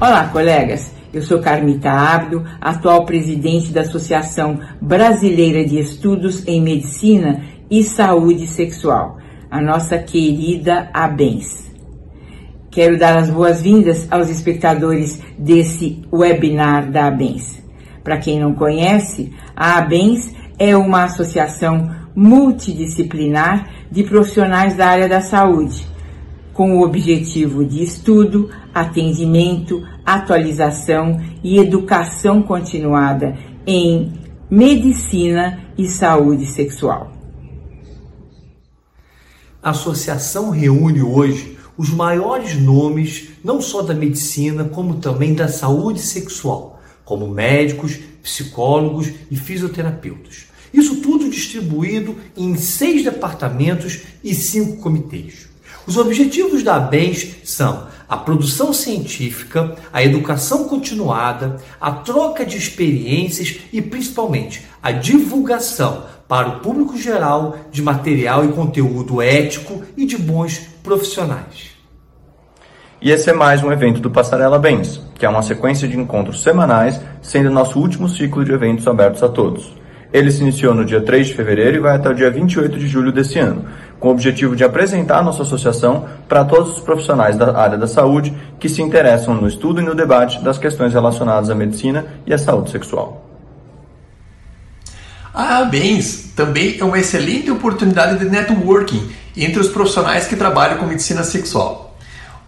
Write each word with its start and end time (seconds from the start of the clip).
Olá, 0.00 0.28
colegas. 0.28 0.92
Eu 1.12 1.22
sou 1.22 1.40
Carmita 1.40 1.90
Abdo, 1.90 2.44
atual 2.60 3.04
presidente 3.04 3.72
da 3.72 3.80
Associação 3.80 4.60
Brasileira 4.80 5.64
de 5.64 5.80
Estudos 5.80 6.46
em 6.46 6.62
Medicina 6.62 7.42
e 7.68 7.82
Saúde 7.82 8.46
Sexual, 8.46 9.18
a 9.50 9.60
nossa 9.60 9.98
querida 9.98 10.88
ABENS. 10.94 11.72
Quero 12.70 12.96
dar 12.96 13.16
as 13.16 13.28
boas-vindas 13.28 14.06
aos 14.08 14.30
espectadores 14.30 15.20
desse 15.36 16.00
webinar 16.12 16.88
da 16.92 17.08
ABENS. 17.08 17.60
Para 18.04 18.18
quem 18.18 18.38
não 18.38 18.54
conhece, 18.54 19.32
a 19.56 19.78
ABENS 19.78 20.32
é 20.60 20.76
uma 20.76 21.02
associação 21.02 21.90
multidisciplinar 22.14 23.68
de 23.90 24.04
profissionais 24.04 24.76
da 24.76 24.86
área 24.86 25.08
da 25.08 25.20
saúde 25.20 25.97
com 26.58 26.76
o 26.76 26.82
objetivo 26.82 27.64
de 27.64 27.84
estudo, 27.84 28.50
atendimento, 28.74 29.86
atualização 30.04 31.20
e 31.40 31.56
educação 31.56 32.42
continuada 32.42 33.38
em 33.64 34.12
medicina 34.50 35.60
e 35.78 35.86
saúde 35.86 36.46
sexual. 36.46 37.12
A 39.62 39.70
associação 39.70 40.50
reúne 40.50 41.00
hoje 41.00 41.56
os 41.76 41.90
maiores 41.90 42.60
nomes 42.60 43.28
não 43.44 43.60
só 43.60 43.80
da 43.80 43.94
medicina, 43.94 44.64
como 44.64 44.96
também 44.96 45.34
da 45.34 45.46
saúde 45.46 46.00
sexual, 46.00 46.80
como 47.04 47.28
médicos, 47.28 48.00
psicólogos 48.20 49.12
e 49.30 49.36
fisioterapeutas. 49.36 50.48
Isso 50.74 50.96
tudo 50.96 51.30
distribuído 51.30 52.16
em 52.36 52.56
seis 52.56 53.04
departamentos 53.04 54.00
e 54.24 54.34
cinco 54.34 54.78
comitês. 54.78 55.47
Os 55.88 55.96
objetivos 55.96 56.62
da 56.62 56.76
ABENS 56.76 57.36
são 57.44 57.86
a 58.06 58.14
produção 58.14 58.74
científica, 58.74 59.74
a 59.90 60.04
educação 60.04 60.64
continuada, 60.64 61.56
a 61.80 61.90
troca 61.90 62.44
de 62.44 62.58
experiências 62.58 63.56
e 63.72 63.80
principalmente 63.80 64.66
a 64.82 64.92
divulgação 64.92 66.02
para 66.28 66.46
o 66.46 66.60
público 66.60 66.98
geral 66.98 67.56
de 67.72 67.80
material 67.80 68.44
e 68.44 68.48
conteúdo 68.48 69.22
ético 69.22 69.82
e 69.96 70.04
de 70.04 70.18
bons 70.18 70.58
profissionais. 70.82 71.70
E 73.00 73.10
esse 73.10 73.30
é 73.30 73.32
mais 73.32 73.64
um 73.64 73.72
evento 73.72 73.98
do 73.98 74.10
Passarela 74.10 74.58
Bens, 74.58 75.00
que 75.14 75.24
é 75.24 75.28
uma 75.28 75.40
sequência 75.40 75.88
de 75.88 75.96
encontros 75.98 76.42
semanais, 76.42 77.00
sendo 77.22 77.48
nosso 77.48 77.80
último 77.80 78.10
ciclo 78.10 78.44
de 78.44 78.52
eventos 78.52 78.86
abertos 78.86 79.22
a 79.22 79.28
todos. 79.30 79.72
Ele 80.12 80.30
se 80.30 80.40
iniciou 80.40 80.74
no 80.74 80.84
dia 80.84 81.02
3 81.02 81.26
de 81.26 81.34
fevereiro 81.34 81.76
e 81.76 81.80
vai 81.80 81.94
até 81.94 82.08
o 82.08 82.14
dia 82.14 82.30
28 82.30 82.78
de 82.78 82.86
julho 82.86 83.12
desse 83.12 83.38
ano, 83.38 83.66
com 84.00 84.08
o 84.08 84.10
objetivo 84.10 84.54
de 84.54 84.64
apresentar 84.64 85.22
nossa 85.22 85.42
associação 85.42 86.06
para 86.28 86.44
todos 86.44 86.76
os 86.76 86.80
profissionais 86.80 87.36
da 87.36 87.56
área 87.56 87.76
da 87.76 87.86
saúde 87.86 88.34
que 88.60 88.68
se 88.68 88.82
interessam 88.82 89.34
no 89.34 89.48
estudo 89.48 89.80
e 89.80 89.84
no 89.84 89.94
debate 89.94 90.42
das 90.42 90.58
questões 90.58 90.92
relacionadas 90.92 91.50
à 91.50 91.54
medicina 91.54 92.06
e 92.26 92.32
à 92.32 92.38
saúde 92.38 92.70
sexual. 92.70 93.24
A 95.34 95.58
ABENS 95.58 96.32
também 96.34 96.76
é 96.80 96.84
uma 96.84 96.98
excelente 96.98 97.50
oportunidade 97.50 98.18
de 98.18 98.24
networking 98.24 99.10
entre 99.36 99.60
os 99.60 99.68
profissionais 99.68 100.26
que 100.26 100.34
trabalham 100.34 100.78
com 100.78 100.86
medicina 100.86 101.22
sexual. 101.22 101.96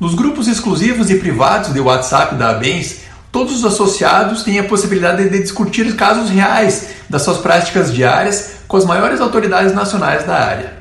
Nos 0.01 0.15
grupos 0.15 0.49
exclusivos 0.49 1.11
e 1.11 1.19
privados 1.19 1.73
de 1.73 1.79
WhatsApp 1.79 2.35
da 2.35 2.51
ABENS, 2.51 3.03
todos 3.31 3.55
os 3.55 3.65
associados 3.65 4.43
têm 4.43 4.59
a 4.59 4.65
possibilidade 4.65 5.29
de 5.29 5.39
discutir 5.39 5.95
casos 5.95 6.31
reais 6.31 6.89
das 7.09 7.23
suas 7.23 7.39
práticas 7.39 7.93
diárias 7.93 8.55
com 8.67 8.77
as 8.77 8.85
maiores 8.85 9.21
autoridades 9.21 9.75
nacionais 9.75 10.25
da 10.25 10.35
área. 10.35 10.80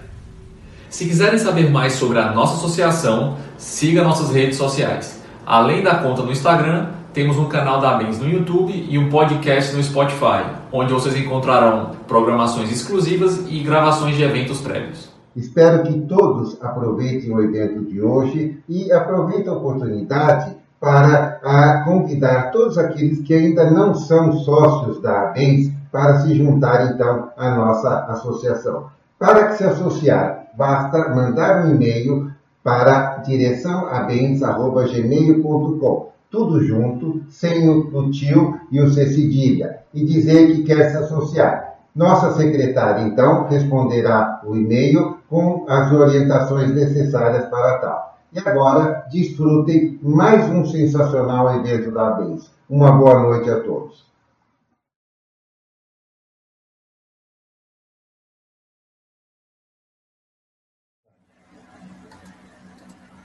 Se 0.89 1.05
quiserem 1.05 1.37
saber 1.37 1.69
mais 1.69 1.93
sobre 1.93 2.17
a 2.17 2.31
nossa 2.31 2.55
associação, 2.55 3.37
siga 3.58 4.03
nossas 4.03 4.31
redes 4.31 4.58
sociais. 4.58 5.21
Além 5.45 5.83
da 5.83 5.95
conta 5.95 6.23
no 6.23 6.31
Instagram, 6.31 6.87
temos 7.14 7.37
um 7.37 7.45
canal 7.45 7.80
da 7.80 7.95
Bens 7.95 8.19
no 8.19 8.27
YouTube 8.27 8.87
e 8.89 8.97
um 8.97 9.08
podcast 9.08 9.75
no 9.75 9.83
Spotify, 9.83 10.45
onde 10.71 10.91
vocês 10.91 11.15
encontrarão 11.15 11.91
programações 12.08 12.71
exclusivas 12.71 13.45
e 13.47 13.59
gravações 13.59 14.15
de 14.15 14.23
eventos 14.23 14.61
prévios. 14.61 15.09
Espero 15.36 15.83
que 15.83 15.93
todos 16.02 16.58
aproveitem 16.59 17.31
o 17.31 17.39
evento 17.39 17.85
de 17.85 18.02
hoje 18.02 18.59
e 18.67 18.91
aproveitem 18.91 19.47
a 19.47 19.55
oportunidade 19.55 20.55
para 20.80 21.39
a, 21.43 21.83
convidar 21.83 22.52
todos 22.52 22.80
aqueles 22.80 23.21
que 23.21 23.33
ainda 23.35 23.69
não 23.69 23.93
são 23.93 24.31
sócios 24.39 24.99
da 25.02 25.30
ABENS 25.30 25.71
para 25.91 26.21
se 26.21 26.33
juntar 26.35 26.93
então 26.93 27.30
à 27.37 27.52
nossa 27.52 28.05
associação. 28.05 28.87
Para 29.19 29.52
se 29.52 29.64
associar, 29.64 30.39
basta 30.59 31.09
mandar 31.15 31.65
um 31.65 31.73
e-mail 31.73 32.30
para 32.61 33.15
direçãoabens.gmail.com 33.25 36.09
tudo 36.30 36.64
junto, 36.64 37.23
sem 37.30 37.67
o, 37.67 38.11
tio 38.11 38.59
e 38.70 38.80
o 38.80 38.93
cedilha, 38.93 39.80
e 39.93 40.05
dizer 40.05 40.47
que 40.47 40.64
quer 40.64 40.89
se 40.92 40.97
associar. 40.97 41.77
Nossa 41.95 42.33
secretária, 42.33 43.03
então, 43.03 43.47
responderá 43.47 44.42
o 44.45 44.55
e-mail 44.55 45.17
com 45.27 45.65
as 45.67 45.92
orientações 45.92 46.71
necessárias 46.73 47.45
para 47.45 47.80
tal. 47.80 48.17
E 48.31 48.37
agora, 48.39 49.05
desfrutem 49.11 49.99
mais 50.03 50.47
um 50.49 50.64
sensacional 50.65 51.55
evento 51.55 51.89
da 51.91 52.09
ABENS. 52.09 52.52
Uma 52.70 52.91
boa 52.91 53.20
noite 53.21 53.49
a 53.49 53.59
todos. 53.61 54.08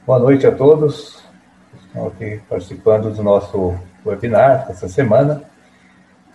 Boa 0.07 0.19
noite 0.19 0.47
a 0.47 0.53
todos 0.53 1.25
que 1.71 1.79
estão 1.79 2.07
aqui 2.09 2.39
participando 2.47 3.11
do 3.11 3.23
nosso 3.23 3.75
webinar 4.05 4.67
essa 4.69 4.87
semana. 4.87 5.43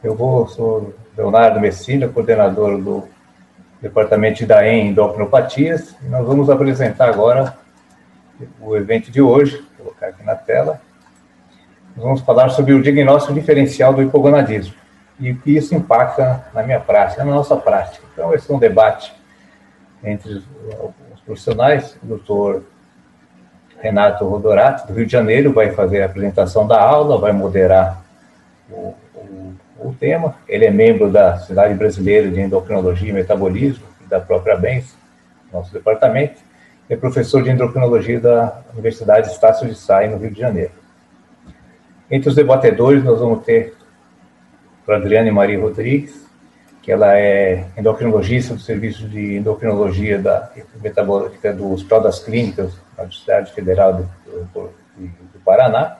Eu 0.04 0.16
vou, 0.16 0.48
sou 0.48 0.96
Leonardo 1.16 1.60
Messina, 1.60 2.08
coordenador 2.08 2.82
do 2.82 3.08
Departamento 3.80 4.44
da 4.48 4.68
EM 4.68 4.88
Endocrinopatias, 4.88 5.96
e 6.02 6.06
nós 6.06 6.26
vamos 6.26 6.50
apresentar 6.50 7.10
agora 7.10 7.56
o 8.60 8.76
evento 8.76 9.12
de 9.12 9.22
hoje, 9.22 9.64
vou 9.78 9.86
colocar 9.86 10.08
aqui 10.08 10.24
na 10.24 10.34
tela. 10.34 10.82
Nós 11.96 12.04
vamos 12.04 12.22
falar 12.22 12.50
sobre 12.50 12.74
o 12.74 12.82
diagnóstico 12.82 13.36
diferencial 13.36 13.94
do 13.94 14.02
hipogonadismo 14.02 14.74
e 15.20 15.30
o 15.30 15.38
que 15.38 15.56
isso 15.56 15.76
impacta 15.76 16.44
na 16.56 16.64
minha 16.64 16.80
prática, 16.80 17.24
na 17.24 17.36
nossa 17.36 17.56
prática. 17.56 18.04
Então, 18.14 18.34
esse 18.34 18.52
é 18.52 18.56
um 18.56 18.58
debate 18.58 19.14
entre 20.04 20.44
os 21.14 21.22
profissionais, 21.24 22.00
o 22.02 22.08
doutor 22.08 22.64
Renato 23.82 24.26
Rodorato, 24.28 24.88
do 24.88 24.94
Rio 24.94 25.06
de 25.06 25.12
Janeiro, 25.12 25.54
vai 25.54 25.72
fazer 25.72 26.02
a 26.02 26.06
apresentação 26.06 26.68
da 26.68 26.80
aula, 26.80 27.18
vai 27.18 27.32
moderar 27.32 28.04
o, 28.70 28.94
o, 29.16 29.54
o 29.80 29.96
tema. 29.98 30.36
Ele 30.48 30.66
é 30.66 30.72
membro 30.72 31.10
da 31.10 31.38
Cidade 31.40 31.74
Brasileira 31.74 32.30
de 32.30 32.42
Endocrinologia 32.42 33.10
e 33.10 33.14
Metabolismo, 33.14 33.86
da 34.10 34.20
própria 34.20 34.58
BENS, 34.58 34.96
nosso 35.52 35.72
departamento. 35.72 36.42
É 36.90 36.96
professor 36.96 37.44
de 37.44 37.52
endocrinologia 37.52 38.20
da 38.20 38.62
Universidade 38.74 39.30
Estácio 39.30 39.68
de 39.68 39.76
Sá, 39.76 40.06
no 40.08 40.18
Rio 40.18 40.32
de 40.32 40.40
Janeiro. 40.40 40.72
Entre 42.10 42.28
os 42.28 42.36
debatedores, 42.36 43.04
nós 43.04 43.20
vamos 43.20 43.46
ter 43.46 43.76
a 44.88 44.96
Adriane 44.96 45.30
Maria 45.30 45.60
Rodrigues, 45.60 46.28
que 46.82 46.92
ela 46.92 47.16
é 47.16 47.66
endocrinologista 47.78 48.56
do 48.56 48.60
Serviço 48.60 49.08
de 49.08 49.38
Endocrinologia 49.38 50.18
da 50.18 50.52
Metabólica 50.82 51.54
do 51.54 51.72
Hospital 51.72 52.02
das 52.02 52.20
Clínicas 52.20 52.74
Universidade 53.00 53.52
Federal 53.54 53.94
do, 53.94 54.10
do, 54.54 54.70
do 54.98 55.40
Paraná, 55.44 55.98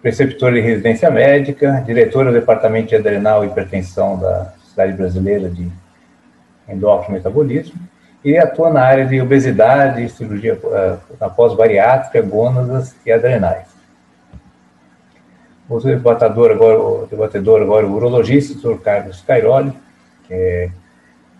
preceptora 0.00 0.54
de 0.54 0.60
residência 0.60 1.10
médica, 1.10 1.82
diretora 1.84 2.32
do 2.32 2.38
Departamento 2.38 2.88
de 2.88 2.96
Adrenal 2.96 3.44
e 3.44 3.48
Hipertensão 3.48 4.18
da 4.18 4.52
Cidade 4.64 4.92
Brasileira 4.92 5.48
de 5.48 5.70
Endócrino 6.68 7.16
e 7.16 7.18
Metabolismo, 7.18 7.80
e 8.24 8.36
atua 8.36 8.70
na 8.70 8.82
área 8.82 9.06
de 9.06 9.20
obesidade, 9.20 10.08
cirurgia 10.10 10.58
na 11.18 11.28
pós-bariátrica, 11.28 12.20
gônadas 12.22 12.94
e 13.04 13.12
adrenais. 13.12 13.68
O 15.68 15.78
debatedor 15.78 16.50
agora, 16.50 16.80
o 16.80 17.06
debatedor 17.06 17.62
agora, 17.62 17.86
o 17.86 17.94
urologista, 17.94 18.68
o 18.68 18.74
Dr. 18.74 18.82
Carlos 18.82 19.22
Cairoli, 19.22 19.72
que 20.26 20.34
é 20.34 20.70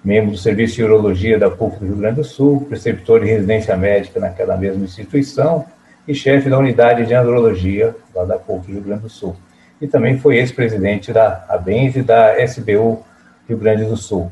membro 0.03 0.33
do 0.33 0.39
Serviço 0.39 0.77
de 0.77 0.85
Urologia 0.85 1.39
da 1.39 1.51
PUC 1.51 1.79
do 1.79 1.87
Rio 1.87 1.97
Grande 1.97 2.17
do 2.17 2.25
Sul, 2.25 2.65
preceptor 2.67 3.21
de 3.21 3.27
residência 3.27 3.77
médica 3.77 4.19
naquela 4.19 4.57
mesma 4.57 4.85
instituição 4.85 5.67
e 6.09 6.15
chefe 6.15 6.49
da 6.49 6.59
unidade 6.59 7.07
de 7.07 7.15
andrologia 7.15 7.95
lá 8.15 8.25
da 8.25 8.39
PUC 8.39 8.67
do 8.67 8.73
Rio 8.73 8.83
Grande 8.83 9.03
do 9.03 9.11
Sul. 9.11 9.37
E 9.81 9.87
também 9.87 10.19
foi 10.19 10.37
ex-presidente 10.37 11.13
da 11.13 11.45
ABENS 11.49 11.97
e 11.97 12.03
da 12.03 12.43
SBU 12.43 13.05
Rio 13.49 13.59
Grande 13.59 13.85
do 13.85 13.97
Sul. 13.97 14.31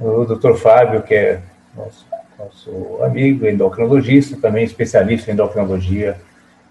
O 0.00 0.24
Dr. 0.24 0.54
Fábio, 0.54 1.02
que 1.02 1.14
é 1.14 1.40
nosso, 1.76 2.06
nosso 2.38 3.02
amigo 3.02 3.46
endocrinologista, 3.46 4.36
também 4.36 4.64
especialista 4.64 5.30
em 5.30 5.34
endocrinologia 5.34 6.16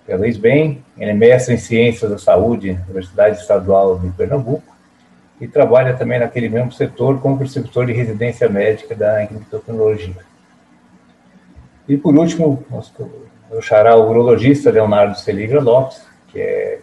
pela 0.06 0.28
SBEM, 0.28 0.84
ele 0.98 1.12
é 1.12 1.14
mestre 1.14 1.54
em 1.54 1.58
Ciências 1.58 2.12
da 2.12 2.18
Saúde 2.18 2.72
Universidade 2.86 3.40
Estadual 3.40 3.98
de 4.00 4.10
Pernambuco, 4.10 4.73
e 5.40 5.48
trabalha 5.48 5.94
também 5.94 6.20
naquele 6.20 6.50
mesmo 6.50 6.72
setor 6.72 7.20
como 7.20 7.38
preceptor 7.38 7.86
de 7.86 7.94
residência 7.94 8.48
médica 8.48 8.96
da 8.96 9.24
endocrinologia. 9.24 10.16
E 11.88 11.98
por 11.98 12.16
último, 12.16 12.64
o 13.52 13.62
xará 13.62 13.96
o 13.96 14.10
urologista 14.10 14.72
Leonardo 14.72 15.20
Celiga 15.20 15.60
Lopes, 15.60 16.02
que 16.30 16.40
é 16.40 16.80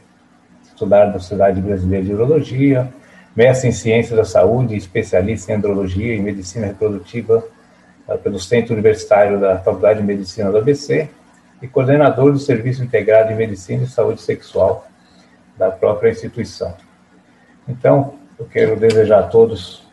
estudar 0.62 1.06
da 1.06 1.18
Sociedade 1.18 1.60
Brasileira 1.60 2.04
de 2.04 2.12
Urologia, 2.12 2.92
mestre 3.34 3.68
em 3.68 3.72
Ciências 3.72 4.16
da 4.16 4.24
Saúde, 4.24 4.76
especialista 4.76 5.52
em 5.52 5.56
Andrologia 5.56 6.14
e 6.14 6.20
Medicina 6.20 6.66
Reprodutiva 6.66 7.44
eh, 8.08 8.16
pelo 8.16 8.38
Centro 8.38 8.74
Universitário 8.74 9.40
da 9.40 9.58
Faculdade 9.58 10.00
de 10.00 10.06
Medicina 10.06 10.50
do 10.50 10.58
ABC 10.58 11.08
e 11.62 11.68
coordenador 11.68 12.32
do 12.32 12.38
Serviço 12.38 12.82
Integrado 12.82 13.28
de 13.28 13.34
Medicina 13.34 13.84
e 13.84 13.86
Saúde 13.86 14.20
Sexual 14.20 14.86
da 15.56 15.70
própria 15.70 16.10
instituição. 16.10 16.74
Então, 17.68 18.14
eu 18.40 18.46
quero 18.46 18.74
desejar 18.74 19.20
a 19.20 19.22
todos 19.24 19.86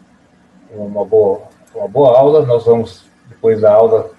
uma 0.72 1.04
boa, 1.04 1.42
uma 1.76 1.88
boa 1.88 2.18
aula. 2.18 2.46
Nós 2.46 2.66
vamos, 2.66 3.06
depois 3.28 3.60
da 3.60 3.74
aula, 3.74 4.10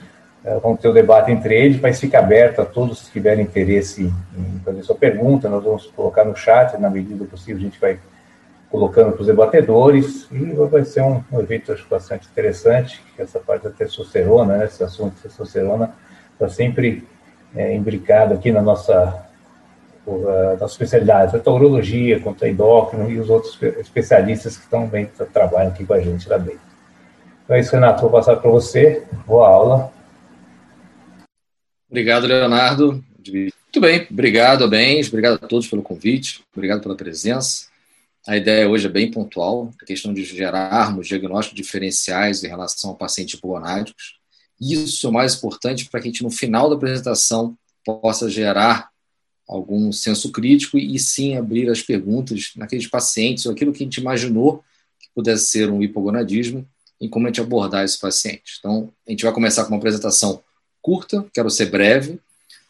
eh, 0.45 0.59
vamos 0.63 0.81
ter 0.81 0.89
o 0.89 0.93
debate 0.93 1.33
entre 1.33 1.57
eles, 1.57 1.81
mas 1.81 1.99
fica 1.99 2.19
aberto 2.19 2.61
a 2.61 2.65
todos 2.67 3.07
que 3.07 3.13
tiverem 3.13 3.45
interesse 3.45 4.13
em 4.37 4.61
fazer 4.61 4.83
sua 4.83 4.95
pergunta. 4.95 5.49
Nós 5.49 5.65
vamos 5.65 5.87
colocar 5.87 6.25
no 6.25 6.37
chat, 6.37 6.77
na 6.79 6.91
medida 6.91 7.25
possível, 7.25 7.57
a 7.57 7.65
gente 7.65 7.81
vai 7.81 7.99
colocando 8.71 9.13
para 9.13 9.23
os 9.23 9.27
debatedores, 9.27 10.29
e 10.31 10.45
vai 10.67 10.85
ser 10.85 11.01
um, 11.01 11.25
um 11.33 11.41
evento 11.41 11.73
acho, 11.73 11.87
bastante 11.89 12.29
interessante, 12.31 13.03
essa 13.17 13.39
parte 13.39 13.63
da 13.63 13.71
testosterona, 13.71 14.59
né, 14.59 14.65
esse 14.67 14.85
assunto 14.85 15.15
de 15.15 15.23
testosterona, 15.23 15.95
está 16.35 16.51
sempre 16.51 17.09
é, 17.57 17.75
imbricado 17.75 18.35
aqui 18.35 18.53
na 18.53 18.61
nossa, 18.61 19.25
uh, 20.11 20.59
nossa 20.59 20.75
especialidade, 20.75 21.33
tanto 21.33 21.51
a 21.51 21.55
urologia 21.55 22.21
quanto 22.21 22.45
a 22.45 22.49
endócrino 22.49 23.11
e 23.11 23.19
os 23.19 23.29
outros 23.29 23.59
especialistas 23.79 24.57
que 24.57 24.77
bem, 24.91 25.11
trabalham 25.33 25.71
aqui 25.71 25.85
com 25.85 25.95
a 25.95 26.01
gente 26.01 26.29
lá 26.29 26.39
dentro. 26.39 26.61
Então 27.45 27.57
é 27.57 27.61
isso, 27.61 27.73
Renato, 27.73 28.03
vou 28.03 28.11
passar 28.11 28.37
para 28.37 28.51
você, 28.51 29.05
boa 29.27 29.49
aula. 29.49 29.93
Obrigado, 31.89 32.27
Leonardo. 32.27 33.05
Muito 33.17 33.81
bem, 33.81 34.07
obrigado, 34.11 34.69
Bens, 34.69 35.09
obrigado 35.09 35.35
a 35.35 35.47
todos 35.47 35.67
pelo 35.67 35.83
convite, 35.83 36.43
obrigado 36.55 36.81
pela 36.81 36.97
presença. 36.97 37.69
A 38.27 38.37
ideia 38.37 38.69
hoje 38.69 38.87
é 38.87 38.91
bem 38.91 39.11
pontual, 39.11 39.73
a 39.81 39.85
questão 39.87 40.13
de 40.13 40.23
gerarmos 40.25 41.09
diagnósticos 41.09 41.57
diferenciais 41.57 42.45
em 42.45 42.49
relação 42.49 42.91
a 42.91 42.95
pacientes 42.95 43.39
hipogonádicos. 43.39 44.19
Isso 44.61 45.07
é 45.07 45.11
o 45.11 45.13
mais 45.13 45.37
importante 45.37 45.89
para 45.89 46.01
que 46.01 46.09
a 46.09 46.11
gente, 46.11 46.23
no 46.23 46.31
final 46.31 46.69
da 46.69 46.77
apresentação, 46.77 47.57
possa 47.85 48.29
gerar 48.29 48.91
algum 49.49 49.91
senso 49.91 50.31
crítico 50.31 50.77
e 50.77 50.99
sim 50.99 51.37
abrir 51.37 51.71
as 51.71 51.81
perguntas 51.81 52.53
naqueles 52.55 52.87
pacientes, 52.87 53.47
ou 53.47 53.53
aquilo 53.53 53.73
que 53.73 53.83
a 53.83 53.87
gente 53.87 53.97
imaginou 53.97 54.63
que 55.01 55.09
pudesse 55.15 55.47
ser 55.47 55.71
um 55.71 55.83
hipogonadismo, 55.83 56.69
em 57.01 57.09
como 57.09 57.27
a 57.27 57.31
gente 57.31 57.41
abordar 57.41 57.85
esse 57.85 57.99
paciente. 57.99 58.57
Então, 58.59 58.93
a 59.07 59.11
gente 59.11 59.25
vai 59.25 59.33
começar 59.33 59.65
com 59.65 59.71
uma 59.71 59.79
apresentação 59.79 60.43
curta, 60.83 61.25
quero 61.33 61.49
ser 61.49 61.67
breve, 61.67 62.21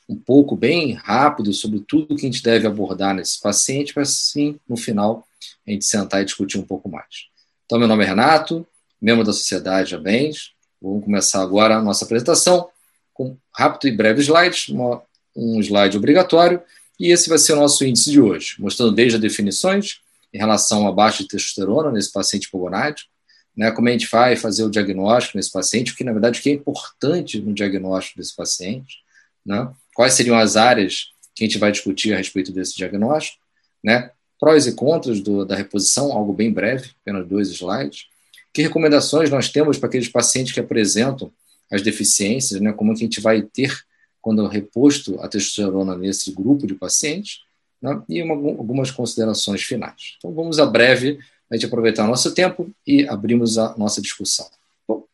um 0.08 0.16
pouco 0.16 0.56
bem 0.56 0.92
rápido 0.92 1.52
sobre 1.52 1.80
tudo 1.80 2.16
que 2.16 2.26
a 2.26 2.30
gente 2.30 2.42
deve 2.42 2.66
abordar 2.66 3.14
nesse 3.14 3.40
paciente, 3.40 3.92
para 3.92 4.04
sim, 4.04 4.58
no 4.68 4.76
final, 4.76 5.26
a 5.66 5.70
gente 5.70 5.84
sentar 5.84 6.22
e 6.22 6.24
discutir 6.24 6.58
um 6.58 6.62
pouco 6.62 6.88
mais. 6.88 7.26
Então, 7.66 7.78
meu 7.78 7.88
nome 7.88 8.04
é 8.04 8.06
Renato, 8.06 8.66
membro 9.00 9.24
da 9.24 9.32
Sociedade 9.32 9.94
Abens. 9.94 10.52
Vamos 10.80 11.04
começar 11.04 11.42
agora 11.42 11.76
a 11.76 11.82
nossa 11.82 12.04
apresentação 12.04 12.68
com 13.12 13.36
rápido 13.52 13.88
e 13.88 13.96
breve 13.96 14.20
slides, 14.22 14.68
uma, 14.68 15.02
um 15.36 15.60
slide 15.60 15.96
obrigatório, 15.96 16.62
e 16.98 17.12
esse 17.12 17.28
vai 17.28 17.38
ser 17.38 17.52
o 17.52 17.56
nosso 17.56 17.84
índice 17.84 18.10
de 18.10 18.20
hoje, 18.20 18.56
mostrando 18.58 18.92
desde 18.92 19.16
as 19.16 19.20
definições 19.20 20.00
em 20.32 20.38
relação 20.38 20.86
à 20.86 20.92
baixa 20.92 21.22
de 21.22 21.28
testosterona 21.28 21.92
nesse 21.92 22.12
paciente 22.12 22.44
hipogonádico, 22.44 23.08
né, 23.56 23.70
como 23.70 23.88
a 23.88 23.92
gente 23.92 24.08
vai 24.08 24.36
fazer 24.36 24.62
o 24.64 24.70
diagnóstico 24.70 25.36
nesse 25.36 25.50
paciente, 25.50 25.92
o 25.92 25.96
que 25.96 26.04
na 26.04 26.12
verdade 26.12 26.40
que 26.40 26.50
é 26.50 26.52
importante 26.52 27.40
no 27.40 27.52
diagnóstico 27.52 28.18
desse 28.18 28.34
paciente, 28.34 28.98
né, 29.44 29.68
quais 29.94 30.14
seriam 30.14 30.36
as 30.36 30.56
áreas 30.56 31.08
que 31.34 31.44
a 31.44 31.46
gente 31.46 31.58
vai 31.58 31.72
discutir 31.72 32.12
a 32.12 32.16
respeito 32.16 32.52
desse 32.52 32.76
diagnóstico, 32.76 33.38
né, 33.82 34.10
prós 34.38 34.66
e 34.66 34.72
contras 34.72 35.20
do, 35.20 35.44
da 35.44 35.56
reposição, 35.56 36.12
algo 36.12 36.32
bem 36.32 36.52
breve, 36.52 36.90
apenas 37.00 37.26
dois 37.26 37.48
slides. 37.48 38.06
Que 38.52 38.62
recomendações 38.62 39.30
nós 39.30 39.48
temos 39.48 39.78
para 39.78 39.88
aqueles 39.88 40.08
pacientes 40.08 40.52
que 40.52 40.60
apresentam 40.60 41.32
as 41.70 41.82
deficiências, 41.82 42.60
né, 42.60 42.72
como 42.72 42.92
é 42.92 42.94
que 42.94 43.00
a 43.02 43.06
gente 43.06 43.20
vai 43.20 43.42
ter 43.42 43.76
quando 44.20 44.46
reposto 44.46 45.20
a 45.20 45.28
testosterona 45.28 45.96
nesse 45.96 46.32
grupo 46.32 46.66
de 46.66 46.74
pacientes, 46.74 47.40
né, 47.80 48.00
e 48.08 48.22
uma, 48.22 48.34
algumas 48.34 48.90
considerações 48.90 49.62
finais. 49.62 50.16
Então, 50.18 50.32
vamos 50.32 50.58
a 50.58 50.66
breve 50.66 51.18
a 51.50 51.54
gente 51.54 51.66
aproveitar 51.66 52.04
o 52.04 52.08
nosso 52.08 52.34
tempo 52.34 52.70
e 52.86 53.08
abrimos 53.08 53.56
a 53.56 53.74
nossa 53.76 54.02
discussão. 54.02 54.46
Bom, 54.86 55.04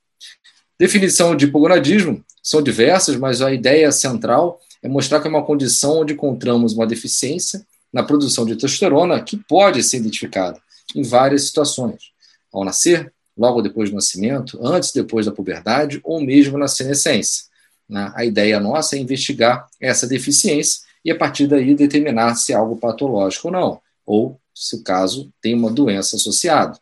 definição 0.79 1.37
de 1.37 1.45
hipogonadismo 1.45 2.25
são 2.43 2.61
diversas, 2.61 3.17
mas 3.17 3.41
a 3.41 3.53
ideia 3.53 3.93
central 3.93 4.61
é 4.83 4.89
mostrar 4.89 5.21
que 5.21 5.29
é 5.29 5.31
uma 5.31 5.45
condição 5.45 6.01
onde 6.01 6.13
encontramos 6.13 6.73
uma 6.73 6.87
deficiência 6.87 7.65
na 7.93 8.03
produção 8.03 8.45
de 8.45 8.57
testosterona 8.57 9.23
que 9.23 9.37
pode 9.37 9.83
ser 9.83 9.99
identificada 9.99 10.61
em 10.95 11.03
várias 11.03 11.47
situações. 11.47 12.13
Ao 12.53 12.65
nascer, 12.65 13.13
logo 13.37 13.63
depois 13.63 13.91
do 13.91 13.95
nascimento, 13.95 14.59
antes 14.63 14.91
e 14.91 14.95
depois 14.95 15.27
da 15.27 15.33
puberdade 15.33 16.01
ou 16.03 16.21
mesmo 16.21 16.59
na 16.59 16.69
senescência. 16.69 17.45
Né? 17.89 18.13
A 18.15 18.25
ideia 18.25 18.59
nossa 18.61 18.97
é 18.97 18.99
investigar 18.99 19.69
essa 19.81 20.07
deficiência 20.07 20.83
e, 21.05 21.11
a 21.11 21.17
partir 21.17 21.47
daí, 21.47 21.75
determinar 21.75 22.35
se 22.35 22.53
é 22.53 22.57
algo 22.57 22.77
patológico 22.77 23.49
ou 23.49 23.53
não, 23.53 23.81
ou 24.07 24.41
se 24.55 24.77
o 24.77 24.83
caso 24.83 25.33
tem 25.41 25.55
uma 25.55 25.71
doença 25.71 26.17
associada, 26.17 26.79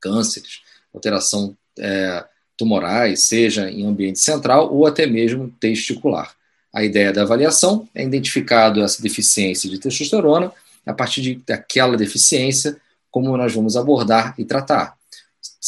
cânceres, 0.00 0.60
alteração 0.94 1.56
é, 1.78 2.24
tumorais, 2.56 3.24
seja 3.24 3.70
em 3.70 3.86
ambiente 3.86 4.18
central 4.18 4.72
ou 4.72 4.86
até 4.86 5.06
mesmo 5.06 5.52
testicular. 5.60 6.34
A 6.72 6.84
ideia 6.84 7.12
da 7.12 7.22
avaliação 7.22 7.88
é 7.94 8.02
identificado 8.02 8.82
essa 8.82 9.02
deficiência 9.02 9.68
de 9.68 9.78
testosterona, 9.78 10.52
a 10.84 10.94
partir 10.94 11.20
de, 11.20 11.34
daquela 11.46 11.96
deficiência, 11.96 12.76
como 13.10 13.36
nós 13.36 13.52
vamos 13.52 13.76
abordar 13.76 14.34
e 14.38 14.44
tratar. 14.44 14.95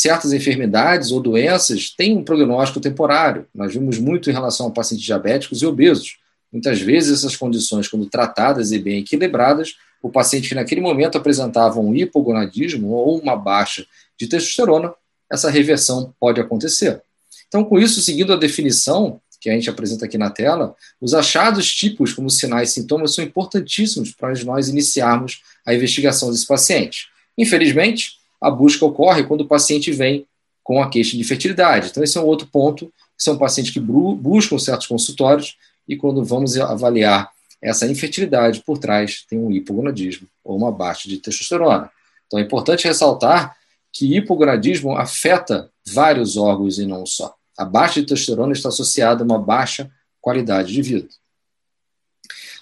Certas 0.00 0.32
enfermidades 0.32 1.10
ou 1.10 1.18
doenças 1.20 1.90
têm 1.90 2.16
um 2.16 2.22
prognóstico 2.22 2.78
temporário. 2.78 3.48
Nós 3.52 3.72
vimos 3.74 3.98
muito 3.98 4.30
em 4.30 4.32
relação 4.32 4.68
a 4.68 4.70
pacientes 4.70 5.04
diabéticos 5.04 5.60
e 5.60 5.66
obesos. 5.66 6.18
Muitas 6.52 6.80
vezes, 6.80 7.18
essas 7.18 7.34
condições, 7.34 7.88
quando 7.88 8.06
tratadas 8.06 8.70
e 8.70 8.78
bem 8.78 9.00
equilibradas, 9.00 9.74
o 10.00 10.08
paciente 10.08 10.50
que 10.50 10.54
naquele 10.54 10.80
momento 10.80 11.18
apresentava 11.18 11.80
um 11.80 11.92
hipogonadismo 11.96 12.90
ou 12.90 13.18
uma 13.18 13.34
baixa 13.34 13.84
de 14.16 14.28
testosterona, 14.28 14.94
essa 15.28 15.50
reversão 15.50 16.14
pode 16.20 16.40
acontecer. 16.40 17.02
Então, 17.48 17.64
com 17.64 17.76
isso, 17.76 18.00
seguindo 18.00 18.32
a 18.32 18.36
definição, 18.36 19.20
que 19.40 19.50
a 19.50 19.52
gente 19.52 19.68
apresenta 19.68 20.04
aqui 20.04 20.16
na 20.16 20.30
tela, 20.30 20.76
os 21.00 21.12
achados 21.12 21.74
típicos 21.74 22.12
como 22.12 22.30
sinais 22.30 22.70
e 22.70 22.74
sintomas 22.74 23.16
são 23.16 23.24
importantíssimos 23.24 24.12
para 24.12 24.32
nós 24.44 24.68
iniciarmos 24.68 25.42
a 25.66 25.74
investigação 25.74 26.30
desse 26.30 26.46
paciente. 26.46 27.08
Infelizmente, 27.36 28.17
a 28.40 28.50
busca 28.50 28.84
ocorre 28.84 29.24
quando 29.24 29.42
o 29.42 29.48
paciente 29.48 29.90
vem 29.90 30.26
com 30.62 30.82
a 30.82 30.88
queixa 30.88 31.16
de 31.16 31.24
fertilidade. 31.24 31.88
Então, 31.90 32.02
esse 32.02 32.16
é 32.18 32.20
um 32.20 32.26
outro 32.26 32.46
ponto, 32.46 32.92
são 33.16 33.36
pacientes 33.38 33.72
que 33.72 33.80
buscam 33.80 34.58
certos 34.58 34.86
consultórios 34.86 35.56
e 35.88 35.96
quando 35.96 36.24
vamos 36.24 36.56
avaliar 36.58 37.30
essa 37.60 37.86
infertilidade 37.86 38.62
por 38.64 38.78
trás 38.78 39.24
tem 39.28 39.38
um 39.38 39.50
hipogonadismo 39.50 40.28
ou 40.44 40.56
uma 40.56 40.70
baixa 40.70 41.08
de 41.08 41.18
testosterona. 41.18 41.90
Então, 42.26 42.38
é 42.38 42.42
importante 42.42 42.86
ressaltar 42.86 43.56
que 43.92 44.16
hipogonadismo 44.16 44.96
afeta 44.96 45.70
vários 45.86 46.36
órgãos 46.36 46.78
e 46.78 46.86
não 46.86 47.04
só 47.06 47.38
a 47.58 47.64
baixa 47.64 48.00
de 48.00 48.06
testosterona 48.06 48.52
está 48.52 48.68
associada 48.68 49.24
a 49.24 49.26
uma 49.26 49.38
baixa 49.40 49.90
qualidade 50.20 50.72
de 50.72 50.80
vida. 50.80 51.08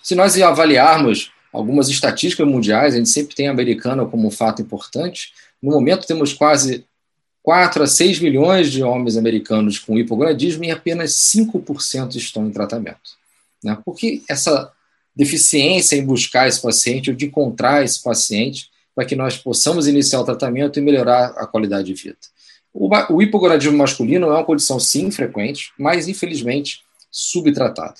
Se 0.02 0.14
nós 0.14 0.40
avaliarmos 0.40 1.30
algumas 1.52 1.90
estatísticas 1.90 2.48
mundiais, 2.48 2.94
a 2.94 2.96
gente 2.96 3.10
sempre 3.10 3.36
tem 3.36 3.48
a 3.48 3.50
americana 3.50 4.06
como 4.06 4.26
um 4.26 4.30
fato 4.30 4.62
importante. 4.62 5.34
No 5.66 5.72
momento, 5.72 6.06
temos 6.06 6.32
quase 6.32 6.84
4 7.42 7.82
a 7.82 7.86
6 7.88 8.20
milhões 8.20 8.70
de 8.70 8.84
homens 8.84 9.16
americanos 9.16 9.80
com 9.80 9.98
hipogonadismo 9.98 10.62
e 10.62 10.70
apenas 10.70 11.10
5% 11.34 12.14
estão 12.14 12.46
em 12.46 12.52
tratamento. 12.52 13.16
Né? 13.64 13.76
Porque 13.84 14.22
essa 14.28 14.70
deficiência 15.12 15.96
em 15.96 16.06
buscar 16.06 16.46
esse 16.46 16.62
paciente 16.62 17.10
ou 17.10 17.16
de 17.16 17.26
encontrar 17.26 17.84
esse 17.84 18.00
paciente 18.00 18.70
para 18.94 19.04
que 19.04 19.16
nós 19.16 19.36
possamos 19.36 19.88
iniciar 19.88 20.20
o 20.20 20.24
tratamento 20.24 20.78
e 20.78 20.82
melhorar 20.82 21.34
a 21.36 21.48
qualidade 21.48 21.92
de 21.92 22.00
vida. 22.00 22.18
O, 22.72 23.20
hipogonadismo 23.20 23.76
masculino 23.76 24.28
é 24.28 24.34
uma 24.34 24.44
condição, 24.44 24.78
sim, 24.78 25.10
frequente, 25.10 25.72
mas 25.76 26.06
infelizmente 26.06 26.82
subtratada. 27.10 27.96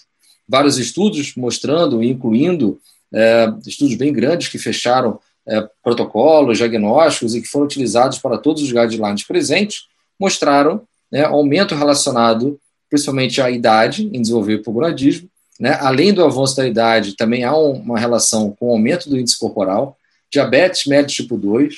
Vários 0.49 0.79
estudos 0.79 1.35
mostrando, 1.35 2.01
incluindo 2.01 2.81
é, 3.13 3.53
estudos 3.67 3.97
bem 3.97 4.13
grandes 4.13 4.47
que 4.47 4.59
fecharam 4.59 5.19
é, 5.49 5.69
protocolos, 5.83 6.59
diagnósticos 6.59 7.35
e 7.35 7.41
que 7.41 7.49
foram 7.49 7.67
utilizados 7.67 8.19
para 8.19 8.39
todos 8.39 8.63
os 8.63 8.73
guidelines 8.73 9.25
presentes, 9.25 9.87
mostraram 10.19 10.83
né, 11.11 11.25
aumento 11.25 11.75
relacionado 11.75 12.59
principalmente 12.89 13.41
à 13.41 13.51
idade 13.51 14.09
em 14.13 14.21
desenvolver 14.21 14.55
hipogonadismo. 14.55 15.29
Né? 15.59 15.77
Além 15.81 16.13
do 16.13 16.25
avanço 16.25 16.57
da 16.57 16.67
idade, 16.67 17.17
também 17.17 17.45
há 17.45 17.57
uma 17.57 17.99
relação 17.99 18.53
com 18.53 18.69
o 18.69 18.73
aumento 18.73 19.09
do 19.09 19.19
índice 19.19 19.39
corporal, 19.39 19.97
diabetes 20.31 20.87
médio 20.87 21.15
tipo 21.15 21.37
2, 21.37 21.75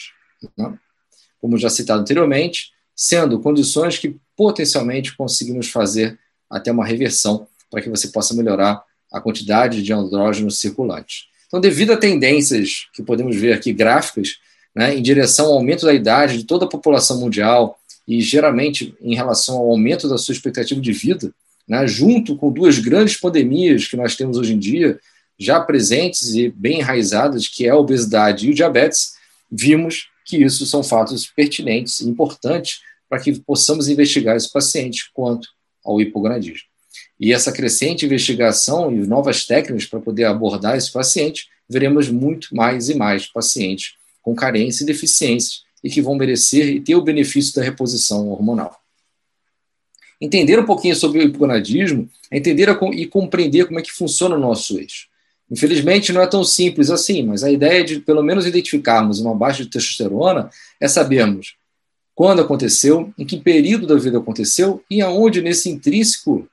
né? 0.57 0.75
como 1.41 1.57
já 1.57 1.71
citado 1.71 2.01
anteriormente, 2.01 2.73
sendo 2.95 3.41
condições 3.41 3.99
que 3.99 4.17
potencialmente 4.37 5.17
conseguimos 5.17 5.71
fazer 5.71 6.19
até 6.51 6.73
uma 6.73 6.85
reversão 6.85 7.47
para 7.71 7.81
que 7.81 7.89
você 7.89 8.09
possa 8.09 8.35
melhorar 8.35 8.83
a 9.13 9.21
quantidade 9.21 9.83
de 9.83 9.93
andrógenos 9.93 10.59
circulantes. 10.59 11.29
Então, 11.49 11.61
devido 11.61 11.93
a 11.93 11.97
tendências 11.97 12.87
que 12.93 13.03
podemos 13.03 13.35
ver 13.35 13.53
aqui 13.55 13.73
gráficas, 13.73 14.37
né, 14.75 14.95
em 14.95 15.03
direção 15.03 15.47
ao 15.47 15.55
aumento 15.55 15.87
da 15.87 15.95
idade 15.95 16.39
de 16.39 16.45
toda 16.45 16.67
a 16.67 16.69
população 16.69 17.19
mundial 17.19 17.79
e 18.07 18.21
geralmente 18.21 18.95
em 19.01 19.15
relação 19.15 19.57
ao 19.57 19.71
aumento 19.71 20.09
da 20.09 20.19
sua 20.19 20.33
expectativa 20.33 20.81
de 20.81 20.93
vida, 20.93 21.33
né, 21.67 21.87
junto 21.87 22.37
com 22.37 22.53
duas 22.53 22.79
grandes 22.79 23.17
pandemias 23.17 23.87
que 23.87 23.97
nós 23.97 24.15
temos 24.15 24.37
hoje 24.37 24.55
em 24.55 24.59
dia, 24.59 25.01
já 25.39 25.59
presentes 25.61 26.35
e 26.35 26.51
bem 26.51 26.81
enraizadas, 26.81 27.49
que 27.49 27.67
é 27.67 27.71
a 27.71 27.77
obesidade 27.77 28.47
e 28.47 28.51
o 28.51 28.55
diabetes, 28.55 29.15
vimos 29.51 30.09
que 30.25 30.37
isso 30.37 30.67
são 30.67 30.83
fatos 30.83 31.27
pertinentes 31.27 32.01
e 32.01 32.09
importantes 32.09 32.81
para 33.09 33.19
que 33.19 33.41
possamos 33.41 33.89
investigar 33.89 34.37
esse 34.37 34.53
paciente 34.53 35.11
quanto 35.15 35.49
ao 35.85 36.01
hipogonadismo. 36.01 36.68
E 37.19 37.33
essa 37.33 37.51
crescente 37.51 38.07
investigação 38.07 38.93
e 38.93 39.07
novas 39.07 39.45
técnicas 39.45 39.87
para 39.87 40.01
poder 40.01 40.25
abordar 40.25 40.77
esse 40.77 40.93
paciente, 40.93 41.49
veremos 41.69 42.09
muito 42.09 42.55
mais 42.55 42.89
e 42.89 42.95
mais 42.95 43.27
pacientes 43.27 43.95
com 44.23 44.35
carência 44.35 44.85
e 44.85 44.87
deficiências 44.87 45.63
e 45.83 45.91
que 45.91 46.03
vão 46.03 46.15
merecer 46.15 46.69
e 46.69 46.81
ter 46.81 46.95
o 46.95 47.03
benefício 47.03 47.55
da 47.55 47.63
reposição 47.63 48.29
hormonal. 48.29 48.77
Entender 50.21 50.59
um 50.59 50.67
pouquinho 50.67 50.97
sobre 50.97 51.21
o 51.21 51.23
hipogonadismo 51.23 52.09
é 52.31 52.39
entender 52.39 52.69
e 52.93 53.07
compreender 53.07 53.67
como 53.67 53.79
é 53.79 53.83
que 53.83 53.93
funciona 53.93 54.37
o 54.37 54.41
nosso 54.41 54.79
eixo. 54.79 55.09
Infelizmente, 55.51 56.13
não 56.13 56.21
é 56.21 56.27
tão 56.27 56.45
simples 56.45 56.91
assim, 56.91 57.23
mas 57.23 57.43
a 57.43 57.51
ideia 57.51 57.83
de, 57.83 58.01
pelo 58.01 58.23
menos, 58.23 58.45
identificarmos 58.45 59.21
uma 59.21 59.35
baixa 59.35 59.65
de 59.65 59.71
testosterona 59.71 60.51
é 60.81 60.89
sabermos 60.89 61.57
quando 62.15 62.43
aconteceu, 62.43 63.15
em 63.17 63.25
que 63.25 63.39
período 63.39 63.87
da 63.87 63.95
vida 63.95 64.19
aconteceu 64.19 64.83
e 64.91 65.01
aonde 65.01 65.41
nesse 65.41 65.71
intrínseco 65.71 66.49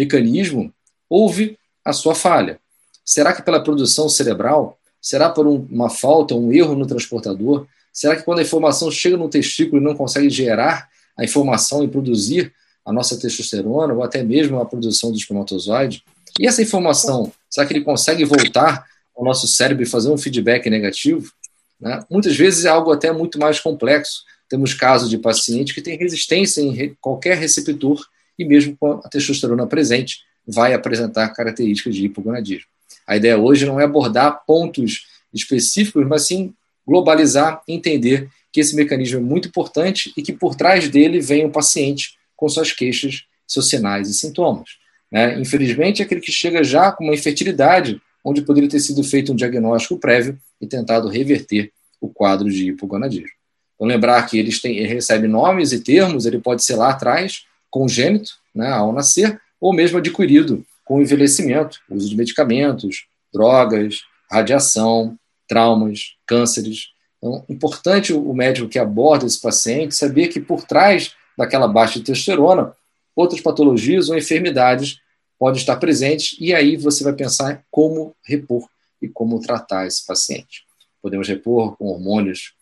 mecanismo 0.00 0.72
houve 1.08 1.58
a 1.84 1.92
sua 1.92 2.14
falha. 2.14 2.58
Será 3.04 3.34
que 3.34 3.42
pela 3.42 3.62
produção 3.62 4.08
cerebral? 4.08 4.78
Será 5.00 5.28
por 5.28 5.46
um, 5.46 5.66
uma 5.70 5.90
falta, 5.90 6.34
um 6.34 6.52
erro 6.52 6.74
no 6.74 6.86
transportador? 6.86 7.66
Será 7.92 8.16
que 8.16 8.22
quando 8.22 8.38
a 8.38 8.42
informação 8.42 8.90
chega 8.90 9.16
no 9.16 9.28
testículo 9.28 9.80
e 9.80 9.84
não 9.84 9.94
consegue 9.94 10.30
gerar 10.30 10.88
a 11.18 11.24
informação 11.24 11.84
e 11.84 11.88
produzir 11.88 12.52
a 12.84 12.92
nossa 12.92 13.18
testosterona 13.18 13.92
ou 13.92 14.02
até 14.02 14.22
mesmo 14.22 14.58
a 14.58 14.64
produção 14.64 15.10
do 15.10 15.18
espermatozoide? 15.18 16.02
E 16.38 16.46
essa 16.46 16.62
informação, 16.62 17.30
será 17.50 17.66
que 17.66 17.72
ele 17.74 17.84
consegue 17.84 18.24
voltar 18.24 18.86
ao 19.14 19.24
nosso 19.24 19.46
cérebro 19.46 19.82
e 19.82 19.86
fazer 19.86 20.10
um 20.10 20.16
feedback 20.16 20.70
negativo? 20.70 21.30
Né? 21.78 22.02
Muitas 22.10 22.36
vezes 22.36 22.64
é 22.64 22.68
algo 22.68 22.90
até 22.92 23.12
muito 23.12 23.38
mais 23.38 23.60
complexo, 23.60 24.22
temos 24.48 24.72
casos 24.72 25.10
de 25.10 25.18
paciente 25.18 25.74
que 25.74 25.82
tem 25.82 25.98
resistência 25.98 26.60
em 26.60 26.96
qualquer 27.00 27.36
receptor 27.36 28.00
e 28.40 28.44
mesmo 28.46 28.74
com 28.74 28.92
a 29.04 29.08
testosterona 29.08 29.66
presente 29.66 30.20
vai 30.46 30.72
apresentar 30.72 31.28
características 31.28 31.94
de 31.94 32.06
hipogonadismo. 32.06 32.66
A 33.06 33.16
ideia 33.16 33.38
hoje 33.38 33.66
não 33.66 33.78
é 33.78 33.84
abordar 33.84 34.44
pontos 34.46 35.06
específicos, 35.32 36.06
mas 36.06 36.22
sim 36.22 36.54
globalizar, 36.86 37.60
entender 37.68 38.28
que 38.50 38.60
esse 38.60 38.74
mecanismo 38.74 39.18
é 39.18 39.22
muito 39.22 39.48
importante 39.48 40.10
e 40.16 40.22
que 40.22 40.32
por 40.32 40.54
trás 40.54 40.88
dele 40.88 41.20
vem 41.20 41.44
o 41.44 41.50
paciente 41.50 42.18
com 42.34 42.48
suas 42.48 42.72
queixas, 42.72 43.24
seus 43.46 43.68
sinais 43.68 44.08
e 44.08 44.14
sintomas. 44.14 44.70
Né? 45.12 45.38
Infelizmente, 45.38 46.00
é 46.00 46.04
aquele 46.04 46.22
que 46.22 46.32
chega 46.32 46.64
já 46.64 46.90
com 46.90 47.04
uma 47.04 47.14
infertilidade, 47.14 48.00
onde 48.24 48.42
poderia 48.42 48.70
ter 48.70 48.80
sido 48.80 49.04
feito 49.04 49.32
um 49.32 49.36
diagnóstico 49.36 49.98
prévio 49.98 50.38
e 50.60 50.66
tentado 50.66 51.08
reverter 51.08 51.70
o 52.00 52.08
quadro 52.08 52.48
de 52.48 52.68
hipogonadismo. 52.68 53.28
Então, 53.74 53.86
lembrar 53.86 54.22
que 54.26 54.38
eles 54.38 54.60
têm, 54.60 54.78
ele 54.78 54.88
recebe 54.88 55.28
nomes 55.28 55.72
e 55.72 55.80
termos, 55.80 56.24
ele 56.26 56.38
pode 56.38 56.64
ser 56.64 56.76
lá 56.76 56.90
atrás, 56.90 57.44
congênito, 57.70 58.32
né, 58.54 58.68
ao 58.68 58.92
nascer, 58.92 59.40
ou 59.60 59.72
mesmo 59.72 59.98
adquirido 59.98 60.64
com 60.84 60.96
o 60.96 61.02
envelhecimento, 61.02 61.78
uso 61.88 62.08
de 62.08 62.16
medicamentos, 62.16 63.06
drogas, 63.32 64.00
radiação, 64.30 65.16
traumas, 65.48 66.16
cânceres. 66.26 66.88
Então, 67.18 67.44
importante 67.48 68.12
o 68.12 68.32
médico 68.32 68.68
que 68.68 68.78
aborda 68.78 69.26
esse 69.26 69.40
paciente 69.40 69.94
saber 69.94 70.28
que 70.28 70.40
por 70.40 70.64
trás 70.64 71.14
daquela 71.36 71.68
baixa 71.68 71.98
de 71.98 72.06
testosterona, 72.06 72.74
outras 73.14 73.40
patologias 73.40 74.08
ou 74.08 74.16
enfermidades 74.16 75.00
podem 75.38 75.60
estar 75.60 75.76
presentes, 75.76 76.36
e 76.38 76.52
aí 76.52 76.76
você 76.76 77.02
vai 77.02 77.12
pensar 77.12 77.64
como 77.70 78.14
repor 78.22 78.68
e 79.00 79.08
como 79.08 79.40
tratar 79.40 79.86
esse 79.86 80.04
paciente. 80.06 80.64
Podemos 81.00 81.26
repor 81.28 81.76
com 81.76 81.86
hormônios 81.86 82.52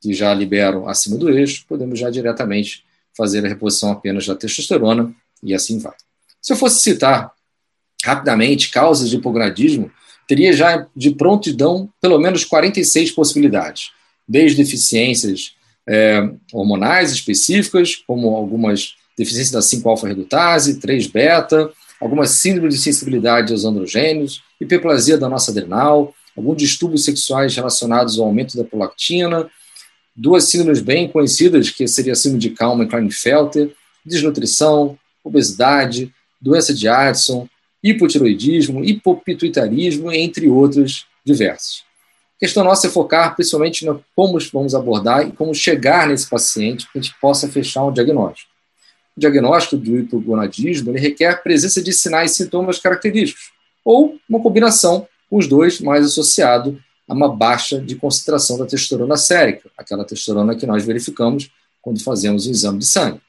que 0.00 0.14
já 0.14 0.32
liberam 0.32 0.88
acima 0.88 1.16
do 1.16 1.28
eixo, 1.28 1.64
podemos 1.68 1.98
já 1.98 2.08
diretamente 2.08 2.84
fazer 3.20 3.44
a 3.44 3.48
reposição 3.48 3.92
apenas 3.92 4.26
da 4.26 4.34
testosterona 4.34 5.14
e 5.42 5.52
assim 5.52 5.78
vai. 5.78 5.92
Se 6.40 6.54
eu 6.54 6.56
fosse 6.56 6.82
citar 6.82 7.30
rapidamente 8.02 8.70
causas 8.70 9.10
de 9.10 9.16
hipogradismo, 9.16 9.90
teria 10.26 10.54
já 10.54 10.86
de 10.96 11.10
prontidão 11.10 11.92
pelo 12.00 12.18
menos 12.18 12.46
46 12.46 13.10
possibilidades, 13.10 13.90
desde 14.26 14.56
deficiências 14.56 15.52
é, 15.86 16.30
hormonais 16.50 17.12
específicas, 17.12 17.94
como 17.94 18.34
algumas 18.34 18.94
deficiências 19.18 19.50
da 19.50 19.60
5-alfa-redutase, 19.60 20.80
3-beta, 20.80 21.70
algumas 22.00 22.30
síndromes 22.30 22.74
de 22.76 22.80
sensibilidade 22.80 23.52
aos 23.52 23.66
androgênios, 23.66 24.42
hiperplasia 24.58 25.18
da 25.18 25.28
nossa 25.28 25.50
adrenal, 25.50 26.14
alguns 26.34 26.56
distúrbios 26.56 27.04
sexuais 27.04 27.54
relacionados 27.54 28.18
ao 28.18 28.24
aumento 28.24 28.56
da 28.56 28.64
prolactina, 28.64 29.46
duas 30.20 30.44
síndromes 30.44 30.82
bem 30.82 31.08
conhecidas, 31.08 31.70
que 31.70 31.88
seria 31.88 32.12
a 32.12 32.16
síndrome 32.16 32.40
de 32.40 32.50
Kalman 32.50 32.84
e 32.84 32.88
Klinefelter, 32.88 33.72
desnutrição, 34.04 34.98
obesidade, 35.24 36.12
doença 36.38 36.74
de 36.74 36.86
Addison, 36.86 37.48
hipotiroidismo, 37.82 38.84
hipopituitarismo, 38.84 40.12
entre 40.12 40.46
outros 40.46 41.06
diversos. 41.24 41.84
A 42.36 42.40
questão 42.40 42.62
nossa 42.62 42.86
é 42.86 42.90
focar 42.90 43.34
principalmente 43.34 43.86
no 43.86 44.04
como 44.14 44.38
vamos 44.52 44.74
abordar 44.74 45.26
e 45.26 45.32
como 45.32 45.54
chegar 45.54 46.06
nesse 46.06 46.28
paciente 46.28 46.84
para 46.84 46.92
que 46.92 46.98
a 46.98 47.02
gente 47.02 47.20
possa 47.20 47.48
fechar 47.48 47.84
um 47.84 47.92
diagnóstico. 47.92 48.50
O 49.16 49.20
diagnóstico 49.20 49.78
do 49.78 49.98
hipogonadismo 49.98 50.90
ele 50.90 51.00
requer 51.00 51.28
a 51.28 51.36
presença 51.36 51.82
de 51.82 51.92
sinais 51.94 52.32
e 52.32 52.34
sintomas 52.34 52.78
característicos, 52.78 53.52
ou 53.82 54.18
uma 54.28 54.40
combinação 54.40 55.08
com 55.30 55.38
os 55.38 55.46
dois 55.46 55.80
mais 55.80 56.04
associado 56.04 56.78
a 57.10 57.12
uma 57.12 57.28
baixa 57.28 57.80
de 57.80 57.96
concentração 57.96 58.56
da 58.56 58.64
testosterona 58.64 59.16
sérica, 59.16 59.68
aquela 59.76 60.04
testosterona 60.04 60.54
que 60.54 60.64
nós 60.64 60.84
verificamos 60.84 61.50
quando 61.82 62.00
fazemos 62.00 62.46
o 62.46 62.50
exame 62.52 62.78
de 62.78 62.86
sangue. 62.86 63.20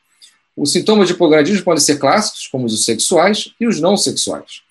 Os 0.55 0.71
sintomas 0.71 1.07
de 1.07 1.15
hipogradismo 1.15 1.63
podem 1.63 1.81
ser 1.81 1.97
clássicos, 1.97 2.45
como 2.45 2.67
os 2.67 2.85
sexuais 2.85 3.51
e 3.59 3.65
os 3.65 3.81
não 3.81 3.97
sexuais. 3.97 4.61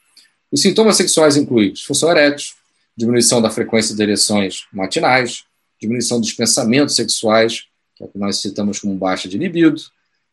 Os 0.52 0.62
sintomas 0.62 0.96
sexuais 0.96 1.36
incluem 1.36 1.72
disfunção 1.72 2.08
erétil, 2.08 2.52
diminuição 2.96 3.42
da 3.42 3.50
frequência 3.50 3.96
de 3.96 4.00
ereções 4.00 4.66
matinais, 4.72 5.42
diminuição 5.80 6.20
dos 6.20 6.32
pensamentos 6.32 6.94
sexuais, 6.94 7.64
que 7.96 8.04
é 8.04 8.06
o 8.06 8.08
que 8.08 8.18
nós 8.18 8.40
citamos 8.40 8.78
como 8.78 8.94
baixa 8.94 9.28
de 9.28 9.36
libido, 9.36 9.82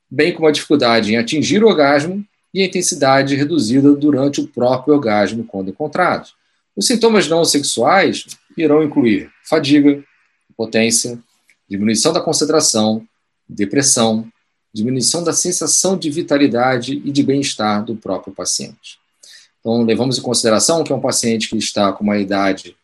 bem 0.07 0.35
como 0.35 0.47
a 0.47 0.51
dificuldade 0.51 1.11
em 1.11 1.17
atingir 1.17 1.63
o 1.63 1.67
orgasmo 1.67 2.23
e 2.53 2.61
a 2.61 2.65
intensidade 2.65 3.35
reduzida 3.35 3.91
durante 3.93 4.39
o 4.39 4.47
próprio 4.47 4.93
orgasmo 4.93 5.43
quando 5.45 5.71
encontrado. 5.71 6.29
Os 6.75 6.85
sintomas 6.85 7.27
não 7.27 7.43
sexuais 7.43 8.27
irão 8.57 8.83
incluir 8.83 9.29
fadiga, 9.43 10.03
potência, 10.55 11.19
diminuição 11.69 12.11
da 12.11 12.21
concentração, 12.21 13.05
depressão, 13.47 14.27
diminuição 14.73 15.23
da 15.23 15.33
sensação 15.33 15.97
de 15.97 16.09
vitalidade 16.09 17.01
e 17.03 17.11
de 17.11 17.23
bem-estar 17.23 17.83
do 17.83 17.95
próprio 17.95 18.33
paciente. 18.33 18.99
Então, 19.59 19.83
levamos 19.83 20.17
em 20.17 20.21
consideração 20.21 20.83
que 20.83 20.91
é 20.91 20.95
um 20.95 21.01
paciente 21.01 21.49
que 21.49 21.57
está 21.57 21.91
com 21.91 22.03
uma 22.03 22.17
idade 22.17 22.75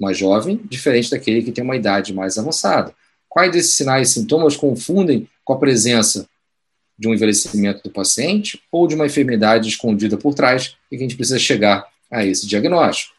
mais 0.00 0.16
jovem, 0.16 0.60
diferente 0.64 1.10
daquele 1.10 1.42
que 1.42 1.52
tem 1.52 1.64
uma 1.64 1.76
idade 1.76 2.12
mais 2.12 2.38
avançada. 2.38 2.94
Quais 3.28 3.52
desses 3.52 3.74
sinais 3.74 4.10
e 4.10 4.12
sintomas 4.14 4.56
confundem 4.56 5.28
com 5.44 5.52
a 5.52 5.58
presença 5.58 6.28
de 6.98 7.08
um 7.08 7.14
envelhecimento 7.14 7.82
do 7.82 7.90
paciente 7.90 8.60
ou 8.72 8.86
de 8.86 8.94
uma 8.94 9.06
enfermidade 9.06 9.68
escondida 9.68 10.16
por 10.16 10.34
trás 10.34 10.76
e 10.90 10.96
que 10.96 11.04
a 11.04 11.06
gente 11.06 11.16
precisa 11.16 11.38
chegar 11.38 11.86
a 12.10 12.24
esse 12.24 12.46
diagnóstico? 12.46 13.17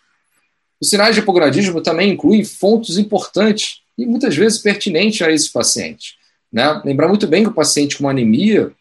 Os 0.81 0.89
sinais 0.89 1.15
de 1.15 1.21
hipogradismo 1.21 1.81
também 1.81 2.13
incluem 2.13 2.43
fontes 2.43 2.97
importantes 2.97 3.81
e 3.97 4.05
muitas 4.05 4.35
vezes 4.35 4.59
pertinentes 4.59 5.21
a 5.21 5.31
esse 5.31 5.51
paciente. 5.51 6.17
Né? 6.51 6.81
Lembrar 6.85 7.07
muito 7.07 7.27
bem 7.27 7.43
que 7.43 7.49
o 7.49 7.53
paciente 7.53 7.97
com 7.97 8.07
anemia, 8.07 8.71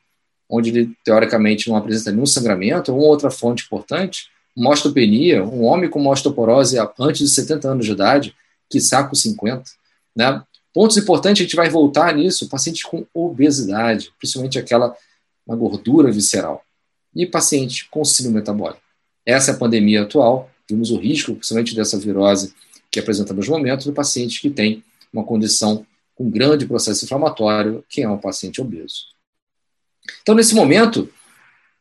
onde 0.49 0.71
ele 0.71 0.93
teoricamente 1.05 1.69
não 1.69 1.77
apresenta 1.77 2.13
nenhum 2.13 2.27
sangramento, 2.27 2.95
ou 2.95 3.01
outra 3.01 3.31
fonte 3.31 3.65
importante, 3.65 4.29
uma 4.57 4.71
osteopenia, 4.71 5.45
um 5.45 5.65
homem 5.65 5.91
com 5.91 6.01
uma 6.01 6.11
osteoporose 6.11 6.77
antes 6.99 7.29
de 7.29 7.35
70 7.35 7.69
anos 7.69 7.87
de 7.87 7.93
idade, 7.93 8.35
que 8.71 8.81
saco 8.81 9.15
50. 9.15 9.65
Né? 10.15 10.43
Pontos 10.73 10.97
importantes, 10.97 11.41
a 11.41 11.45
gente 11.45 11.57
vai 11.57 11.69
voltar 11.69 12.15
nisso, 12.15 12.49
paciente 12.49 12.85
com 12.87 13.05
obesidade, 13.13 14.13
principalmente 14.19 14.59
aquela 14.59 14.95
uma 15.47 15.57
gordura 15.57 16.13
visceral, 16.13 16.63
e 17.17 17.25
paciente 17.25 17.89
com 17.91 18.05
síndrome 18.05 18.37
metabólico. 18.37 18.83
Essa 19.25 19.51
é 19.51 19.55
a 19.55 19.57
pandemia 19.57 20.03
atual, 20.03 20.51
vimos 20.69 20.91
o 20.91 20.97
risco, 20.97 21.35
principalmente 21.35 21.75
dessa 21.75 21.99
virose 21.99 22.53
que 22.91 23.01
apresentamos 23.01 23.49
no 23.49 23.57
momento, 23.57 23.85
do 23.85 23.93
paciente 23.93 24.41
que 24.41 24.51
tem 24.51 24.83
uma 25.13 25.25
condição 25.25 25.87
com 26.15 26.29
grande 26.29 26.67
processo 26.67 27.05
inflamatório, 27.05 27.85
que 27.89 28.03
é 28.03 28.09
um 28.09 28.19
paciente 28.19 28.61
obeso. 28.61 29.07
Então, 30.23 30.35
nesse 30.35 30.55
momento, 30.55 31.09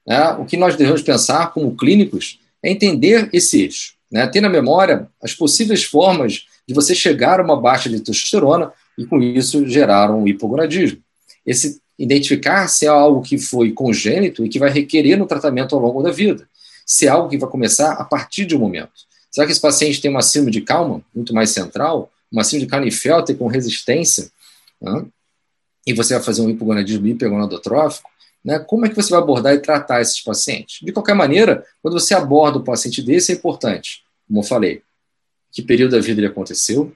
né, 0.05 0.31
o 0.33 0.45
que 0.45 0.57
nós 0.57 0.75
devemos 0.75 1.01
pensar 1.01 1.51
como 1.53 1.75
clínicos 1.75 2.39
é 2.61 2.71
entender 2.71 3.29
esse 3.33 3.61
eixo, 3.61 3.95
né? 4.11 4.27
ter 4.27 4.41
na 4.41 4.49
memória 4.49 5.09
as 5.21 5.33
possíveis 5.33 5.83
formas 5.83 6.45
de 6.67 6.73
você 6.73 6.93
chegar 6.93 7.39
a 7.39 7.43
uma 7.43 7.59
baixa 7.59 7.89
de 7.89 7.99
testosterona 7.99 8.71
e, 8.97 9.05
com 9.05 9.21
isso, 9.21 9.67
gerar 9.67 10.13
um 10.13 10.27
hipogonadismo. 10.27 10.99
Esse 11.45 11.81
identificar 11.97 12.67
se 12.67 12.85
é 12.85 12.89
algo 12.89 13.21
que 13.21 13.37
foi 13.37 13.71
congênito 13.71 14.45
e 14.45 14.49
que 14.49 14.59
vai 14.59 14.69
requerer 14.69 15.17
no 15.17 15.25
tratamento 15.25 15.75
ao 15.75 15.81
longo 15.81 16.03
da 16.03 16.11
vida, 16.11 16.47
se 16.87 17.05
é 17.05 17.09
algo 17.09 17.27
que 17.27 17.37
vai 17.37 17.49
começar 17.49 17.91
a 17.91 18.05
partir 18.05 18.45
de 18.45 18.55
um 18.55 18.59
momento. 18.59 18.93
Será 19.29 19.45
que 19.45 19.51
esse 19.51 19.59
paciente 19.59 19.99
tem 19.99 20.09
uma 20.09 20.21
síndrome 20.21 20.51
de 20.51 20.61
calma 20.61 21.01
muito 21.13 21.33
mais 21.33 21.49
central, 21.49 22.09
uma 22.31 22.45
síndrome 22.45 22.65
de 22.65 22.71
Klinefelter 22.71 23.35
com 23.35 23.47
resistência, 23.47 24.31
né? 24.81 25.05
e 25.85 25.93
você 25.93 26.13
vai 26.13 26.23
fazer 26.23 26.41
um 26.41 26.49
hipogonadismo 26.49 27.05
hipergonadotrófico? 27.05 28.09
Né? 28.43 28.57
Como 28.59 28.85
é 28.85 28.89
que 28.89 28.95
você 28.95 29.09
vai 29.09 29.19
abordar 29.19 29.53
e 29.53 29.59
tratar 29.59 30.01
esses 30.01 30.21
pacientes? 30.21 30.79
De 30.81 30.93
qualquer 30.93 31.13
maneira, 31.13 31.65
quando 31.81 31.99
você 31.99 32.13
aborda 32.13 32.59
o 32.59 32.63
paciente 32.63 33.01
desse, 33.01 33.33
é 33.33 33.35
importante, 33.35 34.03
como 34.25 34.39
eu 34.39 34.43
falei, 34.43 34.81
que 35.51 35.61
período 35.61 35.91
da 35.91 35.99
vida 35.99 36.21
ele 36.21 36.27
aconteceu, 36.27 36.95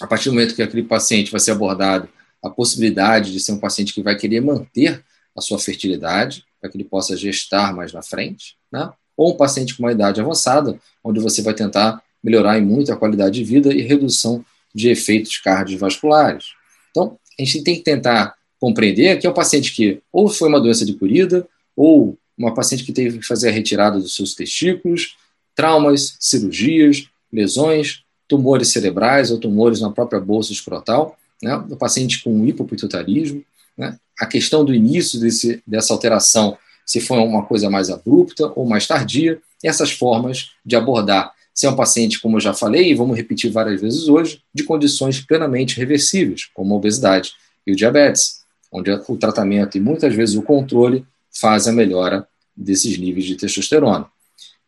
a 0.00 0.06
partir 0.06 0.28
do 0.28 0.34
momento 0.34 0.54
que 0.54 0.62
aquele 0.62 0.82
paciente 0.82 1.30
vai 1.30 1.40
ser 1.40 1.52
abordado, 1.52 2.08
a 2.44 2.50
possibilidade 2.50 3.32
de 3.32 3.40
ser 3.40 3.52
um 3.52 3.58
paciente 3.58 3.94
que 3.94 4.02
vai 4.02 4.16
querer 4.16 4.40
manter 4.42 5.02
a 5.34 5.40
sua 5.40 5.58
fertilidade, 5.58 6.44
para 6.60 6.70
que 6.70 6.76
ele 6.76 6.84
possa 6.84 7.16
gestar 7.16 7.74
mais 7.74 7.92
na 7.92 8.02
frente, 8.02 8.56
né? 8.70 8.90
ou 9.16 9.32
um 9.32 9.36
paciente 9.36 9.76
com 9.76 9.82
uma 9.82 9.92
idade 9.92 10.20
avançada, 10.20 10.78
onde 11.02 11.20
você 11.20 11.42
vai 11.42 11.52
tentar 11.52 12.02
melhorar 12.22 12.60
muito 12.60 12.92
a 12.92 12.96
qualidade 12.96 13.34
de 13.34 13.44
vida 13.44 13.72
e 13.72 13.82
redução 13.82 14.44
de 14.74 14.88
efeitos 14.88 15.38
cardiovasculares. 15.38 16.46
Então, 16.90 17.18
a 17.38 17.42
gente 17.44 17.62
tem 17.62 17.76
que 17.76 17.82
tentar 17.82 18.34
compreender 18.60 19.18
que 19.18 19.26
é 19.26 19.30
um 19.30 19.34
paciente 19.34 19.72
que 19.72 20.00
ou 20.12 20.28
foi 20.28 20.48
uma 20.48 20.60
doença 20.60 20.84
de 20.84 20.92
adquirida, 20.92 21.46
ou 21.76 22.16
uma 22.36 22.54
paciente 22.54 22.84
que 22.84 22.92
teve 22.92 23.18
que 23.18 23.26
fazer 23.26 23.48
a 23.48 23.52
retirada 23.52 23.98
dos 23.98 24.14
seus 24.14 24.34
testículos, 24.34 25.16
traumas, 25.54 26.16
cirurgias, 26.20 27.08
lesões, 27.32 28.04
tumores 28.28 28.68
cerebrais 28.68 29.30
ou 29.30 29.38
tumores 29.38 29.80
na 29.80 29.90
própria 29.90 30.20
bolsa 30.20 30.52
escrotal, 30.52 31.18
né, 31.42 31.56
do 31.68 31.76
paciente 31.76 32.22
com 32.22 32.46
hipopituitarismo, 32.46 33.44
né, 33.78 33.96
a 34.18 34.26
questão 34.26 34.64
do 34.64 34.74
início 34.74 35.20
desse, 35.20 35.62
dessa 35.66 35.92
alteração, 35.92 36.58
se 36.84 37.00
foi 37.00 37.18
uma 37.18 37.44
coisa 37.44 37.70
mais 37.70 37.88
abrupta 37.88 38.52
ou 38.56 38.66
mais 38.66 38.86
tardia, 38.86 39.40
essas 39.62 39.92
formas 39.92 40.50
de 40.64 40.74
abordar. 40.74 41.32
Se 41.54 41.66
é 41.66 41.70
um 41.70 41.76
paciente, 41.76 42.20
como 42.20 42.36
eu 42.36 42.40
já 42.40 42.52
falei, 42.52 42.90
e 42.90 42.94
vamos 42.94 43.16
repetir 43.16 43.50
várias 43.50 43.80
vezes 43.80 44.08
hoje, 44.08 44.42
de 44.54 44.64
condições 44.64 45.20
plenamente 45.20 45.76
reversíveis, 45.76 46.46
como 46.54 46.74
a 46.74 46.76
obesidade 46.76 47.32
e 47.66 47.72
o 47.72 47.76
diabetes, 47.76 48.42
onde 48.72 48.90
o 49.08 49.16
tratamento 49.16 49.76
e 49.76 49.80
muitas 49.80 50.14
vezes 50.14 50.36
o 50.36 50.42
controle 50.42 51.04
faz 51.32 51.66
a 51.66 51.72
melhora 51.72 52.26
desses 52.56 52.98
níveis 52.98 53.26
de 53.26 53.36
testosterona. 53.36 54.06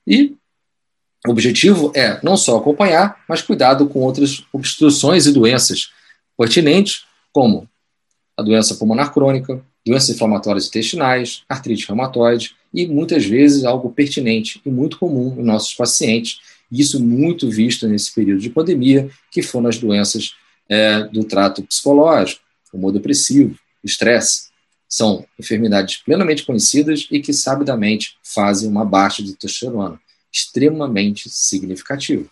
E 0.07 0.37
o 1.27 1.31
objetivo 1.31 1.93
é 1.95 2.19
não 2.23 2.37
só 2.37 2.57
acompanhar, 2.57 3.23
mas 3.29 3.43
cuidado 3.43 3.87
com 3.89 4.01
outras 4.01 4.45
obstruções 4.53 5.27
e 5.27 5.33
doenças 5.33 5.91
pertinentes, 6.37 7.05
como 7.33 7.69
a 8.41 8.43
doença 8.43 8.75
pulmonar 8.75 9.13
crônica, 9.13 9.63
doenças 9.85 10.11
inflamatórias 10.11 10.67
intestinais, 10.67 11.43
artrite 11.47 11.87
reumatoide 11.87 12.57
e 12.73 12.87
muitas 12.87 13.27
vezes 13.27 13.65
algo 13.65 13.91
pertinente 13.91 14.61
e 14.65 14.71
muito 14.71 14.99
comum 14.99 15.37
em 15.39 15.43
nossos 15.43 15.75
pacientes, 15.75 16.41
e 16.73 16.81
isso 16.81 16.99
muito 17.05 17.51
visto 17.51 17.87
nesse 17.87 18.15
período 18.15 18.41
de 18.41 18.49
pandemia, 18.49 19.11
que 19.31 19.43
foram 19.43 19.69
as 19.69 19.77
doenças 19.77 20.35
é, 20.69 21.05
do 21.05 21.23
trato 21.25 21.63
psicológico, 21.63 22.41
humor 22.73 22.93
depressivo, 22.93 23.59
estresse. 23.85 24.49
São 24.89 25.27
enfermidades 25.39 25.99
plenamente 25.99 26.45
conhecidas 26.45 27.07
e 27.11 27.21
que 27.21 27.33
sabidamente 27.33 28.17
fazem 28.23 28.69
uma 28.69 28.85
baixa 28.85 29.23
de 29.23 29.35
testosterona 29.35 30.01
extremamente 30.33 31.29
significativo. 31.29 32.31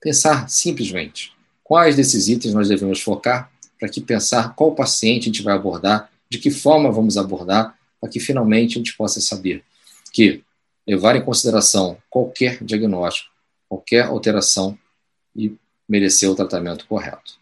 Pensar 0.00 0.48
simplesmente 0.48 1.32
quais 1.62 1.94
desses 1.94 2.28
itens 2.28 2.54
nós 2.54 2.68
devemos 2.68 3.00
focar 3.00 3.50
para 3.80 3.88
que 3.88 4.00
pensar 4.00 4.54
qual 4.54 4.74
paciente 4.74 5.22
a 5.22 5.32
gente 5.32 5.42
vai 5.42 5.54
abordar, 5.54 6.10
de 6.28 6.38
que 6.38 6.50
forma 6.50 6.92
vamos 6.92 7.16
abordar, 7.16 7.74
para 7.98 8.10
que 8.10 8.20
finalmente 8.20 8.74
a 8.74 8.78
gente 8.78 8.94
possa 8.96 9.20
saber 9.20 9.64
que 10.12 10.42
levar 10.86 11.16
em 11.16 11.24
consideração 11.24 11.96
qualquer 12.10 12.62
diagnóstico, 12.62 13.30
qualquer 13.68 14.04
alteração 14.04 14.78
e 15.34 15.54
merecer 15.88 16.30
o 16.30 16.34
tratamento 16.34 16.86
correto. 16.86 17.40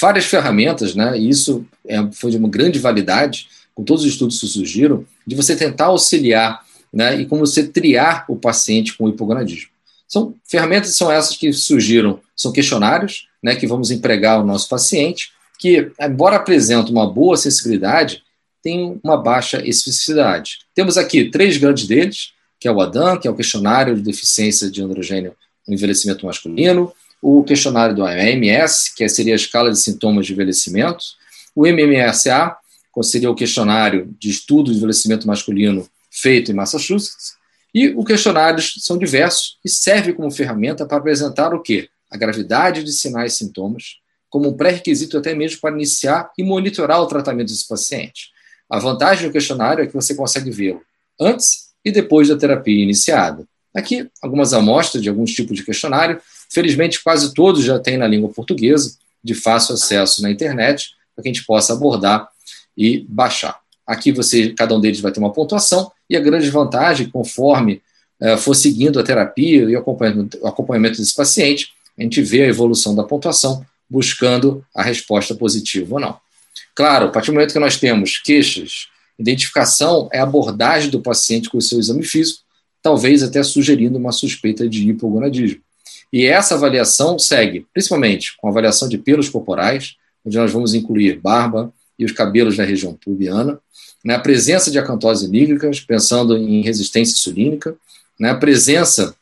Várias 0.00 0.24
ferramentas, 0.24 0.94
né, 0.94 1.18
e 1.18 1.28
isso 1.28 1.66
é, 1.86 1.96
foi 2.12 2.30
de 2.30 2.36
uma 2.36 2.48
grande 2.48 2.78
validade, 2.78 3.48
com 3.74 3.82
todos 3.82 4.04
os 4.04 4.12
estudos 4.12 4.40
que 4.40 4.46
surgiram, 4.46 5.04
de 5.26 5.34
você 5.34 5.56
tentar 5.56 5.86
auxiliar 5.86 6.64
né, 6.92 7.20
e 7.20 7.26
como 7.26 7.46
você 7.46 7.66
triar 7.66 8.24
o 8.28 8.36
paciente 8.36 8.96
com 8.96 9.08
hipogonadismo. 9.08 9.69
São 10.10 10.34
ferramentas 10.44 10.96
são 10.96 11.10
essas 11.10 11.36
que 11.36 11.52
surgiram, 11.52 12.20
são 12.34 12.50
questionários 12.50 13.28
né, 13.40 13.54
que 13.54 13.66
vamos 13.66 13.92
empregar 13.92 14.38
ao 14.38 14.46
nosso 14.46 14.68
paciente, 14.68 15.30
que, 15.56 15.92
embora 16.00 16.36
apresentem 16.36 16.92
uma 16.92 17.08
boa 17.08 17.36
sensibilidade, 17.36 18.22
tem 18.60 18.98
uma 19.04 19.16
baixa 19.16 19.58
especificidade. 19.64 20.58
Temos 20.74 20.98
aqui 20.98 21.30
três 21.30 21.56
grandes 21.56 21.86
deles, 21.86 22.32
que 22.58 22.66
é 22.66 22.72
o 22.72 22.80
ADAM, 22.80 23.18
que 23.18 23.28
é 23.28 23.30
o 23.30 23.36
questionário 23.36 23.94
de 23.94 24.02
deficiência 24.02 24.68
de 24.68 24.82
androgênio 24.82 25.34
no 25.66 25.74
envelhecimento 25.74 26.26
masculino, 26.26 26.92
o 27.22 27.44
questionário 27.44 27.94
do 27.94 28.04
AMS, 28.04 28.92
que 28.94 29.08
seria 29.08 29.34
a 29.34 29.36
escala 29.36 29.70
de 29.70 29.78
sintomas 29.78 30.26
de 30.26 30.32
envelhecimento, 30.32 31.04
o 31.54 31.66
MMSA, 31.66 32.56
que 32.92 33.02
seria 33.04 33.30
o 33.30 33.34
questionário 33.34 34.12
de 34.18 34.28
estudo 34.28 34.72
de 34.72 34.78
envelhecimento 34.78 35.26
masculino 35.26 35.88
feito 36.10 36.50
em 36.50 36.54
Massachusetts, 36.54 37.34
e 37.74 37.88
os 37.88 38.04
questionários 38.04 38.74
são 38.80 38.98
diversos 38.98 39.58
e 39.64 39.68
serve 39.68 40.12
como 40.12 40.30
ferramenta 40.30 40.84
para 40.84 40.98
apresentar 40.98 41.54
o 41.54 41.62
quê? 41.62 41.88
A 42.10 42.16
gravidade 42.16 42.82
de 42.82 42.92
sinais 42.92 43.34
e 43.34 43.36
sintomas, 43.36 43.96
como 44.28 44.48
um 44.48 44.56
pré-requisito 44.56 45.18
até 45.18 45.34
mesmo 45.34 45.60
para 45.60 45.74
iniciar 45.74 46.30
e 46.36 46.42
monitorar 46.42 47.00
o 47.00 47.06
tratamento 47.06 47.48
desse 47.48 47.66
paciente. 47.66 48.30
A 48.68 48.78
vantagem 48.78 49.26
do 49.26 49.32
questionário 49.32 49.82
é 49.82 49.86
que 49.86 49.94
você 49.94 50.14
consegue 50.14 50.50
vê-lo 50.50 50.80
antes 51.20 51.70
e 51.84 51.90
depois 51.90 52.28
da 52.28 52.36
terapia 52.36 52.82
iniciada. 52.82 53.44
Aqui, 53.74 54.08
algumas 54.22 54.52
amostras 54.52 55.02
de 55.02 55.08
alguns 55.08 55.32
tipos 55.32 55.56
de 55.56 55.64
questionário. 55.64 56.20
Felizmente, 56.52 57.02
quase 57.02 57.32
todos 57.34 57.64
já 57.64 57.78
têm 57.78 57.96
na 57.96 58.06
língua 58.06 58.28
portuguesa, 58.28 58.96
de 59.22 59.34
fácil 59.34 59.74
acesso 59.74 60.22
na 60.22 60.30
internet, 60.30 60.90
para 61.14 61.22
que 61.22 61.28
a 61.28 61.32
gente 61.32 61.44
possa 61.44 61.72
abordar 61.72 62.28
e 62.76 63.04
baixar. 63.08 63.60
Aqui 63.86 64.12
você, 64.12 64.50
cada 64.50 64.74
um 64.74 64.80
deles 64.80 65.00
vai 65.00 65.12
ter 65.12 65.20
uma 65.20 65.32
pontuação, 65.32 65.90
e 66.10 66.16
a 66.16 66.20
grande 66.20 66.50
vantagem, 66.50 67.08
conforme 67.08 67.80
uh, 68.20 68.36
for 68.36 68.54
seguindo 68.54 68.98
a 68.98 69.04
terapia 69.04 69.62
e 69.62 69.76
o 69.76 69.78
acompanhamento, 69.78 70.38
o 70.42 70.48
acompanhamento 70.48 70.98
desse 70.98 71.14
paciente, 71.14 71.68
a 71.96 72.02
gente 72.02 72.20
vê 72.20 72.42
a 72.42 72.48
evolução 72.48 72.94
da 72.96 73.04
pontuação, 73.04 73.64
buscando 73.88 74.64
a 74.74 74.82
resposta 74.82 75.34
positiva 75.36 75.94
ou 75.94 76.00
não. 76.00 76.18
Claro, 76.74 77.06
a 77.06 77.08
partir 77.10 77.30
do 77.30 77.34
momento 77.34 77.52
que 77.52 77.58
nós 77.60 77.76
temos 77.76 78.18
queixas, 78.18 78.88
identificação 79.18 80.08
é 80.12 80.18
a 80.18 80.24
abordagem 80.24 80.90
do 80.90 81.00
paciente 81.00 81.48
com 81.48 81.58
o 81.58 81.62
seu 81.62 81.78
exame 81.78 82.02
físico, 82.02 82.40
talvez 82.82 83.22
até 83.22 83.42
sugerindo 83.42 83.98
uma 83.98 84.12
suspeita 84.12 84.68
de 84.68 84.88
hipogonadismo. 84.88 85.60
E 86.12 86.26
essa 86.26 86.54
avaliação 86.54 87.18
segue, 87.18 87.66
principalmente, 87.72 88.36
com 88.36 88.48
avaliação 88.48 88.88
de 88.88 88.98
pelos 88.98 89.28
corporais, 89.28 89.94
onde 90.24 90.36
nós 90.36 90.52
vamos 90.52 90.74
incluir 90.74 91.20
barba 91.20 91.72
e 91.98 92.04
os 92.04 92.12
cabelos 92.12 92.56
da 92.56 92.64
região 92.64 92.94
pubiana, 92.94 93.60
né, 94.04 94.14
a 94.14 94.18
presença 94.18 94.70
de 94.70 94.78
acantoses 94.78 95.28
nígricas, 95.28 95.80
pensando 95.80 96.36
em 96.36 96.62
resistência 96.62 97.12
insulínica, 97.12 97.76
né, 98.18 98.30
a 98.30 98.34
presença 98.34 99.14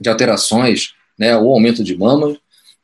de 0.00 0.08
alterações, 0.08 0.94
né, 1.18 1.36
o 1.36 1.48
aumento 1.48 1.82
de 1.82 1.96
mama, 1.96 2.36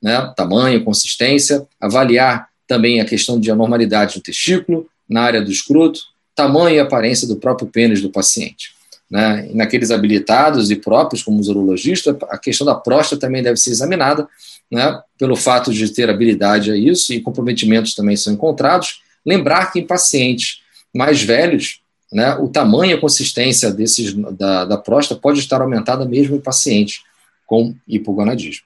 né, 0.03 0.33
tamanho, 0.37 0.85
consistência, 0.85 1.67
avaliar 1.81 2.49
também 2.67 3.01
a 3.01 3.05
questão 3.05 3.39
de 3.39 3.51
anormalidade 3.51 4.17
no 4.17 4.23
testículo, 4.23 4.87
na 5.09 5.23
área 5.23 5.43
do 5.43 5.51
escroto, 5.51 6.01
tamanho 6.35 6.77
e 6.77 6.81
aparência 6.81 7.27
do 7.27 7.37
próprio 7.37 7.69
pênis 7.69 8.03
do 8.03 8.11
paciente. 8.11 8.75
Né? 9.11 9.49
Naqueles 9.55 9.91
habilitados 9.91 10.71
e 10.71 10.77
próprios, 10.77 11.23
como 11.23 11.41
os 11.41 11.49
urologistas, 11.49 12.17
a 12.29 12.37
questão 12.37 12.67
da 12.67 12.75
próstata 12.75 13.21
também 13.21 13.43
deve 13.43 13.57
ser 13.57 13.71
examinada, 13.71 14.29
né? 14.71 15.01
pelo 15.17 15.37
fato 15.37 15.73
de 15.73 15.89
ter 15.91 16.11
habilidade 16.11 16.73
a 16.73 16.77
isso, 16.77 17.13
e 17.13 17.21
comprometimentos 17.21 17.95
também 17.95 18.17
são 18.17 18.33
encontrados. 18.33 19.01
Lembrar 19.25 19.73
que 19.73 19.79
em 19.79 19.87
pacientes 19.87 20.61
mais 20.97 21.23
velhos, 21.23 21.81
né, 22.13 22.35
o 22.37 22.49
tamanho 22.49 22.93
e 22.93 22.95
a 22.95 23.01
consistência 23.01 23.71
desses, 23.71 24.15
da, 24.15 24.65
da 24.65 24.79
próstata 24.79 25.21
pode 25.21 25.39
estar 25.39 25.61
aumentada 25.61 26.05
mesmo 26.05 26.37
em 26.37 26.41
pacientes 26.41 27.03
com 27.47 27.75
hipogonadismo. 27.87 28.65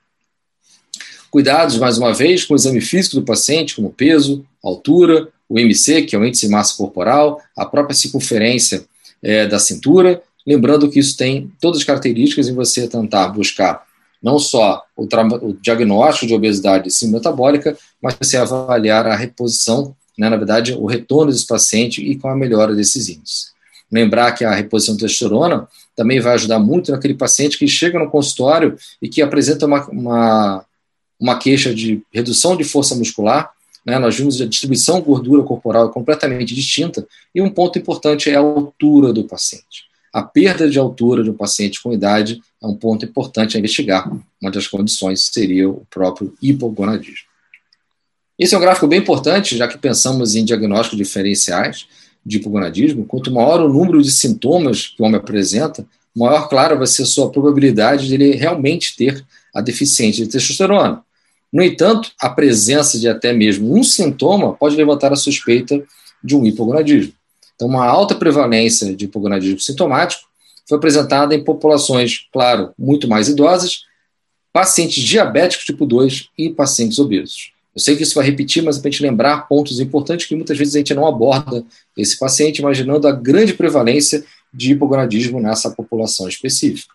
Cuidados, 1.30 1.78
mais 1.78 1.96
uma 1.96 2.12
vez, 2.12 2.44
com 2.44 2.54
o 2.54 2.56
exame 2.56 2.80
físico 2.80 3.16
do 3.16 3.22
paciente, 3.22 3.76
como 3.76 3.90
peso, 3.90 4.44
altura, 4.62 5.28
o 5.48 5.58
MC, 5.58 6.02
que 6.02 6.16
é 6.16 6.18
o 6.18 6.24
índice 6.24 6.46
de 6.46 6.52
massa 6.52 6.76
corporal, 6.76 7.40
a 7.56 7.64
própria 7.64 7.94
circunferência 7.94 8.84
é, 9.22 9.46
da 9.46 9.58
cintura, 9.58 10.22
lembrando 10.46 10.90
que 10.90 10.98
isso 10.98 11.16
tem 11.16 11.50
todas 11.60 11.80
as 11.80 11.84
características 11.84 12.48
em 12.48 12.54
você 12.54 12.88
tentar 12.88 13.28
buscar 13.28 13.84
não 14.22 14.38
só 14.38 14.84
o, 14.96 15.04
o 15.04 15.52
diagnóstico 15.54 16.26
de 16.26 16.34
obesidade 16.34 16.90
síndrome 16.90 17.18
metabólica, 17.18 17.76
mas 18.02 18.16
você 18.20 18.36
avaliar 18.36 19.06
a 19.06 19.16
reposição 19.16 19.94
né, 20.18 20.28
na 20.28 20.36
verdade, 20.36 20.72
o 20.72 20.86
retorno 20.86 21.32
desse 21.32 21.46
paciente 21.46 22.02
e 22.02 22.16
com 22.16 22.28
a 22.28 22.36
melhora 22.36 22.74
desses 22.74 23.08
índices. 23.08 23.52
Lembrar 23.90 24.32
que 24.32 24.44
a 24.44 24.54
reposição 24.54 24.94
de 24.94 25.02
testosterona 25.02 25.68
também 25.96 26.20
vai 26.20 26.34
ajudar 26.34 26.58
muito 26.58 26.92
naquele 26.92 27.14
paciente 27.14 27.58
que 27.58 27.66
chega 27.66 27.98
no 27.98 28.10
consultório 28.10 28.76
e 29.02 29.08
que 29.08 29.20
apresenta 29.20 29.66
uma, 29.66 29.84
uma, 29.88 30.64
uma 31.18 31.38
queixa 31.38 31.74
de 31.74 32.02
redução 32.12 32.56
de 32.56 32.64
força 32.64 32.94
muscular. 32.94 33.50
Né? 33.84 33.98
Nós 33.98 34.16
vimos 34.16 34.40
a 34.40 34.46
distribuição 34.46 35.00
de 35.00 35.06
gordura 35.06 35.42
corporal 35.42 35.90
completamente 35.90 36.54
distinta, 36.54 37.06
e 37.34 37.42
um 37.42 37.50
ponto 37.50 37.78
importante 37.78 38.30
é 38.30 38.36
a 38.36 38.40
altura 38.40 39.12
do 39.12 39.24
paciente. 39.24 39.90
A 40.12 40.22
perda 40.22 40.68
de 40.68 40.78
altura 40.78 41.22
de 41.22 41.30
um 41.30 41.34
paciente 41.34 41.80
com 41.82 41.92
idade 41.92 42.42
é 42.62 42.66
um 42.66 42.74
ponto 42.74 43.04
importante 43.04 43.56
a 43.56 43.60
investigar. 43.60 44.10
Uma 44.40 44.50
das 44.50 44.66
condições 44.66 45.24
seria 45.32 45.68
o 45.68 45.86
próprio 45.88 46.34
hipogonadismo. 46.42 47.29
Esse 48.40 48.54
é 48.54 48.58
um 48.58 48.60
gráfico 48.62 48.86
bem 48.86 49.00
importante, 49.00 49.54
já 49.54 49.68
que 49.68 49.76
pensamos 49.76 50.34
em 50.34 50.42
diagnósticos 50.42 50.96
diferenciais 50.96 51.86
de 52.24 52.38
hipogonadismo. 52.38 53.04
Quanto 53.04 53.30
maior 53.30 53.60
o 53.60 53.68
número 53.68 54.02
de 54.02 54.10
sintomas 54.10 54.86
que 54.86 55.02
o 55.02 55.04
homem 55.04 55.20
apresenta, 55.20 55.86
maior, 56.16 56.48
claro, 56.48 56.78
vai 56.78 56.86
ser 56.86 57.02
a 57.02 57.06
sua 57.06 57.30
probabilidade 57.30 58.08
de 58.08 58.14
ele 58.14 58.32
realmente 58.32 58.96
ter 58.96 59.22
a 59.54 59.60
deficiência 59.60 60.24
de 60.24 60.32
testosterona. 60.32 61.02
No 61.52 61.62
entanto, 61.62 62.12
a 62.18 62.30
presença 62.30 62.98
de 62.98 63.08
até 63.08 63.30
mesmo 63.34 63.76
um 63.76 63.82
sintoma 63.82 64.54
pode 64.54 64.74
levantar 64.74 65.12
a 65.12 65.16
suspeita 65.16 65.84
de 66.24 66.34
um 66.34 66.46
hipogonadismo. 66.46 67.12
Então, 67.54 67.68
uma 67.68 67.84
alta 67.84 68.14
prevalência 68.14 68.96
de 68.96 69.04
hipogonadismo 69.04 69.60
sintomático 69.60 70.22
foi 70.66 70.78
apresentada 70.78 71.34
em 71.34 71.44
populações, 71.44 72.26
claro, 72.32 72.72
muito 72.78 73.06
mais 73.06 73.28
idosas, 73.28 73.82
pacientes 74.50 75.04
diabéticos 75.04 75.66
tipo 75.66 75.84
2 75.84 76.30
e 76.38 76.48
pacientes 76.48 76.98
obesos. 76.98 77.52
Eu 77.80 77.82
sei 77.82 77.96
que 77.96 78.02
isso 78.02 78.14
vai 78.14 78.26
repetir, 78.26 78.62
mas 78.62 78.76
é 78.76 78.80
para 78.80 78.90
a 78.90 78.92
gente 78.92 79.02
lembrar 79.02 79.48
pontos 79.48 79.80
importantes 79.80 80.26
que 80.26 80.36
muitas 80.36 80.58
vezes 80.58 80.74
a 80.74 80.78
gente 80.78 80.92
não 80.92 81.06
aborda 81.06 81.64
esse 81.96 82.18
paciente, 82.18 82.58
imaginando 82.58 83.08
a 83.08 83.12
grande 83.12 83.54
prevalência 83.54 84.22
de 84.52 84.72
hipogonadismo 84.72 85.40
nessa 85.40 85.70
população 85.70 86.28
específica. 86.28 86.92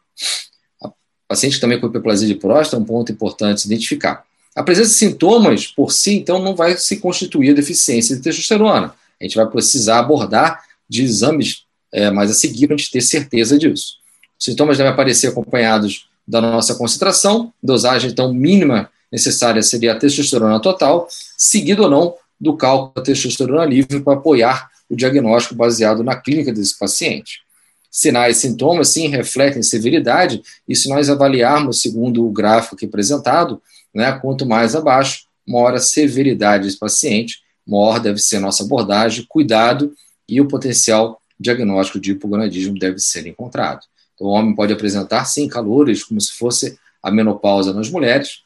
A 0.83 0.91
paciente 1.27 1.59
também 1.59 1.79
com 1.79 1.87
hiperplasia 1.87 2.27
de 2.27 2.35
próstata 2.35 2.77
é 2.77 2.79
um 2.79 2.85
ponto 2.85 3.11
importante 3.11 3.61
se 3.61 3.67
identificar. 3.67 4.23
A 4.55 4.61
presença 4.61 4.91
de 4.91 4.95
sintomas 4.97 5.65
por 5.65 5.91
si, 5.91 6.17
então, 6.17 6.37
não 6.37 6.55
vai 6.55 6.77
se 6.77 6.97
constituir 6.97 7.49
a 7.49 7.55
deficiência 7.55 8.15
de 8.15 8.21
testosterona. 8.21 8.93
A 9.19 9.23
gente 9.23 9.37
vai 9.37 9.47
precisar 9.47 9.97
abordar 9.97 10.63
de 10.87 11.01
exames 11.01 11.63
é, 11.91 12.11
mais 12.11 12.29
a 12.29 12.35
seguir 12.35 12.67
para 12.67 12.75
a 12.75 12.77
gente 12.77 12.91
ter 12.91 13.01
certeza 13.01 13.57
disso. 13.57 13.95
Os 14.37 14.45
sintomas 14.45 14.77
devem 14.77 14.93
aparecer 14.93 15.29
acompanhados 15.29 16.07
da 16.27 16.39
nossa 16.39 16.75
concentração, 16.75 17.51
dosagem 17.63 18.11
então 18.11 18.31
mínima 18.31 18.91
necessária 19.15 19.63
seria 19.63 19.93
a 19.93 19.97
testosterona 19.97 20.59
total, 20.59 21.07
seguido 21.37 21.83
ou 21.83 21.89
não 21.89 22.15
do 22.39 22.57
cálculo 22.57 22.91
da 22.95 23.01
testosterona 23.01 23.63
livre 23.63 24.01
para 24.01 24.13
apoiar 24.13 24.69
o 24.89 24.95
diagnóstico 24.95 25.55
baseado 25.55 26.03
na 26.03 26.17
clínica 26.17 26.51
desse 26.51 26.77
paciente. 26.77 27.39
Sinais 27.89 28.37
e 28.37 28.41
sintomas, 28.41 28.89
sim, 28.89 29.07
refletem 29.07 29.63
severidade, 29.63 30.43
e 30.67 30.75
se 30.75 30.89
nós 30.89 31.09
avaliarmos 31.09 31.81
segundo 31.81 32.27
o 32.27 32.29
gráfico 32.29 32.75
aqui 32.75 32.85
apresentado, 32.85 33.61
né, 33.93 34.11
quanto 34.21 34.45
mais 34.45 34.75
abaixo, 34.75 35.23
maior 35.47 35.73
a 35.73 35.79
severidade 35.79 36.65
desse 36.65 36.77
paciente, 36.77 37.39
maior 37.65 38.01
deve 38.01 38.19
ser 38.19 38.35
a 38.35 38.41
nossa 38.41 38.63
abordagem, 38.63 39.25
cuidado 39.29 39.93
e 40.27 40.41
o 40.41 40.47
potencial 40.47 41.21
diagnóstico 41.39 42.01
de 42.01 42.11
hipogonadismo 42.11 42.77
deve 42.77 42.99
ser 42.99 43.25
encontrado. 43.25 43.79
Então, 44.13 44.27
o 44.27 44.31
homem 44.31 44.53
pode 44.53 44.73
apresentar, 44.73 45.23
sim, 45.23 45.47
calores, 45.47 46.03
como 46.03 46.19
se 46.19 46.33
fosse 46.33 46.77
a 47.01 47.09
menopausa 47.09 47.71
nas 47.73 47.89
mulheres, 47.89 48.44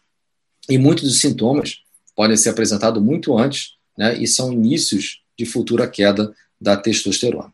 e 0.70 0.78
muitos 0.78 1.04
dos 1.04 1.20
sintomas 1.20 1.80
podem 2.16 2.38
ser 2.38 2.50
apresentados 2.50 3.02
muito 3.02 3.38
antes, 3.38 3.74
né, 3.98 4.18
e 4.18 4.28
são 4.28 4.52
inícios 4.52 5.22
de 5.38 5.46
futura 5.46 5.88
queda 5.88 6.34
da 6.60 6.78
testosterona. 6.78 7.52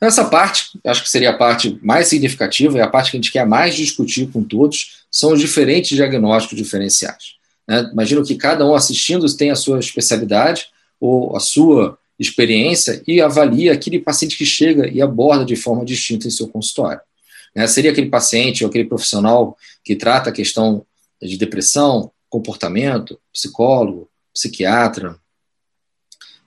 Essa 0.00 0.24
parte, 0.24 0.78
acho 0.84 1.02
que 1.02 1.08
seria 1.08 1.30
a 1.30 1.36
parte 1.36 1.78
mais 1.82 2.08
significativa, 2.08 2.78
é 2.78 2.82
a 2.82 2.88
parte 2.88 3.10
que 3.10 3.16
a 3.16 3.20
gente 3.20 3.32
quer 3.32 3.46
mais 3.46 3.74
discutir 3.74 4.26
com 4.30 4.42
todos, 4.42 5.04
são 5.10 5.32
os 5.32 5.40
diferentes 5.40 5.96
diagnósticos 5.96 6.58
diferenciais. 6.58 7.36
Né? 7.66 7.88
Imagino 7.92 8.24
que 8.24 8.34
cada 8.34 8.66
um 8.66 8.74
assistindo 8.74 9.24
tem 9.34 9.50
a 9.50 9.56
sua 9.56 9.78
especialidade 9.78 10.66
ou 11.00 11.34
a 11.36 11.40
sua 11.40 11.96
experiência 12.18 13.02
e 13.06 13.20
avalia 13.20 13.72
aquele 13.72 13.98
paciente 13.98 14.36
que 14.36 14.44
chega 14.44 14.88
e 14.88 15.00
aborda 15.00 15.44
de 15.44 15.56
forma 15.56 15.84
distinta 15.84 16.26
em 16.26 16.30
seu 16.30 16.48
consultório. 16.48 17.00
Né? 17.54 17.66
Seria 17.66 17.90
aquele 17.90 18.10
paciente 18.10 18.64
ou 18.64 18.68
aquele 18.68 18.84
profissional 18.84 19.56
que 19.82 19.96
trata 19.96 20.30
a 20.30 20.32
questão 20.32 20.84
de 21.28 21.36
depressão, 21.36 22.10
comportamento, 22.28 23.18
psicólogo, 23.32 24.08
psiquiatra, 24.32 25.16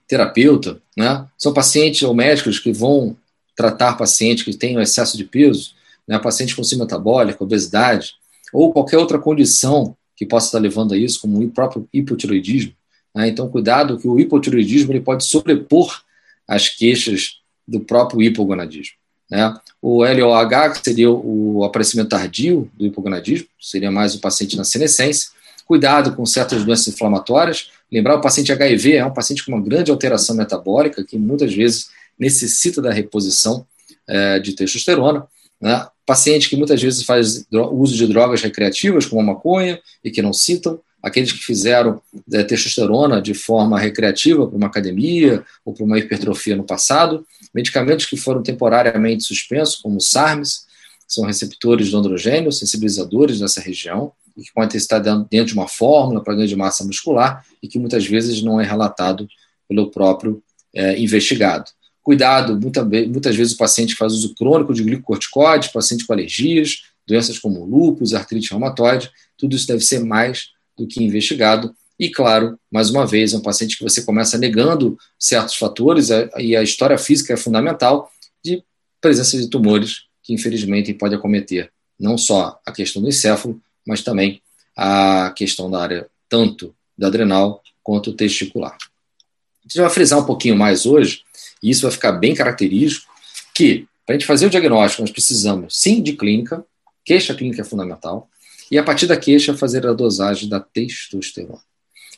terapeuta, 0.07 0.81
né? 0.95 1.27
São 1.37 1.53
pacientes 1.53 2.01
ou 2.03 2.13
médicos 2.13 2.59
que 2.59 2.71
vão 2.71 3.17
tratar 3.55 3.97
pacientes 3.97 4.43
que 4.43 4.55
têm 4.55 4.79
excesso 4.79 5.17
de 5.17 5.23
peso, 5.23 5.73
né? 6.07 6.17
Pacientes 6.19 6.55
com 6.55 6.63
síndrome 6.63 6.89
metabólica, 6.89 7.43
obesidade, 7.43 8.15
ou 8.53 8.71
qualquer 8.71 8.97
outra 8.97 9.19
condição 9.19 9.95
que 10.15 10.25
possa 10.25 10.47
estar 10.47 10.59
levando 10.59 10.93
a 10.93 10.97
isso, 10.97 11.21
como 11.21 11.39
o 11.39 11.49
próprio 11.51 11.87
hipotiroidismo. 11.93 12.73
Né? 13.13 13.27
Então, 13.27 13.49
cuidado 13.49 13.97
que 13.97 14.07
o 14.07 14.19
hipotiroidismo 14.19 14.91
ele 14.91 15.01
pode 15.01 15.23
sobrepor 15.23 16.01
as 16.47 16.69
queixas 16.69 17.39
do 17.67 17.81
próprio 17.81 18.21
hipogonadismo. 18.23 18.95
Né? 19.29 19.53
O 19.81 20.03
LOH, 20.03 20.71
que 20.71 20.83
seria 20.83 21.11
o 21.11 21.63
aparecimento 21.63 22.09
tardio 22.09 22.69
do 22.77 22.85
hipogonadismo, 22.85 23.47
seria 23.59 23.91
mais 23.91 24.15
o 24.15 24.19
paciente 24.19 24.57
na 24.57 24.63
senescência. 24.63 25.29
Cuidado 25.65 26.15
com 26.15 26.25
certas 26.25 26.63
doenças 26.63 26.87
inflamatórias. 26.87 27.69
Lembrar 27.91 28.15
o 28.15 28.21
paciente 28.21 28.51
HIV 28.51 28.95
é 28.95 29.05
um 29.05 29.13
paciente 29.13 29.45
com 29.45 29.51
uma 29.51 29.61
grande 29.61 29.91
alteração 29.91 30.35
metabólica, 30.35 31.03
que 31.03 31.17
muitas 31.17 31.53
vezes 31.53 31.89
necessita 32.17 32.81
da 32.81 32.91
reposição 32.91 33.65
é, 34.07 34.39
de 34.39 34.53
testosterona. 34.53 35.27
Né? 35.59 35.85
Paciente 36.05 36.49
que 36.49 36.55
muitas 36.55 36.81
vezes 36.81 37.03
faz 37.03 37.45
uso 37.51 37.95
de 37.95 38.07
drogas 38.07 38.41
recreativas, 38.41 39.05
como 39.05 39.21
a 39.21 39.25
maconha, 39.25 39.79
e 40.03 40.09
que 40.09 40.21
não 40.21 40.31
citam. 40.31 40.79
Aqueles 41.07 41.31
que 41.31 41.39
fizeram 41.39 42.01
é, 42.33 42.43
testosterona 42.43 43.21
de 43.21 43.33
forma 43.33 43.79
recreativa 43.79 44.45
para 44.45 44.57
uma 44.57 44.67
academia 44.67 45.43
ou 45.63 45.73
para 45.73 45.85
uma 45.85 45.97
hipertrofia 45.97 46.55
no 46.55 46.63
passado. 46.63 47.25
Medicamentos 47.53 48.05
que 48.05 48.17
foram 48.17 48.43
temporariamente 48.43 49.23
suspensos, 49.23 49.77
como 49.77 49.97
o 49.97 50.01
SARMs, 50.01 50.65
são 51.07 51.25
receptores 51.25 51.87
de 51.87 51.95
androgênio, 51.95 52.51
sensibilizadores 52.51 53.39
nessa 53.39 53.61
região, 53.61 54.11
e 54.35 54.43
que 54.43 54.53
podem 54.53 54.77
estar 54.77 54.99
dentro 54.99 55.45
de 55.45 55.53
uma 55.53 55.67
fórmula 55.67 56.21
para 56.21 56.35
ganho 56.35 56.47
de 56.47 56.55
massa 56.55 56.83
muscular 56.83 57.45
e 57.63 57.67
que 57.67 57.79
muitas 57.79 58.05
vezes 58.05 58.43
não 58.43 58.59
é 58.59 58.65
relatado 58.65 59.27
pelo 59.67 59.89
próprio 59.89 60.43
é, 60.75 60.99
investigado. 60.99 61.71
Cuidado, 62.03 62.59
muita, 62.59 62.83
muitas 62.83 63.35
vezes 63.35 63.53
o 63.53 63.57
paciente 63.57 63.95
faz 63.95 64.13
uso 64.13 64.35
crônico 64.35 64.73
de 64.73 64.83
glicocorticoides, 64.83 65.69
paciente 65.69 66.05
com 66.05 66.13
alergias, 66.13 66.83
doenças 67.07 67.39
como 67.39 67.65
lúpus, 67.65 68.13
artrite 68.13 68.51
reumatoide, 68.51 69.09
tudo 69.37 69.55
isso 69.55 69.67
deve 69.67 69.83
ser 69.83 69.99
mais 70.03 70.49
do 70.77 70.87
que 70.87 71.03
investigado. 71.03 71.75
E, 71.99 72.09
claro, 72.09 72.59
mais 72.71 72.89
uma 72.89 73.05
vez, 73.05 73.33
é 73.33 73.37
um 73.37 73.41
paciente 73.41 73.77
que 73.77 73.83
você 73.83 74.03
começa 74.03 74.37
negando 74.37 74.97
certos 75.17 75.55
fatores, 75.55 76.09
e 76.37 76.55
a 76.55 76.61
história 76.61 76.97
física 76.97 77.33
é 77.33 77.37
fundamental, 77.37 78.11
de 78.43 78.63
presença 79.01 79.37
de 79.37 79.47
tumores 79.47 80.03
que, 80.21 80.33
infelizmente, 80.33 80.93
pode 80.93 81.15
acometer 81.15 81.71
não 81.99 82.17
só 82.17 82.59
a 82.65 82.71
questão 82.71 83.01
do 83.01 83.07
encéfalo, 83.07 83.59
mas 83.85 84.03
também 84.03 84.41
a 84.75 85.31
questão 85.35 85.71
da 85.71 85.81
área 85.81 86.07
tanto 86.29 86.75
da 86.97 87.07
adrenal 87.07 87.63
quanto 87.81 88.13
testicular. 88.13 88.73
A 88.73 89.67
gente 89.67 89.79
vai 89.79 89.89
frisar 89.89 90.19
um 90.19 90.25
pouquinho 90.25 90.55
mais 90.55 90.85
hoje 90.85 91.23
e 91.63 91.69
isso 91.69 91.83
vai 91.83 91.91
ficar 91.91 92.11
bem 92.11 92.35
característico, 92.35 93.11
que 93.55 93.87
para 94.05 94.15
a 94.15 94.17
gente 94.17 94.27
fazer 94.27 94.45
o 94.45 94.49
diagnóstico 94.49 95.01
nós 95.01 95.11
precisamos 95.11 95.77
sim 95.79 96.01
de 96.01 96.13
clínica, 96.13 96.63
queixa 97.03 97.33
clínica 97.33 97.61
é 97.61 97.65
fundamental, 97.65 98.29
e 98.71 98.77
a 98.77 98.83
partir 98.83 99.07
da 99.07 99.17
queixa 99.17 99.55
fazer 99.55 99.85
a 99.87 99.93
dosagem 99.93 100.49
da 100.49 100.59
testosterona. 100.59 101.61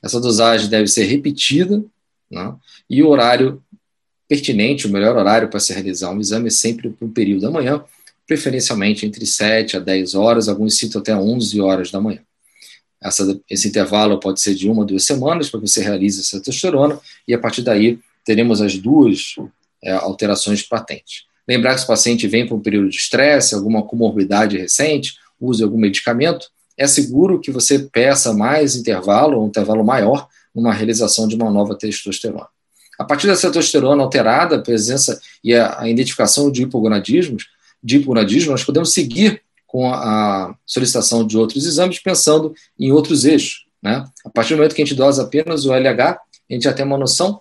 Essa 0.02 0.20
dosagem 0.20 0.70
deve 0.70 0.88
ser 0.88 1.06
repetida, 1.06 1.84
né? 2.30 2.56
e 2.90 3.04
o 3.04 3.10
horário 3.10 3.62
pertinente, 4.28 4.88
o 4.88 4.92
melhor 4.92 5.18
horário 5.18 5.50
para 5.50 5.60
se 5.60 5.74
realizar 5.74 6.12
um 6.12 6.20
exame 6.20 6.48
é 6.48 6.52
sempre 6.52 6.90
para 6.90 7.06
o 7.06 7.12
período 7.12 7.42
da 7.42 7.52
manhã, 7.52 7.84
preferencialmente 8.28 9.06
entre 9.06 9.26
7 9.26 9.78
a 9.78 9.80
10 9.80 10.14
horas, 10.14 10.48
alguns 10.48 10.78
citam 10.78 11.02
até 11.02 11.16
11 11.16 11.60
horas 11.60 11.90
da 11.90 12.00
manhã. 12.00 12.22
Essa, 13.02 13.40
esse 13.50 13.68
intervalo 13.68 14.20
pode 14.20 14.40
ser 14.40 14.54
de 14.54 14.70
uma, 14.70 14.86
duas 14.86 15.04
semanas 15.04 15.50
para 15.50 15.60
que 15.60 15.68
você 15.68 15.82
realize 15.82 16.20
essa 16.20 16.40
testosterona, 16.40 17.00
e 17.28 17.34
a 17.34 17.40
partir 17.40 17.64
daí 17.64 18.00
teremos 18.24 18.62
as 18.62 18.78
duas 18.78 19.36
é, 19.84 19.94
alterações 19.94 20.62
patentes. 20.62 21.24
Lembrar 21.48 21.76
que 21.76 21.84
o 21.84 21.88
paciente 21.88 22.28
vem 22.28 22.46
para 22.46 22.56
um 22.56 22.62
período 22.62 22.90
de 22.90 22.98
estresse, 22.98 23.56
alguma 23.56 23.82
comorbidade 23.82 24.58
recente, 24.58 25.16
use 25.40 25.64
algum 25.64 25.78
medicamento, 25.78 26.50
é 26.78 26.88
seguro 26.88 27.40
que 27.40 27.52
você 27.52 27.80
peça 27.80 28.34
mais 28.34 28.76
intervalo, 28.76 29.44
um 29.44 29.48
intervalo 29.48 29.84
maior, 29.84 30.28
numa 30.54 30.74
realização 30.74 31.28
de 31.28 31.36
uma 31.36 31.52
nova 31.52 31.76
testosterona. 31.76 32.48
A 32.98 33.04
partir 33.04 33.28
dessa 33.28 33.52
testosterona 33.52 34.04
alterada, 34.04 34.58
a 34.58 34.62
presença 34.62 35.20
e 35.44 35.54
a, 35.56 35.88
identificação 35.88 36.52
de 36.52 36.64
hipogonadismos, 36.64 37.48
de 37.82 37.98
hipogonadismo, 37.98 38.52
nós 38.52 38.64
podemos 38.64 38.94
seguir 38.94 39.42
com 39.66 39.94
a, 39.94 39.98
a 40.48 40.56
solicitação 40.66 41.26
de 41.26 41.38
outros 41.38 41.66
exames, 41.66 42.00
pensando 42.00 42.54
em 42.78 42.92
outros 42.92 43.24
eixos. 43.24 43.66
Né? 43.82 44.04
A 44.26 44.30
partir 44.30 44.54
do 44.54 44.58
momento 44.58 44.76
que 44.76 44.82
a 44.82 44.86
gente 44.86 44.98
dosa 44.98 45.24
apenas 45.24 45.66
o 45.66 45.74
LH, 45.74 46.20
a 46.50 46.54
gente 46.54 46.64
já 46.64 46.74
tem 46.74 46.86
uma 46.86 46.98
noção 46.98 47.40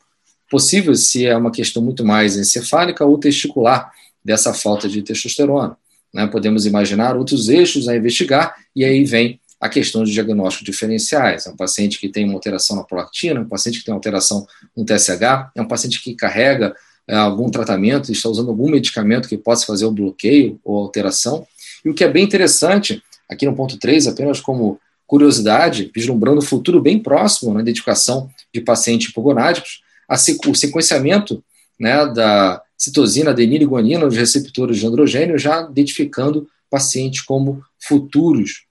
possível 0.51 0.95
se 0.95 1.27
é 1.27 1.37
uma 1.37 1.51
questão 1.51 1.83
muito 1.83 2.05
mais 2.05 2.37
encefálica 2.37 3.05
ou 3.05 3.19
testicular 3.19 3.91
dessa 4.25 4.53
falta 4.53 4.89
de 4.89 5.03
testosterona. 5.03 5.77
Né? 6.13 6.27
Podemos 6.27 6.67
imaginar 6.67 7.17
outros 7.17 7.49
eixos 7.49 7.89
a 7.89 7.97
investigar, 7.97 8.55
e 8.75 8.85
aí 8.85 9.05
vem 9.05 9.41
a 9.61 9.69
questão 9.69 10.05
de 10.05 10.13
diagnóstico 10.13 10.65
diferenciais. 10.65 11.47
É 11.47 11.51
um 11.51 11.57
paciente 11.57 11.99
que 11.99 12.09
tem 12.09 12.25
uma 12.25 12.35
alteração 12.35 12.77
na 12.77 12.85
prolactina, 12.85 13.41
um 13.41 13.49
paciente 13.49 13.81
que 13.81 13.85
tem 13.85 13.95
alteração 13.95 14.47
no 14.77 14.85
TSH, 14.85 15.51
é 15.55 15.61
um 15.61 15.67
paciente 15.67 16.03
que 16.03 16.15
carrega 16.15 16.75
é, 17.09 17.17
algum 17.17 17.51
tratamento, 17.51 18.13
está 18.13 18.29
usando 18.29 18.51
algum 18.51 18.71
medicamento 18.71 19.29
que 19.29 19.37
possa 19.37 19.67
fazer 19.67 19.87
o 19.87 19.91
bloqueio 19.91 20.61
ou 20.65 20.77
alteração. 20.77 21.47
E 21.85 21.91
o 21.91 21.95
que 21.95 22.05
é 22.05 22.09
bem 22.09 22.25
interessante, 22.25 23.03
aqui 23.29 23.47
no 23.47 23.57
ponto 23.57 23.79
3, 23.79 24.07
apenas 24.07 24.41
como 24.41 24.79
curiosidade, 25.07 25.91
vislumbrando 25.95 26.41
o 26.41 26.45
futuro 26.45 26.81
bem 26.81 26.99
próximo 26.99 27.55
na 27.55 27.63
identificação 27.63 28.31
de 28.53 28.61
pacientes 28.61 29.09
hipogonádicos, 29.09 29.81
o 30.47 30.55
sequenciamento 30.55 31.43
né, 31.81 32.07
da 32.07 32.63
citosina, 32.79 33.31
adenina 33.31 33.65
e 33.65 33.67
guanina, 33.67 34.07
os 34.07 34.17
receptores 34.17 34.79
de 34.79 34.87
androgênio, 34.87 35.37
já 35.37 35.69
identificando 35.69 36.49
pacientes 36.71 37.21
como 37.21 37.63
futuros 37.79 38.65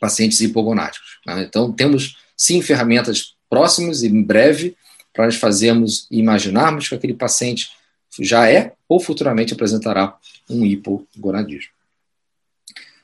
pacientes 0.00 0.40
hipogonáticos. 0.40 1.18
Né? 1.26 1.44
Então, 1.48 1.72
temos 1.72 2.16
sim 2.36 2.62
ferramentas 2.62 3.34
próximas 3.50 4.02
e 4.02 4.08
em 4.08 4.22
breve 4.22 4.76
para 5.12 5.26
nós 5.26 5.36
fazermos 5.36 6.06
e 6.10 6.18
imaginarmos 6.18 6.88
que 6.88 6.94
aquele 6.94 7.14
paciente 7.14 7.70
já 8.20 8.48
é 8.48 8.72
ou 8.88 9.00
futuramente 9.00 9.52
apresentará 9.52 10.16
um 10.48 10.64
hipogonadismo. 10.64 11.70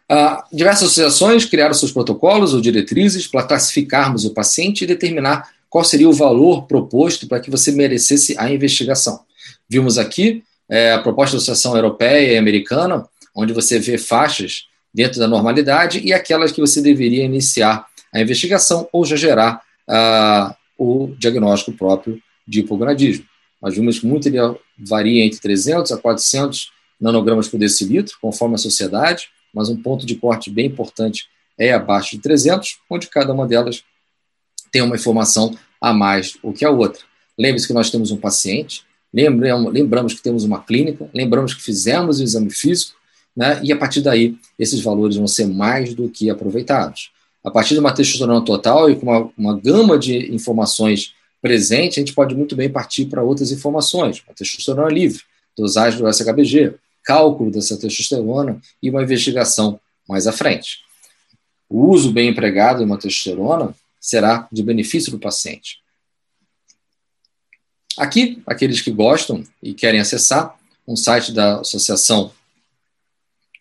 Ah, 0.09 0.45
diversas 0.53 0.89
associações 0.89 1.45
criaram 1.45 1.73
seus 1.73 1.93
protocolos 1.93 2.53
ou 2.53 2.61
diretrizes 2.61 3.29
para 3.29 3.45
classificarmos 3.45 4.25
o 4.25 4.35
paciente 4.35 4.83
e 4.83 4.87
determinar 4.87 5.49
qual 5.69 5.85
seria 5.85 6.09
o 6.09 6.13
valor 6.13 6.67
proposto 6.67 7.29
para 7.29 7.39
que 7.39 7.51
você 7.51 7.71
merecesse 7.71 8.35
a 8.37 8.51
investigação. 8.51 9.21
Vimos 9.71 9.99
aqui 9.99 10.43
é, 10.69 10.93
a 10.93 10.99
proposta 10.99 11.37
da 11.37 11.39
Associação 11.39 11.77
Europeia 11.77 12.33
e 12.33 12.37
Americana, 12.37 13.07
onde 13.35 13.53
você 13.53 13.79
vê 13.79 13.97
faixas 13.97 14.65
dentro 14.93 15.21
da 15.21 15.29
normalidade 15.29 16.01
e 16.01 16.13
aquelas 16.13 16.51
que 16.51 16.61
você 16.61 16.83
deveria 16.83 17.25
iniciar 17.25 17.87
a 18.13 18.21
investigação 18.21 18.89
ou 18.93 19.05
já 19.05 19.15
gerar 19.15 19.63
ah, 19.89 20.57
o 20.77 21.15
diagnóstico 21.17 21.73
próprio 21.73 22.21
de 22.47 22.61
hipogonadismo. 22.61 23.25
Nós 23.63 23.75
vimos 23.75 24.01
que 24.01 24.07
muito 24.07 24.27
ele 24.27 24.39
varia 24.77 25.25
entre 25.25 25.39
300 25.39 25.93
a 25.93 25.99
400 25.99 26.73
nanogramas 27.01 27.47
por 27.47 27.59
decilitro, 27.59 28.17
conforme 28.21 28.57
a 28.57 28.59
sociedade, 28.59 29.29
mas 29.55 29.69
um 29.69 29.81
ponto 29.81 30.05
de 30.05 30.17
corte 30.17 30.51
bem 30.51 30.67
importante 30.67 31.29
é 31.57 31.73
abaixo 31.73 32.17
de 32.17 32.23
300, 32.23 32.79
onde 32.91 33.07
cada 33.07 33.33
uma 33.33 33.47
delas 33.47 33.85
tem 34.73 34.83
uma 34.83 34.97
informação 34.97 35.57
a 35.81 35.93
mais 35.93 36.37
do 36.43 36.53
que 36.53 36.65
a 36.65 36.71
outra. 36.71 37.03
Lembre-se 37.39 37.67
que 37.67 37.73
nós 37.73 37.91
temos 37.91 38.11
um 38.11 38.17
paciente, 38.17 38.85
lembramos, 39.13 40.15
que 40.15 40.23
temos 40.23 40.45
uma 40.45 40.63
clínica, 40.63 41.09
lembramos 41.13 41.55
que 41.55 41.63
fizemos 41.63 42.21
o 42.21 42.23
exame 42.23 42.51
físico, 42.51 42.97
né, 43.37 43.61
e 43.63 43.73
a 43.73 43.77
partir 43.77 44.01
daí 44.01 44.37
esses 44.59 44.81
valores 44.81 45.17
vão 45.17 45.27
ser 45.27 45.47
mais 45.47 45.95
do 45.95 46.09
que 46.09 46.31
aproveitados. 46.31 47.11
A 47.45 47.51
partir 47.51 47.75
de 47.75 47.81
uma 47.81 47.93
testosterona 47.93 48.45
total 48.45 48.91
e 48.91 48.97
com 48.97 49.07
uma, 49.07 49.31
uma 49.37 49.59
gama 49.59 49.99
de 49.99 50.33
informações 50.35 51.15
presente, 51.41 51.99
a 51.99 52.03
gente 52.03 52.13
pode 52.13 52.35
muito 52.35 52.55
bem 52.55 52.69
partir 52.69 53.07
para 53.07 53.23
outras 53.23 53.51
informações, 53.51 54.23
uma 54.27 54.35
testosterona 54.35 54.93
livre, 54.93 55.23
dosagem 55.57 55.99
do 55.99 56.13
SHBG, 56.13 56.75
cálculo 57.03 57.51
dessa 57.51 57.79
testosterona 57.79 58.61
e 58.83 58.91
uma 58.91 59.03
investigação 59.03 59.81
mais 60.09 60.27
à 60.27 60.33
frente. 60.33 60.81
O 61.69 61.87
uso 61.87 62.13
bem 62.13 62.29
empregado 62.29 62.79
de 62.79 62.85
uma 62.85 62.99
testosterona 62.99 63.75
será 64.01 64.49
de 64.51 64.63
benefício 64.63 65.11
para 65.13 65.19
o 65.19 65.21
paciente. 65.21 65.79
Aqui, 67.97 68.43
aqueles 68.47 68.81
que 68.81 68.91
gostam 68.91 69.43
e 69.63 69.75
querem 69.75 70.01
acessar 70.01 70.57
um 70.87 70.97
site 70.97 71.33
da 71.33 71.61
Associação 71.61 72.33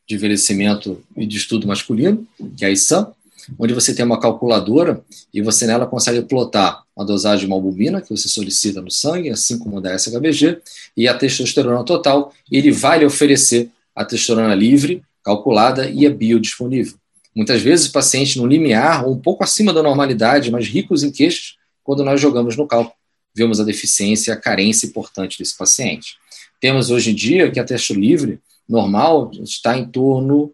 de 0.07 0.15
Envelhecimento 0.15 1.03
e 1.15 1.25
de 1.25 1.37
Estudo 1.37 1.67
Masculino, 1.67 2.27
que 2.57 2.63
é 2.63 2.67
a 2.67 2.71
ISAM, 2.71 3.11
onde 3.57 3.73
você 3.73 3.93
tem 3.93 4.05
uma 4.05 4.19
calculadora 4.19 5.01
e 5.33 5.41
você 5.41 5.65
nela 5.65 5.85
consegue 5.85 6.21
plotar 6.21 6.83
a 6.97 7.03
dosagem 7.03 7.41
de 7.41 7.45
uma 7.47 7.55
albumina 7.55 8.01
que 8.01 8.09
você 8.09 8.27
solicita 8.27 8.81
no 8.81 8.91
sangue, 8.91 9.29
assim 9.29 9.57
como 9.57 9.81
da 9.81 9.97
SHBG, 9.97 10.59
e 10.95 11.07
a 11.07 11.17
testosterona 11.17 11.83
total, 11.83 12.33
ele 12.51 12.71
vai 12.71 12.99
lhe 12.99 13.05
oferecer 13.05 13.69
a 13.95 14.03
testosterona 14.05 14.53
livre, 14.53 15.03
calculada 15.23 15.89
e 15.89 16.05
é 16.05 16.09
biodisponível. 16.09 16.95
Muitas 17.35 17.61
vezes 17.61 17.87
pacientes 17.87 18.35
no 18.35 18.47
limiar 18.47 19.05
ou 19.05 19.13
um 19.13 19.19
pouco 19.19 19.43
acima 19.43 19.73
da 19.73 19.83
normalidade, 19.83 20.51
mas 20.51 20.67
ricos 20.67 21.03
em 21.03 21.11
queixas, 21.11 21.55
quando 21.83 22.03
nós 22.03 22.19
jogamos 22.19 22.55
no 22.57 22.67
cálculo, 22.67 22.95
vemos 23.35 23.59
a 23.59 23.63
deficiência, 23.63 24.33
a 24.33 24.37
carência 24.37 24.85
importante 24.85 25.37
desse 25.37 25.57
paciente. 25.57 26.17
Temos 26.59 26.89
hoje 26.89 27.11
em 27.11 27.15
dia 27.15 27.49
que 27.51 27.59
a 27.59 27.63
testo 27.63 27.93
livre 27.93 28.39
normal 28.67 29.31
está 29.43 29.77
em 29.77 29.85
torno 29.85 30.51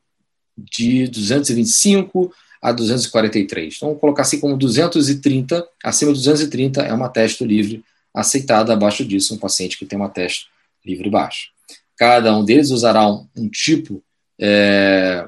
de 0.58 1.08
225 1.08 2.34
a 2.62 2.72
243. 2.72 3.76
Então, 3.76 3.90
vamos 3.90 4.02
colocar 4.02 4.22
assim 4.24 4.40
como 4.40 4.58
230, 4.58 5.68
acima 5.84 6.14
de 6.14 6.20
230 6.20 6.82
é 6.82 6.94
uma 6.94 7.10
testo 7.10 7.46
livre 7.46 7.84
aceitada, 8.14 8.74
abaixo 8.74 9.04
disso 9.04 9.36
um 9.36 9.38
paciente 9.38 9.78
que 9.78 9.86
tem 9.86 10.00
uma 10.00 10.10
testo 10.10 10.48
livre 10.86 11.10
baixa. 11.10 11.50
Cada 11.98 12.36
um 12.36 12.44
deles 12.44 12.72
usará 12.72 13.08
um, 13.08 13.28
um 13.36 13.50
tipo 13.50 14.02
é, 14.40 15.28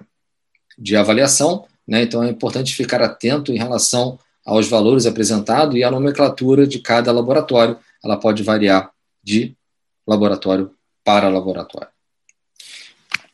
de 0.77 0.95
avaliação, 0.95 1.65
né? 1.87 2.03
então 2.03 2.23
é 2.23 2.29
importante 2.29 2.75
ficar 2.75 3.01
atento 3.01 3.51
em 3.51 3.57
relação 3.57 4.17
aos 4.47 4.69
valores 4.69 5.05
apresentados 5.05 5.75
e 5.75 5.83
à 5.83 5.91
nomenclatura 5.91 6.65
de 6.65 6.79
cada 6.79 7.11
laboratório. 7.11 7.77
Ela 8.01 8.15
pode 8.15 8.43
variar 8.43 8.89
de 9.21 9.53
laboratório 10.07 10.71
para 11.03 11.27
laboratório. 11.27 11.89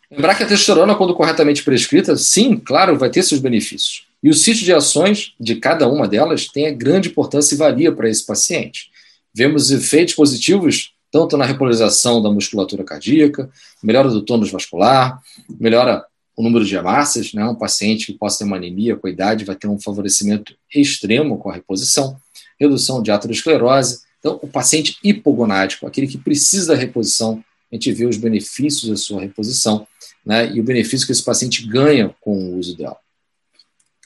Lembrar 0.09 0.35
que 0.35 0.43
a 0.43 0.47
testosterona, 0.47 0.95
quando 0.95 1.13
corretamente 1.13 1.63
prescrita, 1.63 2.15
sim, 2.17 2.57
claro, 2.57 2.97
vai 2.97 3.11
ter 3.11 3.21
seus 3.21 3.39
benefícios. 3.39 4.07
E 4.23 4.29
o 4.29 4.33
sítio 4.33 4.65
de 4.65 4.73
ações 4.73 5.33
de 5.39 5.55
cada 5.55 5.87
uma 5.87 6.07
delas 6.07 6.47
tem 6.47 6.75
grande 6.75 7.09
importância 7.09 7.53
e 7.53 7.57
valia 7.57 7.91
para 7.91 8.09
esse 8.09 8.25
paciente. 8.25 8.89
Vemos 9.33 9.69
efeitos 9.69 10.15
positivos 10.15 10.93
tanto 11.11 11.37
na 11.37 11.45
repolarização 11.45 12.23
da 12.23 12.31
musculatura 12.31 12.83
cardíaca, 12.83 13.47
melhora 13.83 14.09
do 14.09 14.23
tônus 14.23 14.49
vascular, 14.49 15.19
melhora 15.59 16.03
o 16.35 16.43
número 16.43 16.65
de 16.65 16.75
hemácias, 16.75 17.33
né? 17.33 17.45
um 17.45 17.55
paciente 17.55 18.07
que 18.07 18.17
possa 18.17 18.39
ter 18.39 18.43
uma 18.45 18.57
anemia 18.57 18.95
com 18.95 19.07
a 19.07 19.09
idade 19.09 19.45
vai 19.45 19.55
ter 19.55 19.67
um 19.67 19.79
favorecimento 19.79 20.55
extremo 20.73 21.37
com 21.37 21.49
a 21.49 21.53
reposição, 21.53 22.17
redução 22.59 23.01
de 23.03 23.11
aterosclerose. 23.11 24.01
Então, 24.19 24.39
o 24.41 24.47
paciente 24.47 24.97
hipogonádico, 25.03 25.85
aquele 25.85 26.07
que 26.07 26.17
precisa 26.17 26.73
da 26.73 26.79
reposição, 26.79 27.43
a 27.71 27.75
gente 27.75 27.91
vê 27.91 28.05
os 28.05 28.17
benefícios 28.17 28.89
da 28.89 28.95
sua 28.95 29.21
reposição 29.21 29.87
né? 30.25 30.51
e 30.51 30.59
o 30.59 30.63
benefício 30.63 31.05
que 31.05 31.11
esse 31.11 31.23
paciente 31.23 31.67
ganha 31.67 32.15
com 32.21 32.35
o 32.35 32.57
uso 32.57 32.75
dela. 32.75 32.97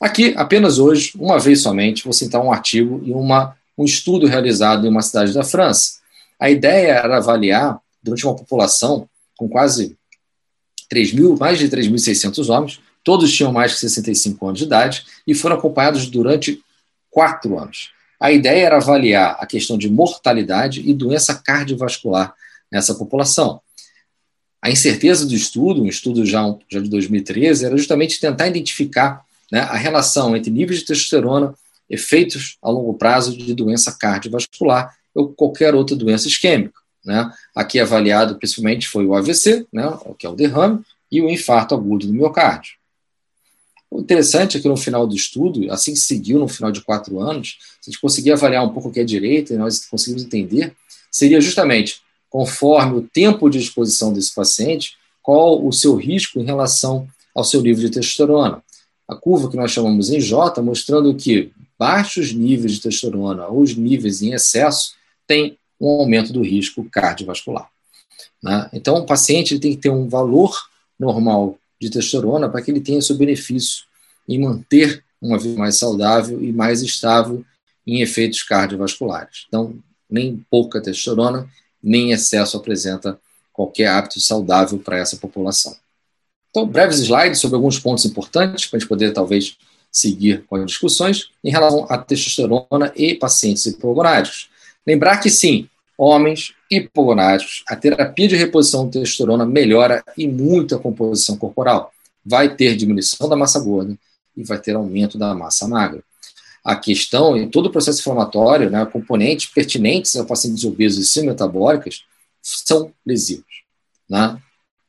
Aqui, 0.02 0.34
apenas 0.38 0.78
hoje, 0.78 1.14
uma 1.18 1.40
vez 1.40 1.62
somente, 1.62 2.04
vou 2.04 2.14
citar 2.14 2.42
um 2.42 2.52
artigo 2.52 3.02
e 3.04 3.12
uma, 3.12 3.56
um 3.78 3.84
estudo 3.84 4.28
realizado 4.28 4.86
em 4.86 4.90
uma 4.90 5.02
cidade 5.02 5.34
da 5.34 5.44
França. 5.44 5.98
A 6.40 6.50
ideia 6.50 6.92
era 6.92 7.18
avaliar, 7.18 7.80
durante 8.02 8.26
uma 8.26 8.36
população 8.36 9.10
com 9.36 9.50
quase 9.50 9.97
3 10.90 11.14
mil, 11.14 11.36
mais 11.38 11.60
de 11.60 11.70
3.600 11.70 12.50
homens, 12.50 12.80
todos 13.04 13.34
tinham 13.34 13.52
mais 13.52 13.72
de 13.72 13.80
65 13.80 14.48
anos 14.48 14.60
de 14.60 14.66
idade 14.66 15.06
e 15.26 15.34
foram 15.34 15.56
acompanhados 15.56 16.08
durante 16.08 16.62
quatro 17.10 17.58
anos. 17.58 17.92
A 18.20 18.32
ideia 18.32 18.66
era 18.66 18.78
avaliar 18.78 19.38
a 19.40 19.46
questão 19.46 19.78
de 19.78 19.90
mortalidade 19.90 20.82
e 20.88 20.94
doença 20.94 21.36
cardiovascular 21.36 22.34
nessa 22.72 22.96
população. 22.96 23.62
A 24.62 24.72
incerteza 24.72 25.26
do 25.26 25.36
estudo, 25.36 25.84
um 25.84 25.88
estudo 25.88 26.26
já, 26.26 26.44
já 26.70 26.80
de 26.80 26.90
2013, 26.90 27.66
era 27.66 27.78
justamente 27.78 28.20
tentar 28.20 28.48
identificar 28.48 29.24
né, 29.52 29.60
a 29.62 29.76
relação 29.76 30.36
entre 30.36 30.52
níveis 30.52 30.80
de 30.80 30.86
testosterona, 30.86 31.54
efeitos 31.90 32.58
a 32.62 32.70
longo 32.70 32.94
prazo 32.96 33.38
de 33.38 33.54
doença 33.54 33.96
cardiovascular 33.98 34.94
ou 35.14 35.30
qualquer 35.30 35.74
outra 35.74 35.96
doença 35.96 36.28
isquêmica. 36.28 36.80
Né? 37.08 37.32
Aqui 37.56 37.80
avaliado 37.80 38.36
principalmente 38.36 38.88
foi 38.88 39.06
o 39.06 39.16
AVC, 39.16 39.66
né, 39.72 39.98
que 40.20 40.28
é 40.28 40.30
o 40.30 40.36
derrame, 40.36 40.82
e 41.10 41.22
o 41.22 41.30
infarto 41.30 41.74
agudo 41.74 42.06
do 42.06 42.14
miocárdio. 42.14 42.74
O 43.90 44.02
interessante 44.02 44.58
é 44.58 44.60
que 44.60 44.68
no 44.68 44.76
final 44.76 45.08
do 45.08 45.16
estudo, 45.16 45.72
assim 45.72 45.94
que 45.94 46.00
seguiu 46.00 46.38
no 46.38 46.50
final 46.50 46.70
de 46.70 46.82
quatro 46.82 47.22
anos, 47.22 47.58
se 47.80 47.90
a 47.90 47.92
gente 47.92 48.02
conseguir 48.02 48.34
avaliar 48.34 48.66
um 48.66 48.70
pouco 48.70 48.90
o 48.90 48.92
que 48.92 49.00
é 49.00 49.06
direita 49.06 49.54
e 49.54 49.58
nós 49.58 49.86
conseguimos 49.86 50.26
entender, 50.26 50.76
seria 51.10 51.40
justamente, 51.40 52.02
conforme 52.30 52.98
o 52.98 53.02
tempo 53.02 53.50
de 53.50 53.58
exposição 53.58 54.12
desse 54.12 54.36
paciente, 54.36 54.98
qual 55.24 55.66
o 55.66 55.72
seu 55.72 55.96
risco 55.96 56.42
em 56.42 56.44
relação 56.44 57.08
ao 57.34 57.46
seu 57.46 57.62
nível 57.62 57.86
de 57.86 57.92
testosterona. 57.92 58.62
A 59.08 59.16
curva 59.16 59.50
que 59.50 59.56
nós 59.56 59.72
chamamos 59.72 60.10
em 60.10 60.20
J, 60.20 60.62
mostrando 60.62 61.16
que 61.16 61.54
baixos 61.80 62.34
níveis 62.34 62.74
de 62.74 62.82
testosterona 62.82 63.48
ou 63.48 63.62
os 63.62 63.74
níveis 63.74 64.22
em 64.22 64.34
excesso 64.34 64.96
têm 65.26 65.58
um 65.80 66.02
aumento 66.02 66.34
do 66.34 66.42
risco 66.42 66.88
cardiovascular. 66.92 67.70
Né? 68.42 68.70
Então, 68.74 68.98
o 68.98 69.06
paciente 69.06 69.60
tem 69.60 69.76
que 69.76 69.82
ter 69.82 69.90
um 69.90 70.08
valor 70.08 70.56
normal 71.00 71.58
de 71.80 71.90
testosterona 71.90 72.50
para 72.50 72.62
que 72.62 72.72
ele 72.72 72.82
tenha 72.82 73.02
seu 73.02 73.16
benefício 73.16 73.86
em 74.28 74.40
manter 74.40 75.04
uma 75.22 75.38
vida 75.38 75.58
mais 75.58 75.78
saudável 75.78 76.42
e 76.44 76.52
mais 76.52 76.82
estável 76.82 77.46
em 77.86 78.02
efeitos 78.02 78.44
cardiovasculares. 78.44 79.46
Então, 79.48 79.76
nem 80.10 80.46
pouca 80.50 80.82
testosterona, 80.82 81.48
nem 81.82 82.12
excesso 82.12 82.58
apresenta 82.58 83.20
qualquer 83.54 83.88
hábito 83.88 84.20
saudável 84.20 84.78
para 84.78 84.98
essa 84.98 85.18
população. 85.18 85.76
Então, 86.50 86.68
breves 86.68 87.00
slides 87.00 87.40
sobre 87.40 87.56
alguns 87.56 87.80
pontos 87.80 88.06
importantes 88.06 88.66
para 88.66 88.78
a 88.78 88.80
gente 88.80 88.90
poder, 88.90 89.14
talvez, 89.14 89.58
seguir 89.92 90.44
com 90.46 90.56
as 90.56 90.66
discussões 90.66 91.30
em 91.44 91.50
relação 91.50 91.86
à 91.90 91.98
testosterona 91.98 92.92
e 92.96 93.16
pacientes 93.16 93.66
hipogonádicos. 93.66 94.50
Lembrar 94.88 95.18
que, 95.18 95.30
sim, 95.30 95.68
homens 95.98 96.54
hipogonádicos, 96.72 97.64
a 97.68 97.76
terapia 97.76 98.28
de 98.28 98.38
reposição 98.38 98.86
de 98.86 99.00
testosterona 99.00 99.46
melhora 99.46 100.02
e 100.18 100.26
muito 100.28 100.74
a 100.74 100.80
composição 100.80 101.36
corporal. 101.38 101.92
Vai 102.26 102.56
ter 102.56 102.76
diminuição 102.76 103.28
da 103.28 103.36
massa 103.36 103.60
gorda 103.60 103.98
e 104.36 104.44
vai 104.44 104.58
ter 104.60 104.76
aumento 104.76 105.18
da 105.18 105.36
massa 105.36 105.68
magra. 105.68 106.02
A 106.64 106.76
questão 106.76 107.36
em 107.36 107.50
todo 107.50 107.68
o 107.68 107.72
processo 107.72 108.00
inflamatório, 108.00 108.70
né, 108.70 108.86
componentes 108.86 109.48
pertinentes 109.48 110.16
a 110.16 110.24
pacientes 110.24 110.64
obesos 110.64 111.06
e 111.06 111.08
sinometabólicas 111.08 112.04
são 112.42 112.92
lesivos. 113.06 113.64
Né? 114.10 114.38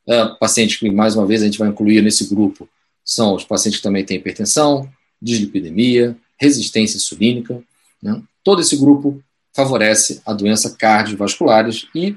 É, 0.06 0.26
pacientes 0.40 0.76
que, 0.76 0.90
mais 0.90 1.16
uma 1.16 1.26
vez, 1.26 1.42
a 1.42 1.46
gente 1.46 1.58
vai 1.58 1.68
incluir 1.68 2.02
nesse 2.02 2.28
grupo 2.28 2.68
são 3.04 3.34
os 3.34 3.42
pacientes 3.42 3.78
que 3.78 3.82
também 3.82 4.04
têm 4.04 4.18
hipertensão, 4.18 4.86
dislipidemia, 5.20 6.14
resistência 6.38 6.98
insulínica. 6.98 7.62
Né? 8.02 8.22
Todo 8.44 8.60
esse 8.60 8.76
grupo 8.76 9.22
favorece 9.54 10.20
a 10.24 10.32
doença 10.32 10.76
cardiovasculares 10.76 11.86
e, 11.94 12.16